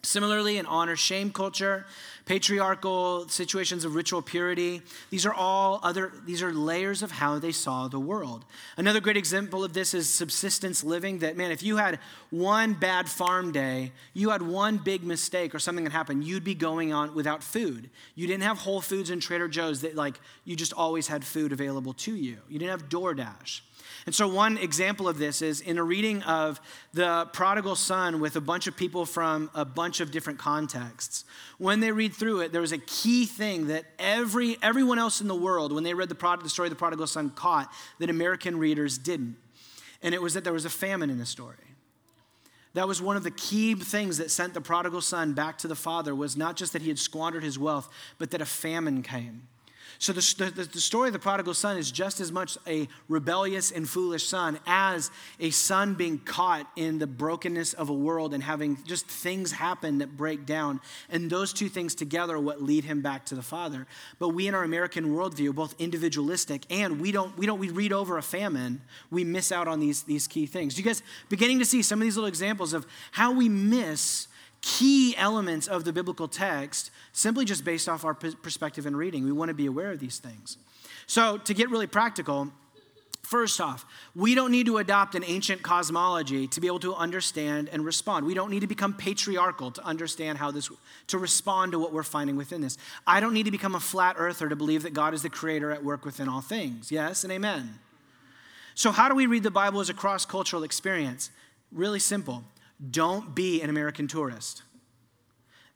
Similarly, 0.07 0.59
in 0.59 0.67
honor 0.67 0.95
shame 0.95 1.33
culture, 1.33 1.85
patriarchal 2.27 3.29
situations 3.29 3.85
of 3.85 3.97
ritual 3.97 4.23
purity, 4.23 4.83
these 5.11 5.27
are 5.27 5.35
all 5.35 5.81
other, 5.83 6.13
these 6.25 6.43
are 6.43 6.53
layers 6.53 7.03
of 7.03 7.11
how 7.11 7.41
they 7.41 7.51
saw 7.51 7.89
the 7.89 7.99
world. 7.99 8.45
Another 8.77 9.01
great 9.01 9.17
example 9.17 9.65
of 9.65 9.73
this 9.73 9.95
is 9.95 10.09
subsistence 10.09 10.85
living. 10.85 11.19
That, 11.19 11.37
man, 11.37 11.51
if 11.51 11.61
you 11.65 11.79
had 11.79 11.99
one 12.31 12.75
bad 12.75 13.09
farm 13.09 13.51
day, 13.51 13.91
you 14.15 14.31
had 14.31 14.43
one 14.43 14.79
big 14.79 15.03
mistake 15.03 15.53
or 15.57 15.59
something 15.59 15.83
that 15.85 15.93
happened, 15.93 16.23
you'd 16.23 16.45
be 16.45 16.55
going 16.55 16.93
on 16.93 17.13
without 17.13 17.43
food. 17.43 17.91
You 18.15 18.29
didn't 18.29 18.45
have 18.45 18.59
Whole 18.59 18.81
Foods 18.81 19.11
and 19.11 19.21
Trader 19.21 19.49
Joe's 19.49 19.81
that, 19.81 19.97
like, 19.97 20.21
you 20.45 20.55
just 20.55 20.73
always 20.73 21.09
had 21.09 21.25
food 21.25 21.51
available 21.51 21.95
to 21.95 22.15
you. 22.15 22.39
You 22.49 22.61
didn't 22.61 22.71
have 22.71 22.89
DoorDash. 22.89 23.61
And 24.07 24.15
so, 24.15 24.29
one 24.29 24.57
example 24.57 25.09
of 25.09 25.19
this 25.19 25.43
is 25.43 25.61
in 25.61 25.79
a 25.79 25.83
reading 25.83 26.23
of 26.23 26.61
the 26.95 27.29
prodigal 27.33 27.75
son 27.75 28.21
with 28.21 28.37
a 28.37 28.41
bunch 28.41 28.69
of 28.69 28.77
people 28.77 29.05
from 29.05 29.51
a 29.53 29.65
bunch 29.65 29.99
of 29.99 30.13
different 30.13 30.39
contexts. 30.39 31.25
When 31.59 31.81
they 31.81 31.91
read 31.91 32.15
through 32.15 32.43
it, 32.43 32.53
there 32.53 32.61
was 32.61 32.71
a 32.71 32.79
key 32.79 33.27
thing 33.27 33.67
that 33.67 33.85
every, 33.99 34.59
everyone 34.63 35.01
else 35.01 35.21
in 35.21 35.27
the 35.27 35.35
world, 35.35 35.73
when 35.73 35.83
they 35.83 35.93
read 35.93 36.09
the, 36.09 36.15
prod, 36.15 36.41
the 36.45 36.49
story 36.49 36.69
of 36.69 36.71
the 36.71 36.77
prodigal 36.77 37.09
son, 37.09 37.31
caught 37.31 37.73
that 37.99 38.09
American 38.09 38.61
readers 38.61 38.97
didn't. 38.97 39.37
And 40.03 40.15
it 40.15 40.23
was 40.23 40.35
that 40.35 40.45
there 40.45 40.53
was 40.53 40.65
a 40.65 40.71
famine 40.71 41.11
in 41.11 41.19
the 41.19 41.27
story. 41.27 41.57
That 42.75 42.87
was 42.87 43.03
one 43.03 43.17
of 43.17 43.25
the 43.25 43.33
key 43.33 43.75
things 43.75 44.19
that 44.19 44.31
sent 44.31 44.55
the 44.55 44.61
prodigal 44.61 45.01
son 45.01 45.33
back 45.33 45.59
to 45.59 45.69
the 45.69 45.75
father 45.75 46.15
was 46.15 46.37
not 46.37 46.57
just 46.57 46.75
that 46.75 46.83
he 46.83 46.89
had 46.89 46.99
squandered 47.01 47.43
his 47.43 47.59
wealth, 47.59 47.89
but 48.19 48.31
that 48.31 48.41
a 48.41 48.47
famine 48.47 49.03
came. 49.03 49.49
So 49.99 50.13
the, 50.13 50.51
the, 50.55 50.65
the, 50.65 50.81
story 50.81 51.09
of 51.09 51.13
the 51.13 51.19
prodigal 51.19 51.55
son 51.55 51.79
is 51.79 51.91
just 51.91 52.21
as 52.21 52.31
much 52.31 52.59
a 52.67 52.89
rebellious 53.09 53.71
and 53.71 53.89
foolish 53.89 54.27
son 54.27 54.59
as 54.67 55.11
a 55.41 55.51
son 55.51 55.95
being 55.95 56.19
caught 56.19 56.71
in 56.77 56.99
the 56.99 57.07
brokenness 57.07 57.73
of 57.73 57.89
a 57.89 57.95
world 57.95 58.35
and 58.35 58.43
having 58.43 58.79
just 58.85 59.07
things 59.07 59.53
happen 59.53 59.99
that 59.99 60.17
break 60.17 60.45
down. 60.45 60.81
And 61.09 61.31
those 61.31 61.53
two 61.53 61.69
things 61.69 61.95
together 61.95 62.39
what 62.39 62.63
lead 62.63 62.85
him 62.85 63.01
back 63.01 63.25
to 63.27 63.35
the 63.35 63.43
father. 63.43 63.87
But 64.19 64.31
we 64.31 64.49
in 64.49 64.55
our 64.55 64.65
American 64.65 65.15
worldview, 65.15 65.55
both 65.55 65.75
individualistic 65.79 66.67
and 66.71 67.01
we 67.01 67.11
don't, 67.11 67.37
we 67.39 67.47
don't, 67.47 67.59
we 67.59 67.71
read 67.71 67.93
over 67.93 68.19
a 68.19 68.23
famine, 68.23 68.83
we 69.11 69.25
miss 69.25 69.51
out 69.51 69.67
on 69.67 69.81
these, 69.81 70.03
these 70.03 70.27
key 70.27 70.47
things. 70.47 70.77
You 70.77 70.85
guys 70.85 71.03
beginning 71.29 71.59
to 71.61 71.65
see 71.65 71.83
some 71.83 72.01
of 72.01 72.05
these 72.05 72.17
little 72.17 72.29
examples 72.29 72.73
of 72.73 72.87
how 73.13 73.33
we 73.33 73.49
miss 73.49 74.29
key 74.61 75.15
elements 75.17 75.69
of 75.69 75.85
the 75.85 75.93
biblical 75.93 76.29
text 76.29 76.91
simply 77.17 77.47
just 77.47 77.65
based 77.65 77.89
off 77.89 78.05
our 78.05 78.15
perspective 78.15 78.85
and 78.85 78.97
reading. 78.97 79.25
We 79.25 79.33
want 79.33 79.49
to 79.49 79.55
be 79.55 79.67
aware 79.67 79.91
of 79.91 80.01
these 80.01 80.19
things. 80.19 80.59
So, 81.07 81.39
to 81.39 81.55
get 81.55 81.71
really 81.71 81.87
practical, 81.87 82.53
First 83.23 83.61
off, 83.61 83.85
we 84.15 84.37
don't 84.37 84.53
need 84.53 84.67
to 84.67 84.77
adopt 84.79 85.17
an 85.17 85.25
ancient 85.27 85.61
cosmology 85.61 86.47
to 86.47 86.61
be 86.61 86.69
able 86.69 86.79
to 86.79 86.95
understand 86.95 87.69
and 87.73 87.85
respond. 87.85 88.25
We 88.25 88.35
don't 88.35 88.53
need 88.53 88.61
to 88.61 88.69
become 88.69 88.95
patriarchal 88.95 89.73
to 89.73 89.85
understand 89.85 90.39
how 90.39 90.53
this, 90.53 90.71
to 91.09 91.19
respond 91.19 91.73
to 91.73 91.81
what 91.81 91.93
we're 91.93 92.05
finding 92.05 92.37
within 92.37 92.61
this. 92.61 92.79
I 93.05 93.19
don't 93.19 93.35
need 93.35 93.47
to 93.47 93.51
become 93.51 93.75
a 93.75 93.81
flat 93.81 94.15
earther 94.17 94.49
to 94.49 94.55
believe 94.55 94.85
that 94.85 94.95
God 94.95 95.13
is 95.13 95.23
the 95.23 95.29
creator 95.29 95.73
at 95.73 95.83
work 95.83 96.05
within 96.05 96.29
all 96.29 96.41
things. 96.41 96.93
Yes 96.93 97.25
and 97.25 97.33
amen. 97.33 97.81
So, 98.77 98.93
how 98.93 99.09
do 99.09 99.17
we 99.17 99.27
read 99.27 99.43
the 99.43 99.51
Bible 99.51 99.81
as 99.81 99.91
a 99.91 99.95
cross 99.95 100.25
cultural 100.25 100.63
experience? 100.63 101.31
Really 101.73 101.99
simple. 101.99 102.45
Don't 102.93 103.35
be 103.35 103.61
an 103.61 103.71
American 103.71 104.07
tourist. 104.07 104.63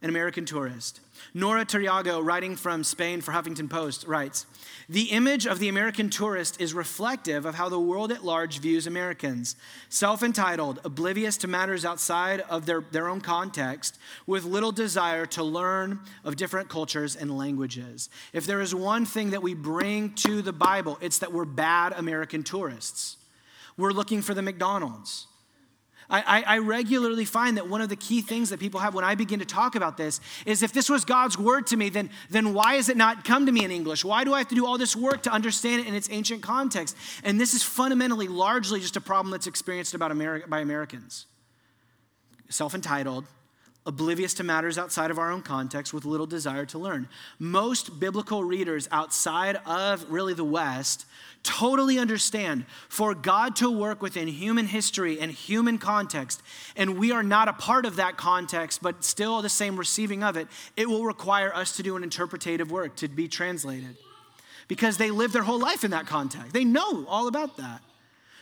An 0.02 0.08
American 0.08 0.46
tourist. 0.46 1.00
Nora 1.34 1.66
Tariago, 1.66 2.24
writing 2.24 2.56
from 2.56 2.82
Spain 2.82 3.20
for 3.20 3.32
Huffington 3.32 3.68
Post, 3.68 4.06
writes 4.06 4.46
The 4.88 5.10
image 5.10 5.46
of 5.46 5.58
the 5.58 5.68
American 5.68 6.08
tourist 6.08 6.58
is 6.60 6.72
reflective 6.72 7.44
of 7.44 7.54
how 7.54 7.68
the 7.68 7.78
world 7.78 8.10
at 8.10 8.24
large 8.24 8.60
views 8.60 8.86
Americans 8.86 9.56
self 9.90 10.22
entitled, 10.22 10.80
oblivious 10.84 11.36
to 11.38 11.48
matters 11.48 11.84
outside 11.84 12.40
of 12.48 12.64
their, 12.64 12.80
their 12.80 13.08
own 13.08 13.20
context, 13.20 13.98
with 14.26 14.44
little 14.44 14.72
desire 14.72 15.26
to 15.26 15.44
learn 15.44 16.00
of 16.24 16.36
different 16.36 16.70
cultures 16.70 17.14
and 17.14 17.36
languages. 17.36 18.08
If 18.32 18.46
there 18.46 18.62
is 18.62 18.74
one 18.74 19.04
thing 19.04 19.30
that 19.30 19.42
we 19.42 19.52
bring 19.52 20.14
to 20.14 20.40
the 20.40 20.52
Bible, 20.52 20.96
it's 21.02 21.18
that 21.18 21.32
we're 21.32 21.44
bad 21.44 21.92
American 21.92 22.42
tourists. 22.42 23.18
We're 23.76 23.92
looking 23.92 24.22
for 24.22 24.32
the 24.32 24.42
McDonald's. 24.42 25.26
I, 26.10 26.42
I, 26.46 26.58
regularly 26.58 27.24
find 27.24 27.56
that 27.56 27.68
one 27.68 27.80
of 27.80 27.88
the 27.88 27.96
key 27.96 28.20
things 28.20 28.50
that 28.50 28.58
people 28.58 28.80
have 28.80 28.94
when 28.94 29.04
I 29.04 29.14
begin 29.14 29.38
to 29.38 29.44
talk 29.44 29.76
about 29.76 29.96
this 29.96 30.20
is 30.44 30.62
if 30.62 30.72
this 30.72 30.88
was 30.90 31.04
God's 31.04 31.38
word 31.38 31.68
to 31.68 31.76
me, 31.76 31.88
then, 31.88 32.10
then 32.30 32.52
why 32.52 32.74
has 32.74 32.88
it 32.88 32.96
not 32.96 33.24
come 33.24 33.46
to 33.46 33.52
me 33.52 33.64
in 33.64 33.70
English? 33.70 34.04
Why 34.04 34.24
do 34.24 34.34
I 34.34 34.38
have 34.38 34.48
to 34.48 34.54
do 34.56 34.66
all 34.66 34.76
this 34.76 34.96
work 34.96 35.22
to 35.22 35.30
understand 35.30 35.82
it 35.82 35.86
in 35.86 35.94
its 35.94 36.08
ancient 36.10 36.42
context? 36.42 36.96
And 37.22 37.40
this 37.40 37.54
is 37.54 37.62
fundamentally, 37.62 38.26
largely 38.26 38.80
just 38.80 38.96
a 38.96 39.00
problem 39.00 39.30
that's 39.30 39.46
experienced 39.46 39.94
about 39.94 40.10
Ameri- 40.10 40.48
by 40.48 40.60
Americans. 40.60 41.26
Self 42.48 42.74
entitled, 42.74 43.24
oblivious 43.86 44.34
to 44.34 44.44
matters 44.44 44.76
outside 44.76 45.10
of 45.10 45.18
our 45.18 45.30
own 45.30 45.42
context 45.42 45.94
with 45.94 46.04
little 46.04 46.26
desire 46.26 46.66
to 46.66 46.78
learn. 46.78 47.08
Most 47.38 47.98
biblical 47.98 48.44
readers 48.44 48.88
outside 48.92 49.56
of 49.64 50.10
really 50.10 50.34
the 50.34 50.44
West 50.44 51.06
totally 51.42 51.98
understand 51.98 52.66
for 52.90 53.14
God 53.14 53.56
to 53.56 53.70
work 53.70 54.02
within 54.02 54.28
human 54.28 54.66
history 54.66 55.18
and 55.18 55.32
human 55.32 55.78
context, 55.78 56.42
and 56.76 56.98
we 56.98 57.12
are 57.12 57.22
not 57.22 57.48
a 57.48 57.54
part 57.54 57.86
of 57.86 57.96
that 57.96 58.18
context, 58.18 58.82
but 58.82 59.02
still 59.02 59.40
the 59.40 59.48
same 59.48 59.76
receiving 59.76 60.22
of 60.22 60.36
it, 60.36 60.48
it 60.76 60.88
will 60.88 61.04
require 61.04 61.54
us 61.54 61.76
to 61.76 61.82
do 61.82 61.96
an 61.96 62.02
interpretative 62.02 62.70
work 62.70 62.94
to 62.96 63.08
be 63.08 63.26
translated. 63.26 63.96
Because 64.68 64.98
they 64.98 65.10
live 65.10 65.32
their 65.32 65.42
whole 65.42 65.58
life 65.58 65.82
in 65.82 65.90
that 65.92 66.06
context. 66.06 66.52
They 66.52 66.64
know 66.64 67.04
all 67.08 67.26
about 67.26 67.56
that. 67.56 67.80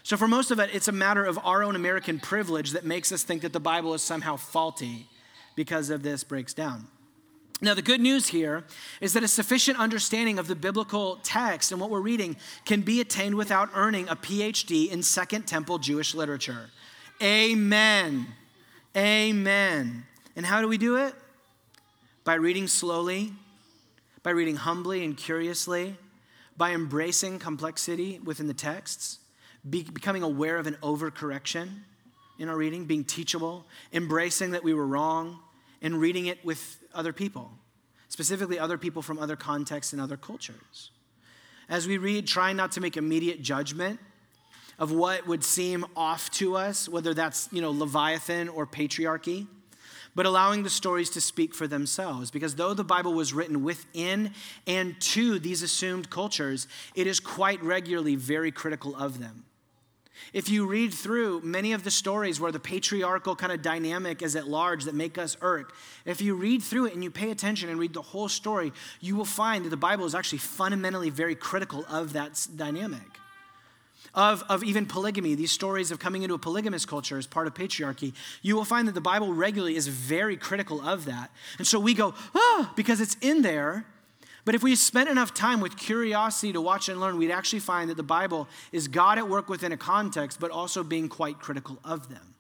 So, 0.02 0.16
for 0.16 0.28
most 0.28 0.50
of 0.50 0.58
it, 0.58 0.70
it's 0.74 0.88
a 0.88 0.92
matter 0.92 1.24
of 1.24 1.38
our 1.42 1.62
own 1.62 1.76
American 1.76 2.18
privilege 2.18 2.72
that 2.72 2.84
makes 2.84 3.12
us 3.12 3.22
think 3.22 3.42
that 3.42 3.52
the 3.52 3.60
Bible 3.60 3.94
is 3.94 4.02
somehow 4.02 4.36
faulty 4.36 5.06
because 5.58 5.90
of 5.90 6.04
this 6.04 6.22
breaks 6.22 6.54
down. 6.54 6.86
Now, 7.60 7.74
the 7.74 7.82
good 7.82 8.00
news 8.00 8.28
here 8.28 8.62
is 9.00 9.12
that 9.14 9.24
a 9.24 9.28
sufficient 9.28 9.76
understanding 9.76 10.38
of 10.38 10.46
the 10.46 10.54
biblical 10.54 11.16
text 11.24 11.72
and 11.72 11.80
what 11.80 11.90
we're 11.90 12.00
reading 12.00 12.36
can 12.64 12.82
be 12.82 13.00
attained 13.00 13.34
without 13.34 13.68
earning 13.74 14.08
a 14.08 14.14
PhD 14.14 14.88
in 14.88 15.02
Second 15.02 15.48
Temple 15.48 15.78
Jewish 15.78 16.14
literature. 16.14 16.70
Amen. 17.20 18.28
Amen. 18.96 20.04
And 20.36 20.46
how 20.46 20.60
do 20.60 20.68
we 20.68 20.78
do 20.78 20.94
it? 20.98 21.12
By 22.22 22.34
reading 22.34 22.68
slowly, 22.68 23.32
by 24.22 24.30
reading 24.30 24.54
humbly 24.54 25.04
and 25.04 25.16
curiously, 25.16 25.96
by 26.56 26.70
embracing 26.70 27.40
complexity 27.40 28.20
within 28.20 28.46
the 28.46 28.54
texts, 28.54 29.18
be, 29.68 29.82
becoming 29.82 30.22
aware 30.22 30.58
of 30.58 30.68
an 30.68 30.76
overcorrection 30.84 31.68
in 32.38 32.48
our 32.48 32.56
reading, 32.56 32.84
being 32.84 33.02
teachable, 33.02 33.66
embracing 33.92 34.52
that 34.52 34.62
we 34.62 34.72
were 34.72 34.86
wrong, 34.86 35.40
and 35.82 36.00
reading 36.00 36.26
it 36.26 36.44
with 36.44 36.78
other 36.94 37.12
people, 37.12 37.52
specifically 38.08 38.58
other 38.58 38.78
people 38.78 39.02
from 39.02 39.18
other 39.18 39.36
contexts 39.36 39.92
and 39.92 40.02
other 40.02 40.16
cultures. 40.16 40.90
As 41.68 41.86
we 41.86 41.98
read, 41.98 42.26
trying 42.26 42.56
not 42.56 42.72
to 42.72 42.80
make 42.80 42.96
immediate 42.96 43.42
judgment 43.42 44.00
of 44.78 44.92
what 44.92 45.26
would 45.26 45.44
seem 45.44 45.84
off 45.96 46.30
to 46.30 46.56
us, 46.56 46.88
whether 46.88 47.12
that's, 47.12 47.48
you 47.52 47.60
know, 47.60 47.70
Leviathan 47.70 48.48
or 48.48 48.66
patriarchy, 48.66 49.46
but 50.14 50.24
allowing 50.24 50.62
the 50.62 50.70
stories 50.70 51.10
to 51.10 51.20
speak 51.20 51.54
for 51.54 51.66
themselves. 51.66 52.30
Because 52.30 52.54
though 52.54 52.74
the 52.74 52.84
Bible 52.84 53.12
was 53.12 53.32
written 53.32 53.62
within 53.62 54.32
and 54.66 54.98
to 55.00 55.38
these 55.38 55.62
assumed 55.62 56.10
cultures, 56.10 56.66
it 56.94 57.06
is 57.06 57.20
quite 57.20 57.62
regularly 57.62 58.16
very 58.16 58.50
critical 58.50 58.96
of 58.96 59.20
them. 59.20 59.44
If 60.32 60.48
you 60.48 60.66
read 60.66 60.92
through 60.92 61.40
many 61.42 61.72
of 61.72 61.84
the 61.84 61.90
stories 61.90 62.40
where 62.40 62.52
the 62.52 62.60
patriarchal 62.60 63.36
kind 63.36 63.52
of 63.52 63.62
dynamic 63.62 64.22
is 64.22 64.36
at 64.36 64.48
large 64.48 64.84
that 64.84 64.94
make 64.94 65.18
us 65.18 65.36
irk, 65.40 65.74
if 66.04 66.20
you 66.20 66.34
read 66.34 66.62
through 66.62 66.86
it 66.86 66.94
and 66.94 67.02
you 67.02 67.10
pay 67.10 67.30
attention 67.30 67.68
and 67.68 67.78
read 67.78 67.94
the 67.94 68.02
whole 68.02 68.28
story, 68.28 68.72
you 69.00 69.16
will 69.16 69.24
find 69.24 69.64
that 69.64 69.70
the 69.70 69.76
Bible 69.76 70.04
is 70.04 70.14
actually 70.14 70.38
fundamentally 70.38 71.10
very 71.10 71.34
critical 71.34 71.84
of 71.88 72.12
that 72.12 72.46
dynamic. 72.56 73.18
Of, 74.14 74.42
of 74.48 74.64
even 74.64 74.86
polygamy, 74.86 75.34
these 75.34 75.52
stories 75.52 75.90
of 75.90 75.98
coming 75.98 76.22
into 76.22 76.34
a 76.34 76.38
polygamous 76.38 76.86
culture 76.86 77.18
as 77.18 77.26
part 77.26 77.46
of 77.46 77.54
patriarchy, 77.54 78.14
you 78.42 78.56
will 78.56 78.64
find 78.64 78.88
that 78.88 78.94
the 78.94 79.00
Bible 79.00 79.32
regularly 79.32 79.76
is 79.76 79.86
very 79.86 80.36
critical 80.36 80.80
of 80.80 81.04
that. 81.04 81.30
And 81.58 81.66
so 81.66 81.78
we 81.78 81.94
go, 81.94 82.14
ah, 82.34 82.72
because 82.74 83.00
it's 83.00 83.16
in 83.20 83.42
there, 83.42 83.84
but 84.48 84.54
if 84.54 84.62
we 84.62 84.74
spent 84.76 85.10
enough 85.10 85.34
time 85.34 85.60
with 85.60 85.76
curiosity 85.76 86.54
to 86.54 86.60
watch 86.62 86.88
and 86.88 86.98
learn, 86.98 87.18
we'd 87.18 87.30
actually 87.30 87.58
find 87.58 87.90
that 87.90 87.98
the 87.98 88.02
Bible 88.02 88.48
is 88.72 88.88
God 88.88 89.18
at 89.18 89.28
work 89.28 89.50
within 89.50 89.72
a 89.72 89.76
context, 89.76 90.40
but 90.40 90.50
also 90.50 90.82
being 90.82 91.06
quite 91.06 91.38
critical 91.38 91.78
of 91.84 92.08
them. 92.08 92.34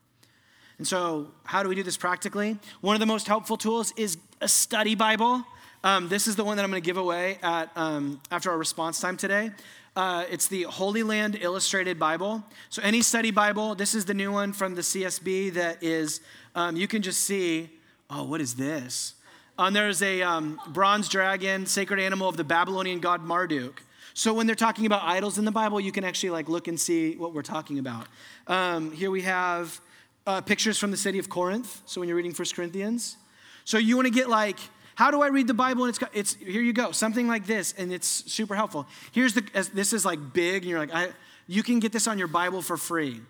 And 0.78 0.88
so, 0.88 1.30
how 1.44 1.62
do 1.62 1.68
we 1.68 1.74
do 1.74 1.82
this 1.82 1.98
practically? 1.98 2.56
One 2.80 2.96
of 2.96 3.00
the 3.00 3.04
most 3.04 3.26
helpful 3.26 3.58
tools 3.58 3.92
is 3.98 4.16
a 4.40 4.48
study 4.48 4.94
Bible. 4.94 5.44
Um, 5.84 6.08
this 6.08 6.26
is 6.26 6.34
the 6.34 6.44
one 6.44 6.56
that 6.56 6.62
I'm 6.62 6.70
going 6.70 6.82
to 6.82 6.86
give 6.86 6.96
away 6.96 7.36
at, 7.42 7.70
um, 7.76 8.22
after 8.30 8.50
our 8.50 8.56
response 8.56 8.98
time 8.98 9.18
today. 9.18 9.50
Uh, 9.94 10.24
it's 10.30 10.46
the 10.46 10.62
Holy 10.62 11.02
Land 11.02 11.36
Illustrated 11.38 11.98
Bible. 11.98 12.42
So, 12.70 12.80
any 12.80 13.02
study 13.02 13.32
Bible, 13.32 13.74
this 13.74 13.94
is 13.94 14.06
the 14.06 14.14
new 14.14 14.32
one 14.32 14.54
from 14.54 14.76
the 14.76 14.80
CSB 14.80 15.52
that 15.52 15.82
is, 15.82 16.22
um, 16.54 16.74
you 16.74 16.88
can 16.88 17.02
just 17.02 17.24
see, 17.24 17.68
oh, 18.08 18.24
what 18.24 18.40
is 18.40 18.54
this? 18.54 19.12
And 19.58 19.74
there's 19.74 20.02
a 20.02 20.22
um, 20.22 20.60
bronze 20.68 21.08
dragon, 21.08 21.66
sacred 21.66 21.98
animal 21.98 22.28
of 22.28 22.36
the 22.36 22.44
Babylonian 22.44 23.00
god 23.00 23.22
Marduk. 23.22 23.82
So 24.14 24.32
when 24.32 24.46
they're 24.46 24.56
talking 24.56 24.86
about 24.86 25.02
idols 25.02 25.36
in 25.36 25.44
the 25.44 25.50
Bible, 25.50 25.80
you 25.80 25.90
can 25.90 26.04
actually 26.04 26.30
like 26.30 26.48
look 26.48 26.68
and 26.68 26.78
see 26.78 27.16
what 27.16 27.34
we're 27.34 27.42
talking 27.42 27.78
about. 27.78 28.06
Um, 28.46 28.92
here 28.92 29.10
we 29.10 29.22
have 29.22 29.80
uh, 30.26 30.40
pictures 30.40 30.78
from 30.78 30.92
the 30.92 30.96
city 30.96 31.18
of 31.18 31.28
Corinth. 31.28 31.82
So 31.86 32.00
when 32.00 32.08
you're 32.08 32.16
reading 32.16 32.34
First 32.34 32.54
Corinthians, 32.54 33.16
so 33.64 33.78
you 33.78 33.96
want 33.96 34.06
to 34.06 34.12
get 34.12 34.28
like, 34.28 34.58
how 34.94 35.10
do 35.10 35.22
I 35.22 35.28
read 35.28 35.46
the 35.46 35.54
Bible? 35.54 35.84
And 35.84 35.90
it's, 35.90 36.04
it's 36.12 36.34
here 36.34 36.62
you 36.62 36.72
go, 36.72 36.92
something 36.92 37.28
like 37.28 37.46
this, 37.46 37.74
and 37.76 37.92
it's 37.92 38.06
super 38.06 38.54
helpful. 38.54 38.86
Here's 39.12 39.34
the 39.34 39.42
this 39.74 39.92
is 39.92 40.04
like 40.04 40.32
big, 40.32 40.62
and 40.62 40.70
you're 40.70 40.78
like, 40.78 40.94
I, 40.94 41.08
you 41.46 41.62
can 41.62 41.78
get 41.78 41.92
this 41.92 42.06
on 42.06 42.18
your 42.18 42.28
Bible 42.28 42.62
for 42.62 42.76
free. 42.76 43.20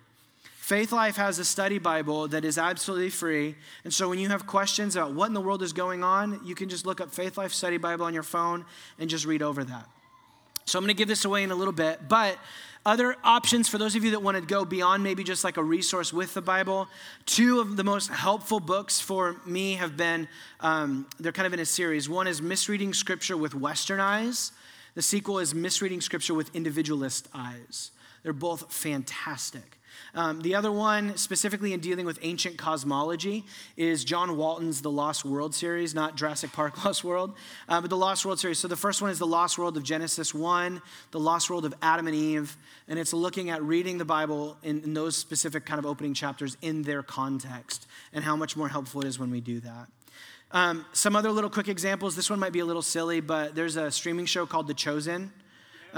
Faithlife 0.69 1.17
has 1.17 1.39
a 1.39 1.47
study 1.47 1.79
Bible 1.79 2.29
that 2.29 2.45
is 2.45 2.59
absolutely 2.59 3.09
free. 3.09 3.55
And 3.85 3.95
so 3.95 4.07
when 4.07 4.19
you 4.19 4.29
have 4.29 4.47
questions 4.47 4.97
about 4.97 5.15
what 5.15 5.29
in 5.29 5.33
the 5.33 5.41
world 5.41 5.63
is 5.63 5.73
going 5.73 6.05
on, 6.05 6.43
you 6.45 6.55
can 6.55 6.69
just 6.69 6.85
look 6.85 7.01
up 7.01 7.11
Faithlife 7.11 7.53
Study 7.53 7.79
Bible 7.79 8.05
on 8.05 8.13
your 8.13 8.23
phone 8.23 8.67
and 8.99 9.09
just 9.09 9.25
read 9.25 9.41
over 9.41 9.65
that. 9.65 9.89
So 10.67 10.79
I'm 10.79 10.85
going 10.85 10.95
to 10.95 10.99
give 10.99 11.09
this 11.09 11.25
away 11.25 11.43
in 11.43 11.51
a 11.51 11.55
little 11.55 11.73
bit. 11.73 12.07
But 12.07 12.37
other 12.85 13.17
options 13.25 13.67
for 13.67 13.79
those 13.79 13.97
of 13.97 14.05
you 14.05 14.11
that 14.11 14.23
want 14.23 14.37
to 14.37 14.43
go 14.43 14.67
beyond 14.67 15.03
maybe 15.03 15.25
just 15.25 15.43
like 15.43 15.57
a 15.57 15.63
resource 15.63 16.13
with 16.13 16.35
the 16.35 16.43
Bible, 16.43 16.87
two 17.25 17.61
of 17.61 17.79
the 17.79 17.85
most 17.85 18.11
helpful 18.11 18.61
books 18.61 19.01
for 19.01 19.37
me 19.47 19.77
have 19.77 19.97
been, 19.97 20.29
um, 20.61 21.07
they're 21.19 21.33
kind 21.33 21.47
of 21.47 21.55
in 21.55 21.61
a 21.61 21.67
series. 21.67 22.11
One 22.11 22.27
is 22.27 22.43
Misreading 22.43 22.93
Scripture 22.93 23.39
with 23.39 23.55
Western 23.55 24.01
Eyes, 24.01 24.53
the 24.95 25.01
sequel 25.01 25.39
is 25.39 25.55
Misreading 25.55 26.03
Scripture 26.03 26.35
with 26.35 26.55
Individualist 26.55 27.27
Eyes. 27.33 27.91
They're 28.23 28.35
both 28.35 28.71
fantastic. 28.71 29.78
Um, 30.19 30.41
the 30.41 30.57
other 30.57 30.73
one, 30.73 31.17
specifically 31.17 31.73
in 31.73 31.79
dealing 31.79 32.05
with 32.05 32.19
ancient 32.23 32.59
cosmology, 32.59 33.45
is 33.77 34.03
John 34.05 34.37
Walton's 34.37 34.83
The 34.83 34.91
Lost 34.91 35.25
World 35.25 35.55
series, 35.55 35.95
not 35.95 36.17
Jurassic 36.17 36.51
Park 36.51 36.85
Lost 36.85 37.05
World, 37.05 37.35
uh, 37.69 37.81
but 37.81 37.89
the 37.89 37.97
Lost 37.97 38.27
World 38.27 38.41
series. 38.41 38.59
So 38.59 38.67
the 38.67 38.75
first 38.77 39.01
one 39.01 39.13
is 39.13 39.21
The 39.21 39.29
Lost 39.29 39.59
World 39.59 39.77
of 39.77 39.85
Genesis 39.85 40.35
1, 40.35 40.83
The 41.13 41.21
Lost 41.21 41.49
World 41.51 41.65
of 41.65 41.73
Adam 41.83 42.09
and 42.09 42.17
Eve, 42.17 42.57
and 42.89 42.99
it's 42.99 43.13
looking 43.13 43.51
at 43.51 43.63
reading 43.63 43.97
the 43.97 44.05
Bible 44.05 44.57
in, 44.65 44.83
in 44.83 44.93
those 44.93 45.17
specific 45.17 45.65
kind 45.65 45.79
of 45.79 45.87
opening 45.87 46.15
chapters 46.15 46.57
in 46.63 46.83
their 46.83 47.05
context 47.05 47.87
and 48.13 48.25
how 48.25 48.35
much 48.35 48.57
more 48.57 48.69
helpful 48.69 49.03
it 49.03 49.07
is 49.07 49.21
when 49.21 49.31
we 49.31 49.41
do 49.41 49.61
that. 49.61 49.87
Um, 50.51 50.85
some 50.95 51.15
other 51.15 51.31
little 51.31 51.51
quick 51.51 51.69
examples. 51.69 52.17
This 52.17 52.29
one 52.29 52.41
might 52.41 52.53
be 52.53 52.59
a 52.59 52.65
little 52.65 52.83
silly, 52.83 53.21
but 53.21 53.55
there's 53.55 53.77
a 53.77 53.89
streaming 53.93 54.27
show 54.27 54.47
called 54.47 54.67
The 54.67 54.75
Chosen 54.75 55.31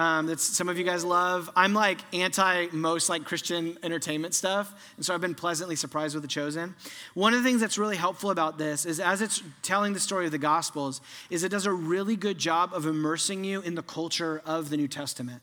um, 0.01 0.29
that 0.29 0.41
some 0.41 0.71
of 0.71 0.79
you 0.79 0.85
guys 0.85 1.05
love. 1.05 1.51
I'm 1.55 1.75
like 1.75 2.01
anti 2.15 2.69
most 2.73 3.11
like 3.11 3.27
Christian 3.27 3.77
entertainment 3.83 4.33
stuff, 4.33 4.73
and 4.97 5.05
so 5.05 5.13
I've 5.13 5.21
been 5.21 5.35
pleasantly 5.35 5.77
surprised 5.77 6.15
with 6.15 6.23
The 6.23 6.29
Chosen. 6.29 6.75
One 7.13 7.35
of 7.35 7.43
the 7.43 7.47
things 7.47 7.61
that's 7.61 7.77
really 7.77 7.97
helpful 7.97 8.31
about 8.31 8.57
this 8.57 8.87
is 8.87 8.99
as 8.99 9.21
it's 9.21 9.43
telling 9.61 9.93
the 9.93 10.01
story 10.01 10.25
of 10.25 10.33
the 10.33 10.39
Gospels, 10.39 11.03
is 11.29 11.45
it 11.45 11.51
does 11.51 11.67
a 11.67 11.73
really 11.73 12.17
good 12.17 12.39
job 12.39 12.73
of 12.73 12.87
immersing 12.87 13.45
you 13.45 13.61
in 13.61 13.75
the 13.75 13.83
culture 13.83 14.41
of 14.47 14.71
the 14.71 14.79
New 14.79 14.89
Testament. 14.89 15.43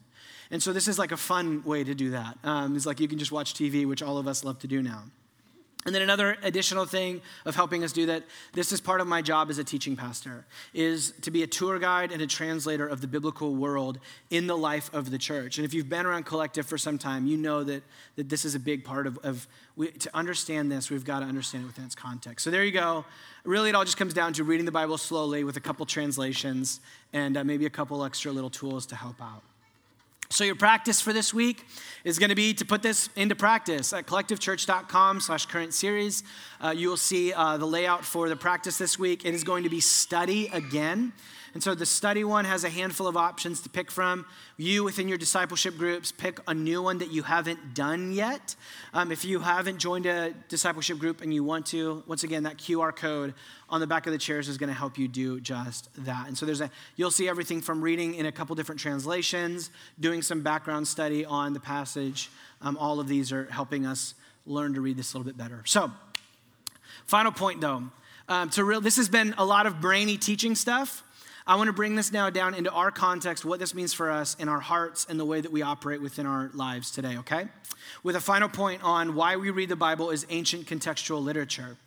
And 0.49 0.63
so 0.63 0.73
this 0.73 0.87
is 0.87 0.97
like 0.97 1.11
a 1.11 1.17
fun 1.17 1.63
way 1.63 1.83
to 1.83 1.93
do 1.93 2.09
that. 2.11 2.39
Um, 2.43 2.75
it's 2.75 2.87
like 2.87 2.99
you 2.99 3.07
can 3.07 3.19
just 3.19 3.31
watch 3.31 3.53
TV, 3.53 3.85
which 3.85 4.01
all 4.01 4.17
of 4.17 4.27
us 4.27 4.43
love 4.43 4.57
to 4.59 4.67
do 4.67 4.81
now. 4.81 5.03
And 5.87 5.95
then 5.95 6.01
another 6.01 6.35
additional 6.43 6.83
thing 6.83 7.21
of 7.45 7.55
helping 7.55 7.81
us 7.81 7.93
do 7.93 8.07
that, 8.07 8.25
this 8.51 8.73
is 8.73 8.81
part 8.81 8.99
of 8.99 9.07
my 9.07 9.21
job 9.21 9.49
as 9.49 9.57
a 9.57 9.63
teaching 9.63 9.95
pastor, 9.95 10.45
is 10.73 11.13
to 11.21 11.31
be 11.31 11.43
a 11.43 11.47
tour 11.47 11.79
guide 11.79 12.11
and 12.11 12.21
a 12.21 12.27
translator 12.27 12.85
of 12.85 12.99
the 12.99 13.07
biblical 13.07 13.55
world 13.55 13.97
in 14.29 14.47
the 14.47 14.57
life 14.57 14.93
of 14.93 15.11
the 15.11 15.17
church. 15.17 15.57
And 15.57 15.63
if 15.63 15.73
you've 15.73 15.87
been 15.87 16.05
around 16.05 16.25
Collective 16.25 16.65
for 16.65 16.77
some 16.77 16.97
time, 16.97 17.25
you 17.25 17.37
know 17.37 17.63
that, 17.63 17.83
that 18.17 18.27
this 18.27 18.43
is 18.43 18.53
a 18.53 18.59
big 18.59 18.83
part 18.83 19.07
of, 19.07 19.17
of 19.19 19.47
we, 19.77 19.87
to 19.91 20.13
understand 20.13 20.69
this, 20.69 20.91
we've 20.91 21.05
got 21.05 21.21
to 21.21 21.25
understand 21.25 21.63
it 21.63 21.67
within 21.67 21.85
its 21.85 21.95
context. 21.95 22.43
So 22.43 22.51
there 22.51 22.65
you 22.65 22.73
go. 22.73 23.05
Really, 23.45 23.69
it 23.69 23.75
all 23.75 23.85
just 23.85 23.95
comes 23.95 24.13
down 24.13 24.33
to 24.33 24.43
reading 24.43 24.65
the 24.65 24.73
Bible 24.73 24.97
slowly 24.97 25.45
with 25.45 25.55
a 25.55 25.61
couple 25.61 25.85
translations 25.85 26.81
and 27.13 27.37
uh, 27.37 27.45
maybe 27.45 27.65
a 27.65 27.69
couple 27.69 28.03
extra 28.03 28.33
little 28.33 28.49
tools 28.49 28.85
to 28.87 28.97
help 28.97 29.21
out. 29.21 29.41
So 30.29 30.43
your 30.43 30.55
practice 30.55 30.99
for 30.99 31.13
this 31.13 31.33
week 31.33 31.65
is 32.03 32.19
going 32.19 32.29
to 32.29 32.35
be 32.35 32.53
to 32.55 32.65
put 32.65 32.81
this 32.81 33.09
into 33.15 33.33
practice 33.33 33.93
at 33.93 34.07
collectivechurch.com 34.07 35.21
slash 35.21 35.45
current 35.45 35.73
series. 35.73 36.23
Uh, 36.61 36.71
you 36.71 36.89
will 36.89 36.97
see 36.97 37.31
uh, 37.33 37.57
the 37.57 37.65
layout 37.65 38.03
for 38.03 38.27
the 38.27 38.35
practice 38.35 38.77
this 38.77 38.99
week. 38.99 39.23
It 39.25 39.33
is 39.33 39.45
going 39.45 39.63
to 39.63 39.69
be 39.69 39.79
study 39.79 40.47
again. 40.51 41.13
And 41.53 41.63
so 41.63 41.73
the 41.73 41.85
study 41.85 42.23
one 42.23 42.45
has 42.45 42.63
a 42.63 42.69
handful 42.69 43.07
of 43.07 43.17
options 43.17 43.61
to 43.61 43.69
pick 43.69 43.89
from. 43.89 44.25
You, 44.57 44.83
within 44.83 45.07
your 45.07 45.17
discipleship 45.17 45.77
groups, 45.77 46.11
pick 46.11 46.39
a 46.47 46.53
new 46.53 46.81
one 46.81 46.97
that 46.99 47.11
you 47.11 47.23
haven't 47.23 47.73
done 47.73 48.11
yet. 48.11 48.55
Um, 48.93 49.11
if 49.11 49.25
you 49.25 49.39
haven't 49.39 49.77
joined 49.79 50.05
a 50.05 50.33
discipleship 50.49 50.99
group 50.99 51.21
and 51.21 51.33
you 51.33 51.43
want 51.43 51.65
to, 51.67 52.03
once 52.07 52.23
again, 52.23 52.43
that 52.43 52.57
QR 52.57 52.95
code 52.95 53.33
on 53.69 53.79
the 53.79 53.87
back 53.87 54.07
of 54.07 54.13
the 54.13 54.17
chairs 54.17 54.47
is 54.47 54.57
going 54.57 54.69
to 54.69 54.75
help 54.75 54.97
you 54.97 55.07
do 55.07 55.39
just 55.39 55.89
that. 56.05 56.27
And 56.27 56.37
so 56.37 56.45
there's 56.45 56.61
a, 56.61 56.69
you'll 56.95 57.11
see 57.11 57.27
everything 57.27 57.61
from 57.61 57.81
reading 57.81 58.15
in 58.15 58.25
a 58.25 58.31
couple 58.31 58.55
different 58.55 58.79
translations, 58.79 59.71
doing 59.99 60.21
some 60.21 60.41
background 60.41 60.87
study 60.87 61.25
on 61.25 61.53
the 61.53 61.59
passage. 61.59 62.29
Um, 62.61 62.77
all 62.77 62.99
of 62.99 63.07
these 63.07 63.31
are 63.31 63.45
helping 63.45 63.85
us 63.85 64.13
learn 64.45 64.73
to 64.73 64.81
read 64.81 64.97
this 64.97 65.13
a 65.13 65.17
little 65.17 65.29
bit 65.29 65.37
better. 65.37 65.61
So, 65.65 65.91
final 67.05 67.31
point 67.31 67.61
though. 67.61 67.83
Um, 68.29 68.49
to 68.51 68.63
real, 68.63 68.81
this 68.81 68.97
has 68.97 69.07
been 69.07 69.33
a 69.37 69.45
lot 69.45 69.65
of 69.65 69.79
brainy 69.79 70.17
teaching 70.17 70.55
stuff. 70.55 71.03
I 71.47 71.55
want 71.55 71.67
to 71.67 71.73
bring 71.73 71.95
this 71.95 72.11
now 72.11 72.29
down 72.29 72.53
into 72.53 72.69
our 72.71 72.91
context, 72.91 73.45
what 73.45 73.59
this 73.59 73.73
means 73.73 73.93
for 73.93 74.11
us 74.11 74.35
in 74.37 74.49
our 74.49 74.59
hearts 74.59 75.07
and 75.09 75.17
the 75.17 75.23
way 75.23 75.39
that 75.39 75.49
we 75.49 75.61
operate 75.61 76.01
within 76.01 76.25
our 76.25 76.51
lives 76.53 76.91
today, 76.91 77.15
okay? 77.19 77.47
With 78.03 78.17
a 78.17 78.19
final 78.19 78.49
point 78.49 78.83
on 78.83 79.15
why 79.15 79.37
we 79.37 79.49
read 79.49 79.69
the 79.69 79.77
Bible 79.77 80.11
as 80.11 80.25
ancient 80.29 80.65
contextual 80.65 81.23
literature. 81.23 81.77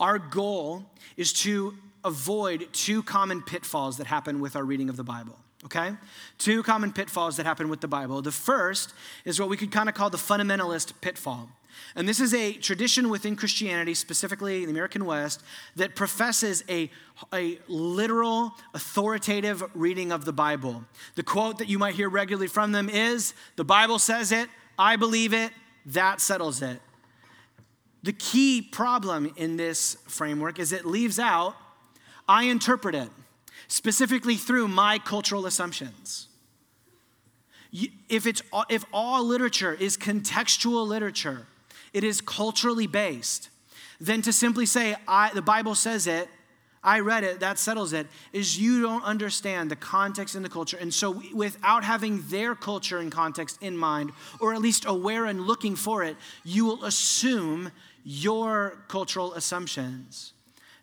Our 0.00 0.18
goal 0.18 0.84
is 1.16 1.32
to 1.44 1.74
avoid 2.04 2.68
two 2.72 3.04
common 3.04 3.40
pitfalls 3.40 3.98
that 3.98 4.08
happen 4.08 4.40
with 4.40 4.56
our 4.56 4.64
reading 4.64 4.88
of 4.88 4.96
the 4.96 5.04
Bible 5.04 5.38
okay? 5.64 5.92
Two 6.38 6.62
common 6.62 6.92
pitfalls 6.92 7.36
that 7.36 7.46
happen 7.46 7.68
with 7.68 7.80
the 7.80 7.88
Bible. 7.88 8.22
The 8.22 8.32
first 8.32 8.92
is 9.24 9.40
what 9.40 9.48
we 9.48 9.56
could 9.56 9.72
kind 9.72 9.88
of 9.88 9.94
call 9.94 10.10
the 10.10 10.18
fundamentalist 10.18 10.92
pitfall. 11.00 11.48
And 11.96 12.08
this 12.08 12.20
is 12.20 12.34
a 12.34 12.52
tradition 12.52 13.08
within 13.08 13.36
Christianity, 13.36 13.94
specifically 13.94 14.58
in 14.58 14.64
the 14.64 14.70
American 14.70 15.04
West, 15.04 15.42
that 15.76 15.94
professes 15.94 16.62
a, 16.68 16.90
a 17.32 17.58
literal, 17.68 18.54
authoritative 18.74 19.62
reading 19.74 20.12
of 20.12 20.24
the 20.24 20.32
Bible. 20.32 20.84
The 21.14 21.22
quote 21.22 21.58
that 21.58 21.68
you 21.68 21.78
might 21.78 21.94
hear 21.94 22.08
regularly 22.08 22.46
from 22.46 22.72
them 22.72 22.88
is 22.88 23.34
The 23.56 23.64
Bible 23.64 23.98
says 23.98 24.32
it, 24.32 24.48
I 24.78 24.96
believe 24.96 25.32
it, 25.32 25.52
that 25.86 26.20
settles 26.20 26.62
it. 26.62 26.80
The 28.02 28.12
key 28.12 28.60
problem 28.60 29.32
in 29.36 29.56
this 29.56 29.96
framework 30.06 30.58
is 30.58 30.72
it 30.72 30.84
leaves 30.84 31.18
out, 31.18 31.56
I 32.28 32.44
interpret 32.44 32.94
it, 32.94 33.08
specifically 33.68 34.36
through 34.36 34.68
my 34.68 34.98
cultural 34.98 35.46
assumptions. 35.46 36.28
If, 38.08 38.26
it's, 38.26 38.42
if 38.68 38.84
all 38.92 39.24
literature 39.24 39.74
is 39.74 39.96
contextual 39.96 40.86
literature, 40.86 41.46
it 41.92 42.04
is 42.04 42.20
culturally 42.20 42.86
based, 42.86 43.50
then 44.00 44.22
to 44.22 44.32
simply 44.32 44.66
say, 44.66 44.94
I, 45.08 45.30
the 45.34 45.42
Bible 45.42 45.74
says 45.74 46.06
it, 46.06 46.28
I 46.84 47.00
read 47.00 47.24
it, 47.24 47.40
that 47.40 47.58
settles 47.58 47.94
it, 47.94 48.06
is 48.32 48.58
you 48.58 48.82
don't 48.82 49.02
understand 49.04 49.70
the 49.70 49.76
context 49.76 50.34
and 50.34 50.44
the 50.44 50.50
culture. 50.50 50.76
And 50.78 50.92
so, 50.92 51.22
without 51.32 51.82
having 51.82 52.22
their 52.28 52.54
culture 52.54 52.98
and 52.98 53.10
context 53.10 53.56
in 53.62 53.74
mind, 53.74 54.12
or 54.38 54.52
at 54.52 54.60
least 54.60 54.84
aware 54.86 55.24
and 55.24 55.46
looking 55.46 55.76
for 55.76 56.04
it, 56.04 56.16
you 56.44 56.66
will 56.66 56.84
assume 56.84 57.72
your 58.04 58.84
cultural 58.86 59.32
assumptions. 59.32 60.33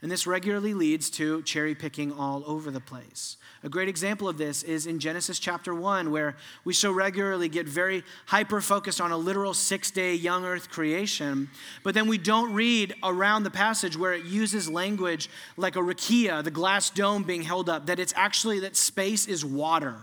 And 0.01 0.11
this 0.11 0.25
regularly 0.25 0.73
leads 0.73 1.11
to 1.11 1.43
cherry 1.43 1.75
picking 1.75 2.11
all 2.11 2.43
over 2.47 2.71
the 2.71 2.79
place. 2.79 3.37
A 3.63 3.69
great 3.69 3.87
example 3.87 4.27
of 4.27 4.39
this 4.39 4.63
is 4.63 4.87
in 4.87 4.97
Genesis 4.97 5.37
chapter 5.37 5.75
1, 5.75 6.09
where 6.09 6.35
we 6.63 6.73
so 6.73 6.91
regularly 6.91 7.47
get 7.47 7.67
very 7.67 8.03
hyper 8.25 8.61
focused 8.61 8.99
on 8.99 9.11
a 9.11 9.17
literal 9.17 9.53
six 9.53 9.91
day 9.91 10.15
young 10.15 10.43
earth 10.43 10.71
creation, 10.71 11.47
but 11.83 11.93
then 11.93 12.07
we 12.07 12.17
don't 12.17 12.51
read 12.53 12.95
around 13.03 13.43
the 13.43 13.51
passage 13.51 13.95
where 13.95 14.13
it 14.13 14.25
uses 14.25 14.67
language 14.67 15.29
like 15.55 15.75
a 15.75 15.79
rakia, 15.79 16.43
the 16.43 16.49
glass 16.49 16.89
dome 16.89 17.21
being 17.21 17.43
held 17.43 17.69
up, 17.69 17.85
that 17.85 17.99
it's 17.99 18.13
actually 18.15 18.61
that 18.61 18.75
space 18.75 19.27
is 19.27 19.45
water 19.45 19.95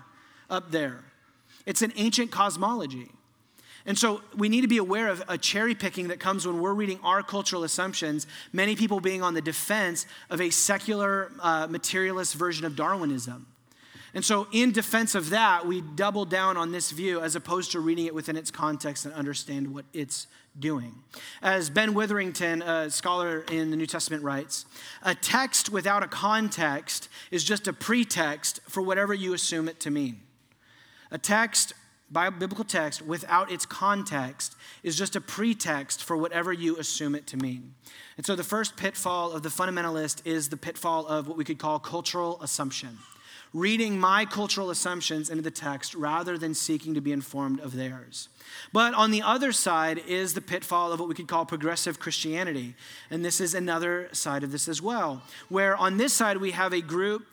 up 0.49 0.71
there. 0.71 1.03
It's 1.67 1.83
an 1.83 1.93
ancient 1.97 2.31
cosmology. 2.31 3.11
And 3.87 3.99
so 3.99 4.23
we 4.37 4.49
need 4.49 4.63
to 4.63 4.69
be 4.69 4.79
aware 4.79 5.09
of 5.09 5.23
a 5.29 5.39
cherry 5.39 5.75
picking 5.75 6.09
that 6.09 6.21
comes 6.21 6.47
when 6.47 6.61
we're 6.61 6.75
reading 6.75 7.01
our 7.03 7.23
cultural 7.23 7.65
assumptions, 7.65 8.27
many 8.53 8.77
people 8.77 9.01
being 9.01 9.23
on 9.23 9.35
the 9.35 9.41
defense 9.41 10.07
of 10.31 10.41
a 10.41 10.51
secular 10.51 11.33
uh, 11.41 11.67
materialist 11.69 12.35
version 12.35 12.67
of 12.67 12.77
Darwinism. 12.77 13.47
And 14.15 14.25
so, 14.25 14.47
in 14.53 14.73
defense 14.73 15.15
of 15.15 15.31
that, 15.31 15.67
we 15.67 15.83
double 15.83 16.25
down 16.25 16.57
on 16.57 16.73
this 16.73 16.91
view 16.91 17.21
as 17.21 17.37
opposed 17.37 17.73
to 17.73 17.81
reading 17.81 18.07
it 18.07 18.15
within 18.15 18.37
its 18.37 18.51
context 18.51 19.05
and 19.05 19.15
understand 19.15 19.73
what 19.73 19.85
it's 19.93 20.27
doing. 20.59 20.95
As 21.43 21.71
Ben 21.71 21.95
Witherington, 21.95 22.63
a 22.63 22.91
scholar 22.91 23.45
in 23.51 23.71
the 23.71 23.77
New 23.77 23.87
Testament, 23.87 24.23
writes, 24.23 24.65
a 25.03 25.15
text 25.15 25.71
without 25.71 26.03
a 26.03 26.09
context 26.09 27.09
is 27.31 27.45
just 27.45 27.69
a 27.69 27.73
pretext 27.73 28.61
for 28.69 28.83
whatever 28.83 29.15
you 29.15 29.35
assume 29.35 29.69
it 29.69 29.79
to 29.81 29.91
mean. 29.91 30.21
A 31.11 31.19
text 31.19 31.75
biblical 32.11 32.65
text 32.65 33.03
without 33.03 33.51
its 33.51 33.67
context 33.67 34.57
is 34.83 34.97
just 34.97 35.17
a 35.17 35.21
pretext 35.21 36.03
for 36.03 36.17
whatever 36.17 36.53
you 36.53 36.77
assume 36.77 37.15
it 37.15 37.27
to 37.29 37.37
mean. 37.37 37.75
And 38.17 38.25
so 38.25 38.35
the 38.35 38.45
first 38.45 38.77
pitfall 38.77 39.33
of 39.33 39.43
the 39.43 39.49
fundamentalist 39.49 40.23
is 40.25 40.49
the 40.49 40.57
pitfall 40.57 41.07
of 41.07 41.29
what 41.29 41.37
we 41.37 41.45
could 41.45 41.59
call 41.59 41.79
cultural 41.79 42.41
assumption. 42.43 42.99
Reading 43.55 43.99
my 43.99 44.27
cultural 44.27 44.69
assumptions 44.69 45.31
into 45.31 45.43
the 45.43 45.51
text 45.51 45.95
rather 45.95 46.37
than 46.37 46.53
seeking 46.53 46.93
to 46.95 47.01
be 47.01 47.13
informed 47.13 47.61
of 47.61 47.75
theirs. 47.75 48.29
But 48.75 48.93
on 48.93 49.11
the 49.11 49.23
other 49.23 49.53
side 49.53 50.03
is 50.07 50.35
the 50.35 50.43
pitfall 50.43 50.93
of 50.93 51.01
what 51.01 51.09
we 51.09 51.15
could 51.15 51.29
call 51.29 51.47
progressive 51.47 51.99
Christianity. 51.99 52.75
And 53.11 53.25
this 53.25 53.41
is 53.41 53.55
another 53.55 54.11
side 54.13 54.45
of 54.45 54.53
this 54.53 54.69
as 54.69 54.83
well, 54.83 55.23
where 55.49 55.75
on 55.77 55.97
this 55.97 56.13
side 56.13 56.37
we 56.37 56.51
have 56.51 56.75
a 56.75 56.83
group 56.83 57.27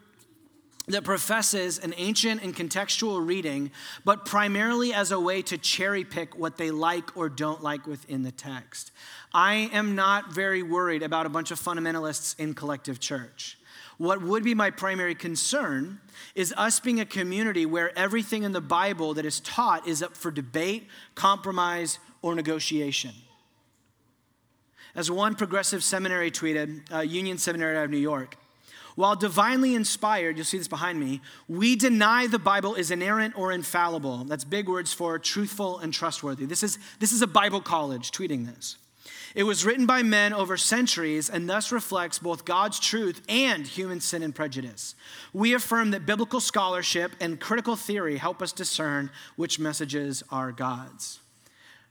that 0.87 1.03
professes 1.03 1.79
an 1.79 1.93
ancient 1.97 2.43
and 2.43 2.55
contextual 2.55 3.25
reading, 3.25 3.71
but 4.03 4.25
primarily 4.25 4.93
as 4.93 5.11
a 5.11 5.19
way 5.19 5.41
to 5.41 5.57
cherry 5.57 6.03
pick 6.03 6.37
what 6.37 6.57
they 6.57 6.71
like 6.71 7.15
or 7.17 7.29
don't 7.29 7.63
like 7.63 7.87
within 7.87 8.23
the 8.23 8.31
text. 8.31 8.91
I 9.33 9.69
am 9.73 9.95
not 9.95 10.33
very 10.33 10.61
worried 10.61 11.03
about 11.03 11.25
a 11.25 11.29
bunch 11.29 11.51
of 11.51 11.59
fundamentalists 11.59 12.39
in 12.39 12.53
collective 12.53 12.99
church. 12.99 13.57
What 13.97 14.21
would 14.21 14.43
be 14.43 14.53
my 14.53 14.71
primary 14.71 15.15
concern 15.15 16.01
is 16.35 16.53
us 16.57 16.79
being 16.79 16.99
a 16.99 17.05
community 17.05 17.65
where 17.65 17.97
everything 17.97 18.43
in 18.43 18.51
the 18.51 18.61
Bible 18.61 19.13
that 19.13 19.25
is 19.25 19.39
taught 19.39 19.87
is 19.87 20.03
up 20.03 20.17
for 20.17 20.31
debate, 20.31 20.87
compromise, 21.15 21.99
or 22.21 22.35
negotiation. 22.35 23.11
As 24.95 25.09
one 25.11 25.35
progressive 25.35 25.83
seminary 25.83 26.31
tweeted, 26.31 26.91
uh, 26.93 26.99
Union 26.99 27.37
Seminary 27.37 27.77
out 27.77 27.85
of 27.85 27.91
New 27.91 27.97
York, 27.97 28.37
while 28.95 29.15
divinely 29.15 29.75
inspired, 29.75 30.37
you'll 30.37 30.45
see 30.45 30.57
this 30.57 30.67
behind 30.67 30.99
me, 30.99 31.21
we 31.47 31.75
deny 31.75 32.27
the 32.27 32.39
Bible 32.39 32.75
is 32.75 32.91
inerrant 32.91 33.37
or 33.37 33.51
infallible. 33.51 34.23
That's 34.23 34.43
big 34.43 34.67
words 34.67 34.93
for 34.93 35.19
truthful 35.19 35.79
and 35.79 35.93
trustworthy. 35.93 36.45
This 36.45 36.63
is, 36.63 36.79
this 36.99 37.11
is 37.11 37.21
a 37.21 37.27
Bible 37.27 37.61
college 37.61 38.11
tweeting 38.11 38.45
this. 38.45 38.77
It 39.35 39.43
was 39.43 39.65
written 39.65 39.85
by 39.85 40.01
men 40.01 40.31
over 40.31 40.55
centuries 40.55 41.29
and 41.29 41.49
thus 41.49 41.73
reflects 41.73 42.19
both 42.19 42.45
God's 42.45 42.79
truth 42.79 43.21
and 43.27 43.67
human 43.67 43.99
sin 43.99 44.23
and 44.23 44.33
prejudice. 44.33 44.95
We 45.33 45.53
affirm 45.53 45.91
that 45.91 46.05
biblical 46.05 46.39
scholarship 46.39 47.11
and 47.19 47.39
critical 47.39 47.75
theory 47.75 48.15
help 48.15 48.41
us 48.41 48.53
discern 48.53 49.11
which 49.35 49.59
messages 49.59 50.23
are 50.31 50.53
God's. 50.53 51.19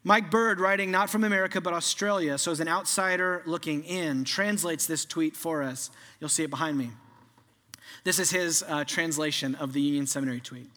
Mike 0.07 0.31
Bird, 0.31 0.61
writing 0.61 0.91
not 0.91 1.09
from 1.09 1.25
America 1.25 1.63
but 1.63 1.73
Australia, 1.73 2.37
so 2.37 2.53
as 2.53 2.61
an 2.61 2.69
outsider 2.69 3.43
looking 3.47 3.83
in, 3.85 4.25
translates 4.25 4.87
this 4.87 5.07
tweet 5.07 5.35
for 5.35 5.63
us. 5.63 5.91
You'll 6.21 6.29
see 6.29 6.45
it 6.45 6.51
behind 6.51 6.77
me. 6.77 6.91
This 8.05 8.19
is 8.19 8.31
his 8.31 8.63
uh, 8.69 8.85
translation 8.85 9.55
of 9.55 9.73
the 9.73 9.81
Union 9.81 10.07
Seminary 10.07 10.41
tweet. 10.41 10.69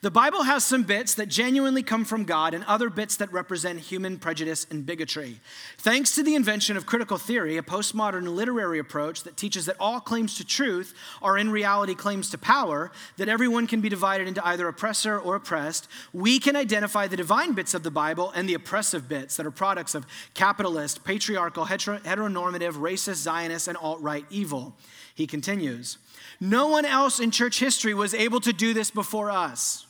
The 0.00 0.10
Bible 0.10 0.42
has 0.42 0.64
some 0.64 0.82
bits 0.82 1.14
that 1.14 1.28
genuinely 1.28 1.82
come 1.82 2.04
from 2.04 2.24
God 2.24 2.54
and 2.54 2.64
other 2.64 2.90
bits 2.90 3.16
that 3.16 3.32
represent 3.32 3.78
human 3.78 4.18
prejudice 4.18 4.66
and 4.70 4.84
bigotry. 4.84 5.40
Thanks 5.78 6.14
to 6.14 6.22
the 6.22 6.34
invention 6.34 6.76
of 6.76 6.86
critical 6.86 7.18
theory, 7.18 7.56
a 7.56 7.62
postmodern 7.62 8.34
literary 8.34 8.78
approach 8.78 9.22
that 9.22 9.36
teaches 9.36 9.66
that 9.66 9.76
all 9.78 10.00
claims 10.00 10.36
to 10.36 10.44
truth 10.44 10.94
are 11.20 11.38
in 11.38 11.50
reality 11.50 11.94
claims 11.94 12.30
to 12.30 12.38
power, 12.38 12.90
that 13.16 13.28
everyone 13.28 13.66
can 13.66 13.80
be 13.80 13.88
divided 13.88 14.26
into 14.26 14.44
either 14.46 14.68
oppressor 14.68 15.18
or 15.18 15.36
oppressed, 15.36 15.88
we 16.12 16.38
can 16.38 16.56
identify 16.56 17.06
the 17.06 17.16
divine 17.16 17.52
bits 17.52 17.74
of 17.74 17.82
the 17.82 17.90
Bible 17.90 18.32
and 18.34 18.48
the 18.48 18.54
oppressive 18.54 19.08
bits 19.08 19.36
that 19.36 19.46
are 19.46 19.50
products 19.50 19.94
of 19.94 20.06
capitalist, 20.34 21.04
patriarchal, 21.04 21.66
heteronormative, 21.66 22.72
racist, 22.74 23.22
Zionist, 23.22 23.68
and 23.68 23.76
alt 23.76 24.00
right 24.00 24.26
evil. 24.30 24.76
He 25.14 25.26
continues. 25.26 25.98
No 26.42 26.66
one 26.66 26.84
else 26.84 27.20
in 27.20 27.30
church 27.30 27.60
history 27.60 27.94
was 27.94 28.14
able 28.14 28.40
to 28.40 28.52
do 28.52 28.74
this 28.74 28.90
before 28.90 29.30
us. 29.30 29.86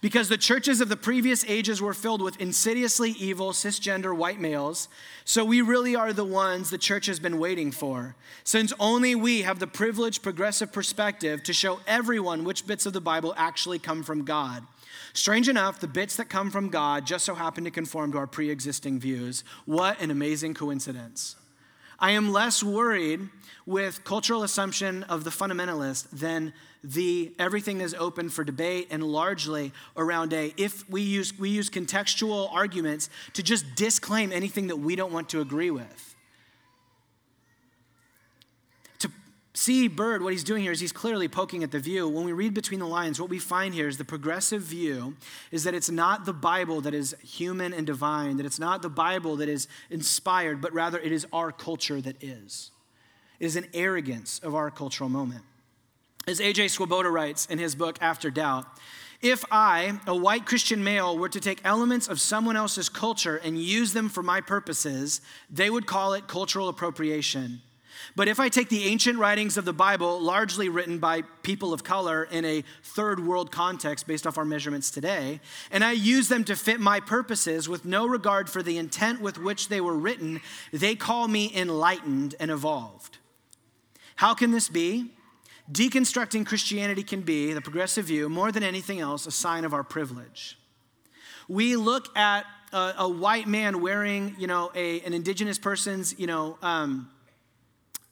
Because 0.00 0.30
the 0.30 0.38
churches 0.38 0.80
of 0.80 0.88
the 0.88 0.96
previous 0.96 1.44
ages 1.46 1.82
were 1.82 1.92
filled 1.92 2.22
with 2.22 2.40
insidiously 2.40 3.10
evil 3.10 3.52
cisgender 3.52 4.16
white 4.16 4.40
males, 4.40 4.88
so 5.26 5.44
we 5.44 5.60
really 5.60 5.94
are 5.94 6.14
the 6.14 6.24
ones 6.24 6.70
the 6.70 6.78
church 6.78 7.04
has 7.04 7.20
been 7.20 7.38
waiting 7.38 7.70
for. 7.72 8.16
Since 8.42 8.72
only 8.80 9.14
we 9.14 9.42
have 9.42 9.58
the 9.58 9.66
privileged 9.66 10.22
progressive 10.22 10.72
perspective 10.72 11.42
to 11.42 11.52
show 11.52 11.80
everyone 11.86 12.44
which 12.44 12.66
bits 12.66 12.86
of 12.86 12.94
the 12.94 13.00
Bible 13.02 13.34
actually 13.36 13.78
come 13.78 14.02
from 14.02 14.24
God. 14.24 14.62
Strange 15.12 15.46
enough, 15.46 15.78
the 15.78 15.88
bits 15.88 16.16
that 16.16 16.30
come 16.30 16.50
from 16.50 16.70
God 16.70 17.06
just 17.06 17.26
so 17.26 17.34
happen 17.34 17.64
to 17.64 17.70
conform 17.70 18.12
to 18.12 18.18
our 18.18 18.26
pre 18.26 18.48
existing 18.48 18.98
views. 18.98 19.44
What 19.66 20.00
an 20.00 20.10
amazing 20.10 20.54
coincidence. 20.54 21.36
I 21.98 22.12
am 22.12 22.32
less 22.32 22.62
worried 22.62 23.28
with 23.64 24.04
cultural 24.04 24.42
assumption 24.42 25.02
of 25.04 25.24
the 25.24 25.30
fundamentalist 25.30 26.08
than 26.10 26.52
the 26.84 27.34
everything 27.38 27.80
is 27.80 27.94
open 27.94 28.28
for 28.28 28.44
debate 28.44 28.88
and 28.90 29.02
largely 29.02 29.72
around 29.96 30.32
a 30.32 30.54
if 30.56 30.88
we 30.88 31.02
use 31.02 31.36
we 31.36 31.50
use 31.50 31.68
contextual 31.68 32.52
arguments 32.52 33.10
to 33.32 33.42
just 33.42 33.64
disclaim 33.74 34.30
anything 34.30 34.68
that 34.68 34.76
we 34.76 34.94
don't 34.94 35.12
want 35.12 35.28
to 35.30 35.40
agree 35.40 35.70
with 35.70 36.14
to 39.00 39.10
see 39.56 39.88
bird 39.88 40.22
what 40.22 40.32
he's 40.32 40.44
doing 40.44 40.62
here 40.62 40.72
is 40.72 40.80
he's 40.80 40.92
clearly 40.92 41.28
poking 41.28 41.62
at 41.62 41.70
the 41.70 41.78
view 41.78 42.08
when 42.08 42.24
we 42.24 42.32
read 42.32 42.52
between 42.52 42.80
the 42.80 42.86
lines 42.86 43.20
what 43.20 43.30
we 43.30 43.38
find 43.38 43.72
here 43.72 43.88
is 43.88 43.96
the 43.96 44.04
progressive 44.04 44.62
view 44.62 45.16
is 45.50 45.64
that 45.64 45.74
it's 45.74 45.90
not 45.90 46.24
the 46.26 46.32
bible 46.32 46.80
that 46.80 46.94
is 46.94 47.16
human 47.22 47.72
and 47.72 47.86
divine 47.86 48.36
that 48.36 48.44
it's 48.44 48.58
not 48.58 48.82
the 48.82 48.88
bible 48.88 49.36
that 49.36 49.48
is 49.48 49.66
inspired 49.90 50.60
but 50.60 50.72
rather 50.72 50.98
it 50.98 51.10
is 51.10 51.26
our 51.32 51.50
culture 51.50 52.00
that 52.00 52.22
is 52.22 52.70
it 53.38 53.44
is 53.44 53.56
an 53.56 53.66
arrogance 53.74 54.38
of 54.42 54.54
our 54.54 54.70
cultural 54.70 55.10
moment. 55.10 55.42
As 56.26 56.40
A.J. 56.40 56.68
Swoboda 56.68 57.10
writes 57.10 57.46
in 57.46 57.58
his 57.58 57.74
book, 57.74 57.98
After 58.00 58.30
Doubt, 58.30 58.66
if 59.22 59.44
I, 59.50 60.00
a 60.06 60.14
white 60.14 60.44
Christian 60.44 60.82
male, 60.82 61.16
were 61.16 61.28
to 61.28 61.40
take 61.40 61.60
elements 61.64 62.08
of 62.08 62.20
someone 62.20 62.56
else's 62.56 62.88
culture 62.88 63.36
and 63.36 63.58
use 63.58 63.92
them 63.92 64.08
for 64.08 64.22
my 64.22 64.40
purposes, 64.40 65.20
they 65.50 65.70
would 65.70 65.86
call 65.86 66.14
it 66.14 66.28
cultural 66.28 66.68
appropriation. 66.68 67.62
But 68.14 68.28
if 68.28 68.40
I 68.40 68.48
take 68.48 68.68
the 68.68 68.84
ancient 68.84 69.18
writings 69.18 69.56
of 69.56 69.64
the 69.64 69.72
Bible, 69.72 70.20
largely 70.20 70.68
written 70.68 70.98
by 70.98 71.22
people 71.42 71.72
of 71.72 71.84
color 71.84 72.24
in 72.24 72.44
a 72.44 72.64
third 72.82 73.24
world 73.24 73.50
context 73.50 74.06
based 74.06 74.26
off 74.26 74.38
our 74.38 74.44
measurements 74.44 74.90
today, 74.90 75.40
and 75.70 75.84
I 75.84 75.92
use 75.92 76.28
them 76.28 76.44
to 76.44 76.56
fit 76.56 76.80
my 76.80 77.00
purposes 77.00 77.68
with 77.68 77.84
no 77.84 78.06
regard 78.06 78.48
for 78.48 78.62
the 78.62 78.78
intent 78.78 79.20
with 79.20 79.38
which 79.38 79.68
they 79.68 79.80
were 79.80 79.96
written, 79.96 80.40
they 80.72 80.94
call 80.94 81.28
me 81.28 81.52
enlightened 81.54 82.34
and 82.40 82.50
evolved. 82.50 83.18
How 84.16 84.34
can 84.34 84.50
this 84.50 84.68
be? 84.68 85.12
Deconstructing 85.70 86.46
Christianity 86.46 87.02
can 87.02 87.22
be, 87.22 87.52
the 87.52 87.60
progressive 87.60 88.06
view, 88.06 88.28
more 88.28 88.52
than 88.52 88.62
anything 88.62 89.00
else, 89.00 89.26
a 89.26 89.30
sign 89.30 89.64
of 89.64 89.74
our 89.74 89.82
privilege. 89.82 90.58
We 91.48 91.76
look 91.76 92.16
at 92.16 92.46
a, 92.72 92.94
a 92.98 93.08
white 93.08 93.46
man 93.46 93.80
wearing, 93.80 94.36
you 94.38 94.46
know, 94.46 94.70
a, 94.74 95.00
an 95.00 95.12
indigenous 95.12 95.58
person's, 95.58 96.18
you 96.18 96.26
know, 96.26 96.58
um, 96.62 97.10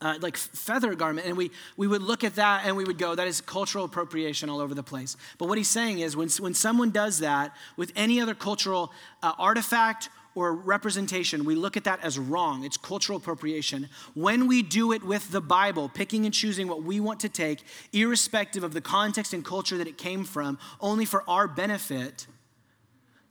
uh, 0.04 0.18
like 0.20 0.36
feather 0.36 0.94
garment, 0.94 1.26
and 1.26 1.36
we, 1.36 1.50
we 1.76 1.86
would 1.86 2.02
look 2.02 2.22
at 2.24 2.34
that 2.36 2.66
and 2.66 2.76
we 2.76 2.84
would 2.84 2.98
go, 2.98 3.14
that 3.14 3.26
is 3.26 3.40
cultural 3.40 3.86
appropriation 3.86 4.50
all 4.50 4.60
over 4.60 4.74
the 4.74 4.82
place. 4.82 5.16
But 5.38 5.48
what 5.48 5.56
he's 5.56 5.70
saying 5.70 6.00
is 6.00 6.14
when, 6.14 6.28
when 6.38 6.52
someone 6.52 6.90
does 6.90 7.20
that 7.20 7.56
with 7.76 7.90
any 7.96 8.20
other 8.20 8.34
cultural 8.34 8.92
uh, 9.22 9.32
artifact 9.38 10.10
or 10.34 10.52
representation, 10.52 11.44
we 11.44 11.54
look 11.54 11.76
at 11.76 11.84
that 11.84 12.04
as 12.04 12.18
wrong. 12.18 12.64
It's 12.64 12.76
cultural 12.76 13.16
appropriation. 13.16 13.88
When 14.14 14.46
we 14.46 14.62
do 14.62 14.92
it 14.92 15.02
with 15.02 15.30
the 15.30 15.40
Bible, 15.40 15.88
picking 15.88 16.26
and 16.26 16.34
choosing 16.34 16.68
what 16.68 16.82
we 16.82 17.00
want 17.00 17.20
to 17.20 17.28
take, 17.30 17.62
irrespective 17.92 18.62
of 18.62 18.74
the 18.74 18.80
context 18.82 19.32
and 19.32 19.42
culture 19.44 19.78
that 19.78 19.88
it 19.88 19.96
came 19.96 20.24
from, 20.24 20.58
only 20.80 21.06
for 21.06 21.24
our 21.26 21.48
benefit, 21.48 22.26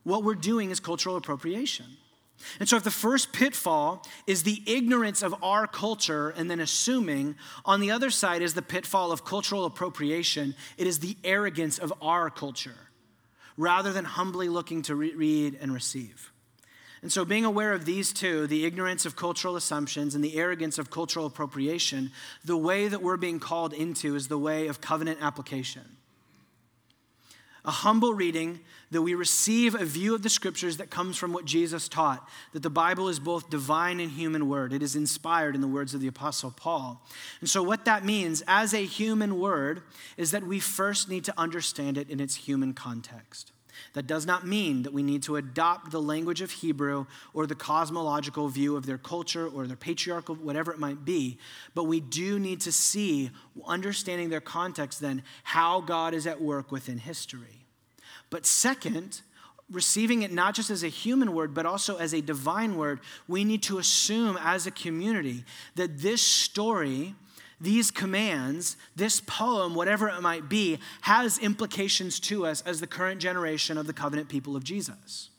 what 0.04 0.24
we're 0.24 0.34
doing 0.34 0.72
is 0.72 0.80
cultural 0.80 1.18
appropriation. 1.18 1.86
And 2.60 2.68
so, 2.68 2.78
if 2.78 2.84
the 2.84 2.92
first 2.92 3.34
pitfall 3.34 4.06
is 4.28 4.44
the 4.44 4.62
ignorance 4.66 5.22
of 5.22 5.36
our 5.44 5.68
culture 5.68 6.30
and 6.30 6.50
then 6.50 6.60
assuming, 6.60 7.36
on 7.66 7.80
the 7.80 7.92
other 7.92 8.10
side 8.10 8.42
is 8.42 8.54
the 8.54 8.62
pitfall 8.62 9.12
of 9.12 9.26
cultural 9.26 9.66
appropriation, 9.66 10.56
it 10.78 10.88
is 10.88 11.00
the 11.00 11.18
arrogance 11.24 11.78
of 11.78 11.94
our 12.02 12.30
culture 12.30 12.90
rather 13.58 13.94
than 13.94 14.06
humbly 14.06 14.50
looking 14.50 14.82
to 14.82 14.96
re- 14.96 15.14
read 15.14 15.58
and 15.62 15.74
receive. 15.74 16.32
And 17.02 17.12
so, 17.12 17.26
being 17.26 17.44
aware 17.44 17.74
of 17.74 17.84
these 17.84 18.14
two, 18.14 18.48
the 18.48 18.66
ignorance 18.66 19.06
of 19.06 19.18
cultural 19.18 19.58
assumptions 19.58 20.16
and 20.16 20.24
the 20.24 20.38
arrogance 20.38 20.78
of 20.80 20.90
cultural 20.90 21.26
appropriation, 21.26 22.12
the 22.46 22.56
way 22.56 22.88
that 22.88 23.02
we're 23.02 23.18
being 23.18 23.42
called 23.42 23.74
into 23.74 24.16
is 24.16 24.30
the 24.30 24.38
way 24.38 24.68
of 24.68 24.80
covenant 24.80 25.20
application. 25.22 25.98
A 27.66 27.72
humble 27.72 28.14
reading 28.14 28.62
that 28.94 29.02
we 29.02 29.16
receive 29.16 29.76
a 29.76 29.86
view 29.86 30.16
of 30.16 30.24
the 30.24 30.30
scriptures 30.30 30.78
that 30.78 30.90
comes 30.90 31.18
from 31.18 31.34
what 31.34 31.46
Jesus 31.46 31.90
taught, 31.90 32.28
that 32.54 32.64
the 32.64 32.70
Bible 32.70 33.10
is 33.10 33.20
both 33.20 33.50
divine 33.50 34.00
and 34.00 34.12
human 34.12 34.48
word. 34.48 34.72
It 34.72 34.82
is 34.82 34.96
inspired 34.96 35.56
in 35.56 35.62
the 35.62 35.68
words 35.68 35.94
of 35.94 36.02
the 36.02 36.08
Apostle 36.08 36.54
Paul. 36.56 37.06
And 37.42 37.50
so, 37.50 37.62
what 37.62 37.86
that 37.86 38.06
means 38.06 38.44
as 38.48 38.74
a 38.74 38.86
human 38.86 39.40
word 39.40 39.84
is 40.18 40.32
that 40.32 40.44
we 40.44 40.60
first 40.60 41.10
need 41.10 41.26
to 41.26 41.34
understand 41.38 41.98
it 41.98 42.10
in 42.10 42.20
its 42.20 42.36
human 42.36 42.74
context. 42.74 43.52
That 43.94 44.08
does 44.08 44.26
not 44.26 44.46
mean 44.46 44.84
that 44.84 44.94
we 44.94 45.04
need 45.04 45.24
to 45.24 45.36
adopt 45.36 45.92
the 45.92 46.02
language 46.02 46.42
of 46.42 46.52
Hebrew 46.52 47.06
or 47.34 47.48
the 47.48 47.56
cosmological 47.56 48.48
view 48.48 48.76
of 48.76 48.86
their 48.86 48.98
culture 48.98 49.48
or 49.48 49.68
their 49.68 49.76
patriarchal, 49.76 50.36
whatever 50.36 50.72
it 50.72 50.80
might 50.80 51.04
be. 51.04 51.38
But 51.74 51.86
we 51.86 52.00
do 52.00 52.40
need 52.40 52.62
to 52.62 52.72
see, 52.72 53.32
understanding 53.66 54.30
their 54.30 54.42
context, 54.42 55.02
then, 55.02 55.24
how 55.44 55.82
God 55.82 56.14
is 56.14 56.28
at 56.28 56.42
work 56.42 56.72
within 56.72 57.00
history. 57.00 57.63
But 58.34 58.48
second, 58.48 59.22
receiving 59.70 60.24
it 60.24 60.32
not 60.32 60.56
just 60.56 60.72
as 60.72 60.84
a 60.84 60.88
human 60.88 61.36
word, 61.36 61.54
but 61.54 61.68
also 61.68 61.98
as 61.98 62.16
a 62.16 62.20
divine 62.20 62.78
word, 62.78 63.00
we 63.28 63.44
need 63.44 63.62
to 63.64 63.78
assume 63.78 64.40
as 64.42 64.66
a 64.66 64.72
community 64.72 65.44
that 65.76 66.00
this 66.00 66.24
story 66.24 67.14
these 67.62 67.92
commands, 67.92 68.76
this 68.96 69.22
poem, 69.22 69.76
whatever 69.76 70.10
it 70.10 70.20
might 70.22 70.50
be, 70.50 70.80
has 71.02 71.38
implications 71.38 72.20
to 72.20 72.46
us 72.46 72.62
as 72.64 72.82
the 72.82 72.88
current 72.88 73.22
generation 73.22 73.78
of 73.78 73.86
the 73.86 73.94
covenant 73.94 74.28
people 74.28 74.56
of 74.56 74.64
Jesus. 74.64 75.30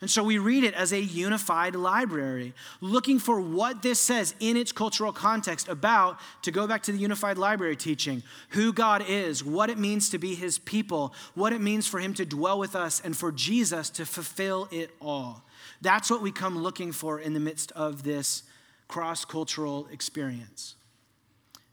And 0.00 0.10
so 0.10 0.22
we 0.22 0.38
read 0.38 0.62
it 0.62 0.74
as 0.74 0.92
a 0.92 1.00
unified 1.00 1.74
library, 1.74 2.54
looking 2.80 3.18
for 3.18 3.40
what 3.40 3.82
this 3.82 3.98
says 3.98 4.34
in 4.38 4.56
its 4.56 4.70
cultural 4.70 5.12
context 5.12 5.68
about, 5.68 6.20
to 6.42 6.52
go 6.52 6.66
back 6.66 6.84
to 6.84 6.92
the 6.92 6.98
unified 6.98 7.36
library 7.36 7.74
teaching, 7.74 8.22
who 8.50 8.72
God 8.72 9.04
is, 9.08 9.42
what 9.42 9.70
it 9.70 9.78
means 9.78 10.10
to 10.10 10.18
be 10.18 10.34
his 10.34 10.58
people, 10.58 11.14
what 11.34 11.52
it 11.52 11.60
means 11.60 11.86
for 11.88 11.98
him 11.98 12.14
to 12.14 12.24
dwell 12.24 12.58
with 12.58 12.76
us, 12.76 13.00
and 13.00 13.16
for 13.16 13.32
Jesus 13.32 13.90
to 13.90 14.06
fulfill 14.06 14.68
it 14.70 14.90
all. 15.00 15.42
That's 15.80 16.10
what 16.10 16.22
we 16.22 16.30
come 16.30 16.58
looking 16.58 16.92
for 16.92 17.18
in 17.18 17.34
the 17.34 17.40
midst 17.40 17.72
of 17.72 18.04
this 18.04 18.44
cross 18.86 19.24
cultural 19.24 19.88
experience. 19.92 20.76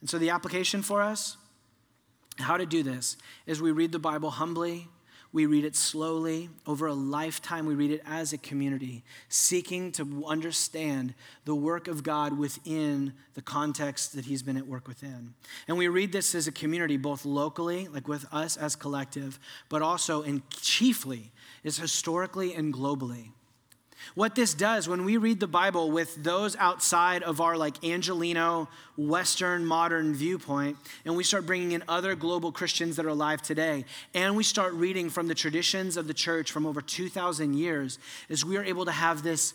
And 0.01 0.09
so, 0.09 0.17
the 0.17 0.31
application 0.31 0.81
for 0.81 1.01
us, 1.01 1.37
how 2.39 2.57
to 2.57 2.65
do 2.65 2.83
this, 2.83 3.17
is 3.45 3.61
we 3.61 3.71
read 3.71 3.91
the 3.91 3.99
Bible 3.99 4.31
humbly, 4.31 4.87
we 5.35 5.45
read 5.47 5.65
it 5.65 5.75
slowly. 5.75 6.49
Over 6.65 6.87
a 6.87 6.93
lifetime, 6.93 7.65
we 7.65 7.75
read 7.75 7.91
it 7.91 8.01
as 8.07 8.31
a 8.31 8.37
community, 8.37 9.03
seeking 9.27 9.91
to 9.91 10.23
understand 10.25 11.13
the 11.43 11.53
work 11.53 11.89
of 11.89 12.03
God 12.03 12.37
within 12.37 13.11
the 13.33 13.41
context 13.41 14.15
that 14.15 14.23
He's 14.23 14.41
been 14.41 14.55
at 14.55 14.65
work 14.65 14.87
within. 14.87 15.33
And 15.67 15.77
we 15.77 15.89
read 15.89 16.13
this 16.13 16.33
as 16.35 16.47
a 16.47 16.53
community, 16.53 16.95
both 16.95 17.25
locally, 17.25 17.89
like 17.89 18.07
with 18.07 18.25
us 18.31 18.55
as 18.55 18.77
collective, 18.77 19.37
but 19.67 19.81
also 19.81 20.23
and 20.23 20.41
chiefly 20.51 21.33
is 21.65 21.77
historically 21.77 22.53
and 22.53 22.73
globally. 22.73 23.31
What 24.13 24.35
this 24.35 24.53
does 24.53 24.87
when 24.87 25.03
we 25.03 25.17
read 25.17 25.39
the 25.39 25.47
Bible 25.47 25.91
with 25.91 26.23
those 26.23 26.55
outside 26.57 27.23
of 27.23 27.41
our 27.41 27.57
like 27.57 27.83
Angelino 27.83 28.69
Western 28.97 29.65
modern 29.65 30.13
viewpoint, 30.13 30.77
and 31.03 31.15
we 31.17 31.23
start 31.23 31.45
bringing 31.45 31.71
in 31.71 31.83
other 31.87 32.15
global 32.15 32.51
Christians 32.51 32.95
that 32.97 33.05
are 33.05 33.09
alive 33.09 33.41
today, 33.41 33.85
and 34.13 34.35
we 34.35 34.43
start 34.43 34.73
reading 34.73 35.09
from 35.09 35.27
the 35.27 35.35
traditions 35.35 35.97
of 35.97 36.07
the 36.07 36.13
church 36.13 36.51
from 36.51 36.65
over 36.65 36.81
2,000 36.81 37.55
years, 37.55 37.99
is 38.29 38.45
we 38.45 38.57
are 38.57 38.63
able 38.63 38.85
to 38.85 38.91
have 38.91 39.23
this, 39.23 39.53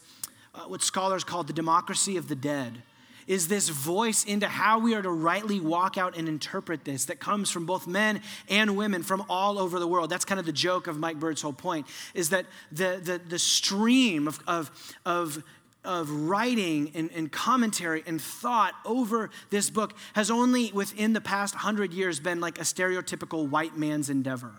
uh, 0.55 0.65
what 0.65 0.83
scholars 0.83 1.25
call 1.25 1.45
the 1.45 1.53
democracy 1.53 2.17
of 2.17 2.29
the 2.29 2.37
dead 2.37 2.83
is 3.31 3.47
this 3.47 3.69
voice 3.69 4.25
into 4.25 4.49
how 4.49 4.81
we 4.81 4.93
are 4.93 5.03
to 5.03 5.11
rightly 5.11 5.61
walk 5.61 5.97
out 5.97 6.17
and 6.17 6.29
interpret 6.29 6.85
this 6.85 7.05
that 7.05 7.21
comes 7.21 7.49
from 7.49 7.65
both 7.65 7.87
men 7.87 8.21
and 8.49 8.77
women 8.77 9.05
from 9.05 9.25
all 9.31 9.57
over 9.57 9.79
the 9.79 9.87
world. 9.87 10.11
That's 10.11 10.25
kind 10.25 10.41
of 10.41 10.47
the 10.47 10.53
joke 10.53 10.89
of 10.89 10.99
Mike 10.99 11.21
Bird's 11.21 11.41
whole 11.41 11.53
point, 11.53 11.87
is 12.13 12.31
that 12.31 12.47
the, 12.73 13.01
the, 13.01 13.21
the 13.29 13.39
stream 13.39 14.27
of, 14.27 14.41
of, 14.49 14.71
of 15.07 15.45
of 15.83 16.11
writing 16.11 16.91
and, 16.95 17.11
and, 17.13 17.33
commentary 17.33 18.03
and 18.07 18.21
thought 18.21 18.75
over 18.85 19.31
this 19.49 19.71
book 19.71 19.95
has 20.13 20.31
only 20.31 20.71
within 20.73 21.15
the 21.15 21.23
past 21.23 21.55
hundred 21.55 21.95
years 21.95 22.21
been 22.21 22.39
like 22.39 22.59
a 22.59 22.65
stereotypical 22.65 23.49
white 23.49 23.79
man's 23.79 24.11
endeavor. 24.11 24.53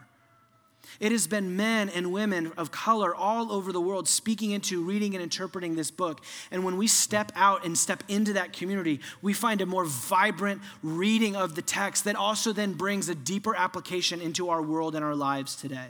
It 0.99 1.11
has 1.11 1.27
been 1.27 1.55
men 1.55 1.89
and 1.89 2.11
women 2.11 2.51
of 2.57 2.71
color 2.71 3.15
all 3.15 3.51
over 3.51 3.71
the 3.71 3.81
world 3.81 4.07
speaking 4.07 4.51
into, 4.51 4.83
reading, 4.83 5.15
and 5.15 5.23
interpreting 5.23 5.75
this 5.75 5.91
book. 5.91 6.23
And 6.51 6.63
when 6.63 6.77
we 6.77 6.87
step 6.87 7.31
out 7.35 7.65
and 7.65 7.77
step 7.77 8.03
into 8.07 8.33
that 8.33 8.53
community, 8.53 8.99
we 9.21 9.33
find 9.33 9.61
a 9.61 9.65
more 9.65 9.85
vibrant 9.85 10.61
reading 10.83 11.35
of 11.35 11.55
the 11.55 11.61
text 11.61 12.03
that 12.05 12.15
also 12.15 12.53
then 12.53 12.73
brings 12.73 13.09
a 13.09 13.15
deeper 13.15 13.55
application 13.55 14.21
into 14.21 14.49
our 14.49 14.61
world 14.61 14.95
and 14.95 15.05
our 15.05 15.15
lives 15.15 15.55
today. 15.55 15.89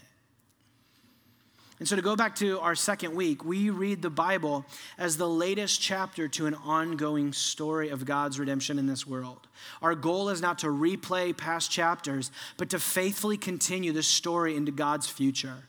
And 1.82 1.88
so, 1.88 1.96
to 1.96 2.04
go 2.04 2.16
back 2.16 2.36
to 2.36 2.60
our 2.60 2.76
second 2.76 3.16
week, 3.16 3.44
we 3.44 3.72
read 3.72 4.04
the 4.04 4.12
Bible 4.12 4.68
as 5.00 5.18
the 5.18 5.28
latest 5.28 5.82
chapter 5.82 6.28
to 6.28 6.46
an 6.46 6.54
ongoing 6.54 7.34
story 7.34 7.90
of 7.90 8.06
God's 8.06 8.38
redemption 8.38 8.78
in 8.78 8.86
this 8.86 9.08
world. 9.08 9.48
Our 9.82 9.96
goal 9.96 10.30
is 10.30 10.44
not 10.44 10.60
to 10.60 10.68
replay 10.68 11.36
past 11.36 11.72
chapters, 11.72 12.30
but 12.58 12.70
to 12.70 12.80
faithfully 12.80 13.36
continue 13.36 13.94
the 13.94 14.04
story 14.04 14.56
into 14.56 14.72
God's 14.72 15.10
future. 15.10 15.64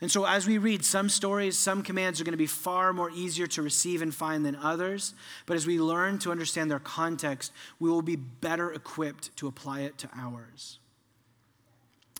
And 0.00 0.12
so, 0.12 0.24
as 0.24 0.46
we 0.46 0.58
read 0.58 0.84
some 0.84 1.08
stories, 1.08 1.58
some 1.58 1.82
commands 1.82 2.20
are 2.20 2.24
going 2.24 2.34
to 2.34 2.38
be 2.38 2.46
far 2.46 2.92
more 2.92 3.10
easier 3.10 3.48
to 3.48 3.60
receive 3.62 4.00
and 4.00 4.14
find 4.14 4.46
than 4.46 4.54
others. 4.54 5.12
But 5.44 5.56
as 5.56 5.66
we 5.66 5.80
learn 5.80 6.20
to 6.20 6.30
understand 6.30 6.70
their 6.70 6.78
context, 6.78 7.50
we 7.80 7.90
will 7.90 8.00
be 8.00 8.14
better 8.14 8.72
equipped 8.72 9.36
to 9.38 9.48
apply 9.48 9.80
it 9.80 9.98
to 9.98 10.08
ours. 10.14 10.78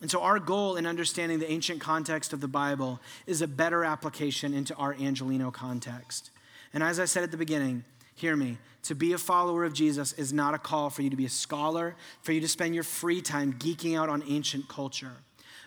And 0.01 0.09
so, 0.09 0.21
our 0.21 0.39
goal 0.39 0.77
in 0.77 0.85
understanding 0.85 1.39
the 1.39 1.51
ancient 1.51 1.81
context 1.81 2.31
of 2.31 2.39
the 2.39 2.47
Bible 2.47 3.01
is 3.27 3.41
a 3.41 3.47
better 3.47 3.83
application 3.83 4.53
into 4.53 4.73
our 4.75 4.93
Angelino 4.93 5.51
context. 5.51 6.31
And 6.73 6.81
as 6.83 6.99
I 6.99 7.05
said 7.05 7.23
at 7.23 7.31
the 7.31 7.37
beginning, 7.37 7.83
hear 8.15 8.35
me. 8.35 8.57
To 8.83 8.95
be 8.95 9.11
a 9.13 9.17
follower 9.17 9.65
of 9.65 9.73
Jesus 9.73 10.13
is 10.13 10.31
not 10.31 10.53
a 10.53 10.57
call 10.57 10.89
for 10.89 11.01
you 11.01 11.09
to 11.09 11.17
be 11.17 11.25
a 11.25 11.29
scholar, 11.29 11.95
for 12.21 12.31
you 12.31 12.39
to 12.39 12.47
spend 12.47 12.73
your 12.73 12.83
free 12.83 13.21
time 13.21 13.53
geeking 13.53 13.97
out 13.97 14.07
on 14.07 14.23
ancient 14.27 14.69
culture. 14.69 15.17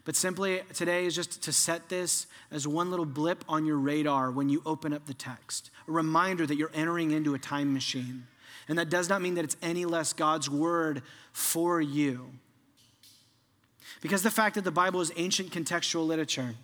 But 0.04 0.16
simply 0.16 0.62
today 0.72 1.04
is 1.04 1.14
just 1.14 1.42
to 1.42 1.52
set 1.52 1.88
this 1.88 2.26
as 2.50 2.66
one 2.66 2.90
little 2.90 3.06
blip 3.06 3.44
on 3.48 3.66
your 3.66 3.76
radar 3.76 4.30
when 4.30 4.48
you 4.48 4.62
open 4.66 4.92
up 4.92 5.06
the 5.06 5.14
text, 5.14 5.70
a 5.86 5.92
reminder 5.92 6.46
that 6.46 6.56
you're 6.56 6.72
entering 6.74 7.12
into 7.12 7.34
a 7.34 7.38
time 7.38 7.72
machine. 7.72 8.26
And 8.68 8.78
that 8.78 8.90
does 8.90 9.08
not 9.08 9.22
mean 9.22 9.34
that 9.34 9.44
it's 9.44 9.56
any 9.62 9.84
less 9.84 10.12
God's 10.12 10.48
word 10.48 11.02
for 11.32 11.80
you. 11.80 12.30
Because 14.00 14.22
the 14.22 14.30
fact 14.30 14.54
that 14.54 14.64
the 14.64 14.70
Bible 14.70 15.00
is 15.00 15.12
ancient 15.16 15.50
contextual 15.50 16.06
literature. 16.06 16.54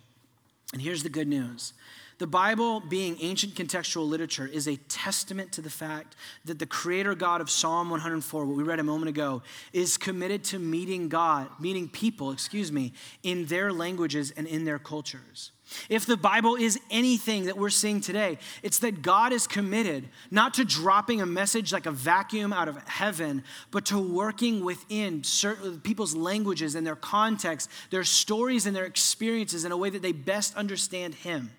And 0.73 0.81
here's 0.81 1.03
the 1.03 1.09
good 1.09 1.27
news 1.27 1.73
the 2.19 2.27
Bible, 2.27 2.81
being 2.81 3.15
ancient 3.21 3.55
contextual 3.55 4.07
literature, 4.07 4.45
is 4.45 4.67
a 4.67 4.75
testament 4.75 5.53
to 5.53 5.61
the 5.61 5.69
fact 5.69 6.17
that 6.43 6.59
the 6.59 6.65
creator 6.65 7.15
God 7.15 7.39
of 7.39 7.49
Psalm 7.49 7.89
104, 7.89 8.45
what 8.45 8.57
we 8.57 8.63
read 8.63 8.79
a 8.79 8.83
moment 8.83 9.07
ago, 9.07 9.41
is 9.71 9.95
committed 9.95 10.43
to 10.45 10.59
meeting 10.59 11.07
God, 11.07 11.47
meeting 11.61 11.87
people, 11.87 12.31
excuse 12.31 12.73
me, 12.73 12.91
in 13.23 13.45
their 13.45 13.71
languages 13.71 14.31
and 14.35 14.47
in 14.47 14.65
their 14.65 14.79
cultures. 14.79 15.51
If 15.87 16.05
the 16.05 16.17
Bible 16.17 16.55
is 16.55 16.79
anything 16.89 17.45
that 17.45 17.57
we're 17.57 17.69
seeing 17.69 18.01
today, 18.01 18.39
it's 18.63 18.79
that 18.79 19.01
God 19.01 19.31
is 19.31 19.45
committed 19.47 20.09
not 20.31 20.55
to 20.55 20.65
dropping 20.65 21.21
a 21.21 21.25
message 21.25 21.71
like 21.71 21.85
a 21.85 21.91
vacuum 21.91 22.51
out 22.53 22.67
of 22.67 22.77
heaven, 22.87 23.43
but 23.71 23.85
to 23.85 23.99
working 23.99 24.63
within 24.63 25.23
certain 25.23 25.79
people's 25.79 26.15
languages 26.15 26.75
and 26.75 26.85
their 26.85 26.95
context, 26.95 27.69
their 27.91 28.03
stories 28.03 28.65
and 28.65 28.75
their 28.75 28.85
experiences 28.85 29.65
in 29.65 29.71
a 29.71 29.77
way 29.77 29.89
that 29.89 30.01
they 30.01 30.11
best 30.11 30.55
understand 30.55 31.15
Him. 31.15 31.51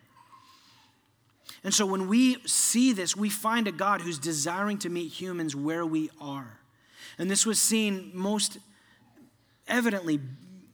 And 1.63 1.75
so 1.75 1.85
when 1.85 2.09
we 2.09 2.37
see 2.47 2.93
this, 2.93 3.15
we 3.15 3.29
find 3.29 3.69
a 3.69 3.73
God 3.73 4.01
who's 4.01 4.19
desiring 4.19 4.79
to 4.79 4.89
meet 4.89 5.09
humans 5.09 5.55
where 5.55 5.85
we 5.85 6.11
are. 6.21 6.59
And 7.19 7.31
this 7.31 7.45
was 7.45 7.61
seen 7.61 8.11
most 8.15 8.59
evidently 9.69 10.21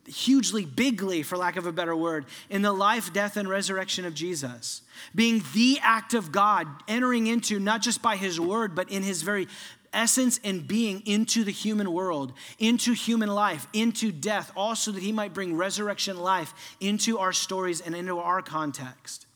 hugely, 0.08 0.64
bigly, 0.64 1.22
for 1.22 1.36
lack 1.36 1.56
of 1.56 1.66
a 1.66 1.72
better 1.72 1.96
word, 1.96 2.26
in 2.50 2.62
the 2.62 2.72
life, 2.72 3.12
death, 3.12 3.36
and 3.36 3.48
resurrection 3.48 4.04
of 4.04 4.14
Jesus. 4.14 4.82
Being 5.14 5.42
the 5.54 5.78
act 5.82 6.14
of 6.14 6.32
God, 6.32 6.66
entering 6.88 7.26
into, 7.26 7.58
not 7.58 7.82
just 7.82 8.02
by 8.02 8.16
his 8.16 8.40
word, 8.40 8.74
but 8.74 8.90
in 8.90 9.02
his 9.02 9.22
very 9.22 9.48
essence 9.92 10.38
and 10.44 10.68
being 10.68 11.02
into 11.06 11.42
the 11.42 11.50
human 11.50 11.92
world, 11.92 12.32
into 12.58 12.92
human 12.92 13.28
life, 13.30 13.66
into 13.72 14.12
death, 14.12 14.52
also 14.54 14.92
that 14.92 15.02
he 15.02 15.12
might 15.12 15.34
bring 15.34 15.56
resurrection 15.56 16.18
life 16.18 16.54
into 16.80 17.18
our 17.18 17.32
stories 17.32 17.80
and 17.80 17.94
into 17.94 18.18
our 18.18 18.42
context. 18.42 19.26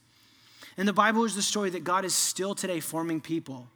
And 0.77 0.87
the 0.87 0.93
Bible 0.93 1.25
is 1.25 1.35
the 1.35 1.43
story 1.43 1.71
that 1.71 1.85
God 1.85 2.05
is 2.05 2.15
still 2.15 2.55
today 2.55 2.81
forming 2.81 3.21
people, 3.21 3.69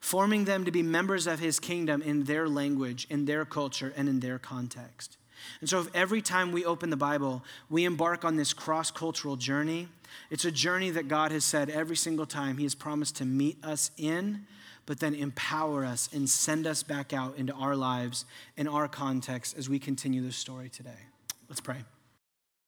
forming 0.00 0.44
them 0.44 0.64
to 0.64 0.70
be 0.70 0.82
members 0.82 1.26
of 1.26 1.40
his 1.40 1.60
kingdom 1.60 2.02
in 2.02 2.24
their 2.24 2.48
language, 2.48 3.06
in 3.10 3.26
their 3.26 3.44
culture, 3.44 3.92
and 3.96 4.08
in 4.08 4.20
their 4.20 4.38
context. 4.38 5.18
And 5.60 5.68
so, 5.68 5.80
if 5.80 5.94
every 5.94 6.22
time 6.22 6.52
we 6.52 6.64
open 6.64 6.90
the 6.90 6.96
Bible, 6.96 7.44
we 7.70 7.84
embark 7.84 8.24
on 8.24 8.36
this 8.36 8.52
cross 8.52 8.90
cultural 8.90 9.36
journey, 9.36 9.88
it's 10.30 10.44
a 10.44 10.50
journey 10.50 10.90
that 10.90 11.08
God 11.08 11.32
has 11.32 11.44
said 11.44 11.70
every 11.70 11.96
single 11.96 12.26
time 12.26 12.58
He 12.58 12.64
has 12.64 12.74
promised 12.74 13.16
to 13.16 13.24
meet 13.24 13.62
us 13.64 13.90
in, 13.96 14.46
but 14.86 15.00
then 15.00 15.14
empower 15.14 15.84
us 15.84 16.08
and 16.12 16.28
send 16.28 16.66
us 16.66 16.82
back 16.82 17.12
out 17.12 17.36
into 17.36 17.52
our 17.54 17.76
lives 17.76 18.24
and 18.56 18.68
our 18.68 18.88
context 18.88 19.56
as 19.56 19.68
we 19.68 19.78
continue 19.78 20.22
this 20.22 20.36
story 20.36 20.68
today. 20.68 20.90
Let's 21.48 21.60
pray. 21.60 21.84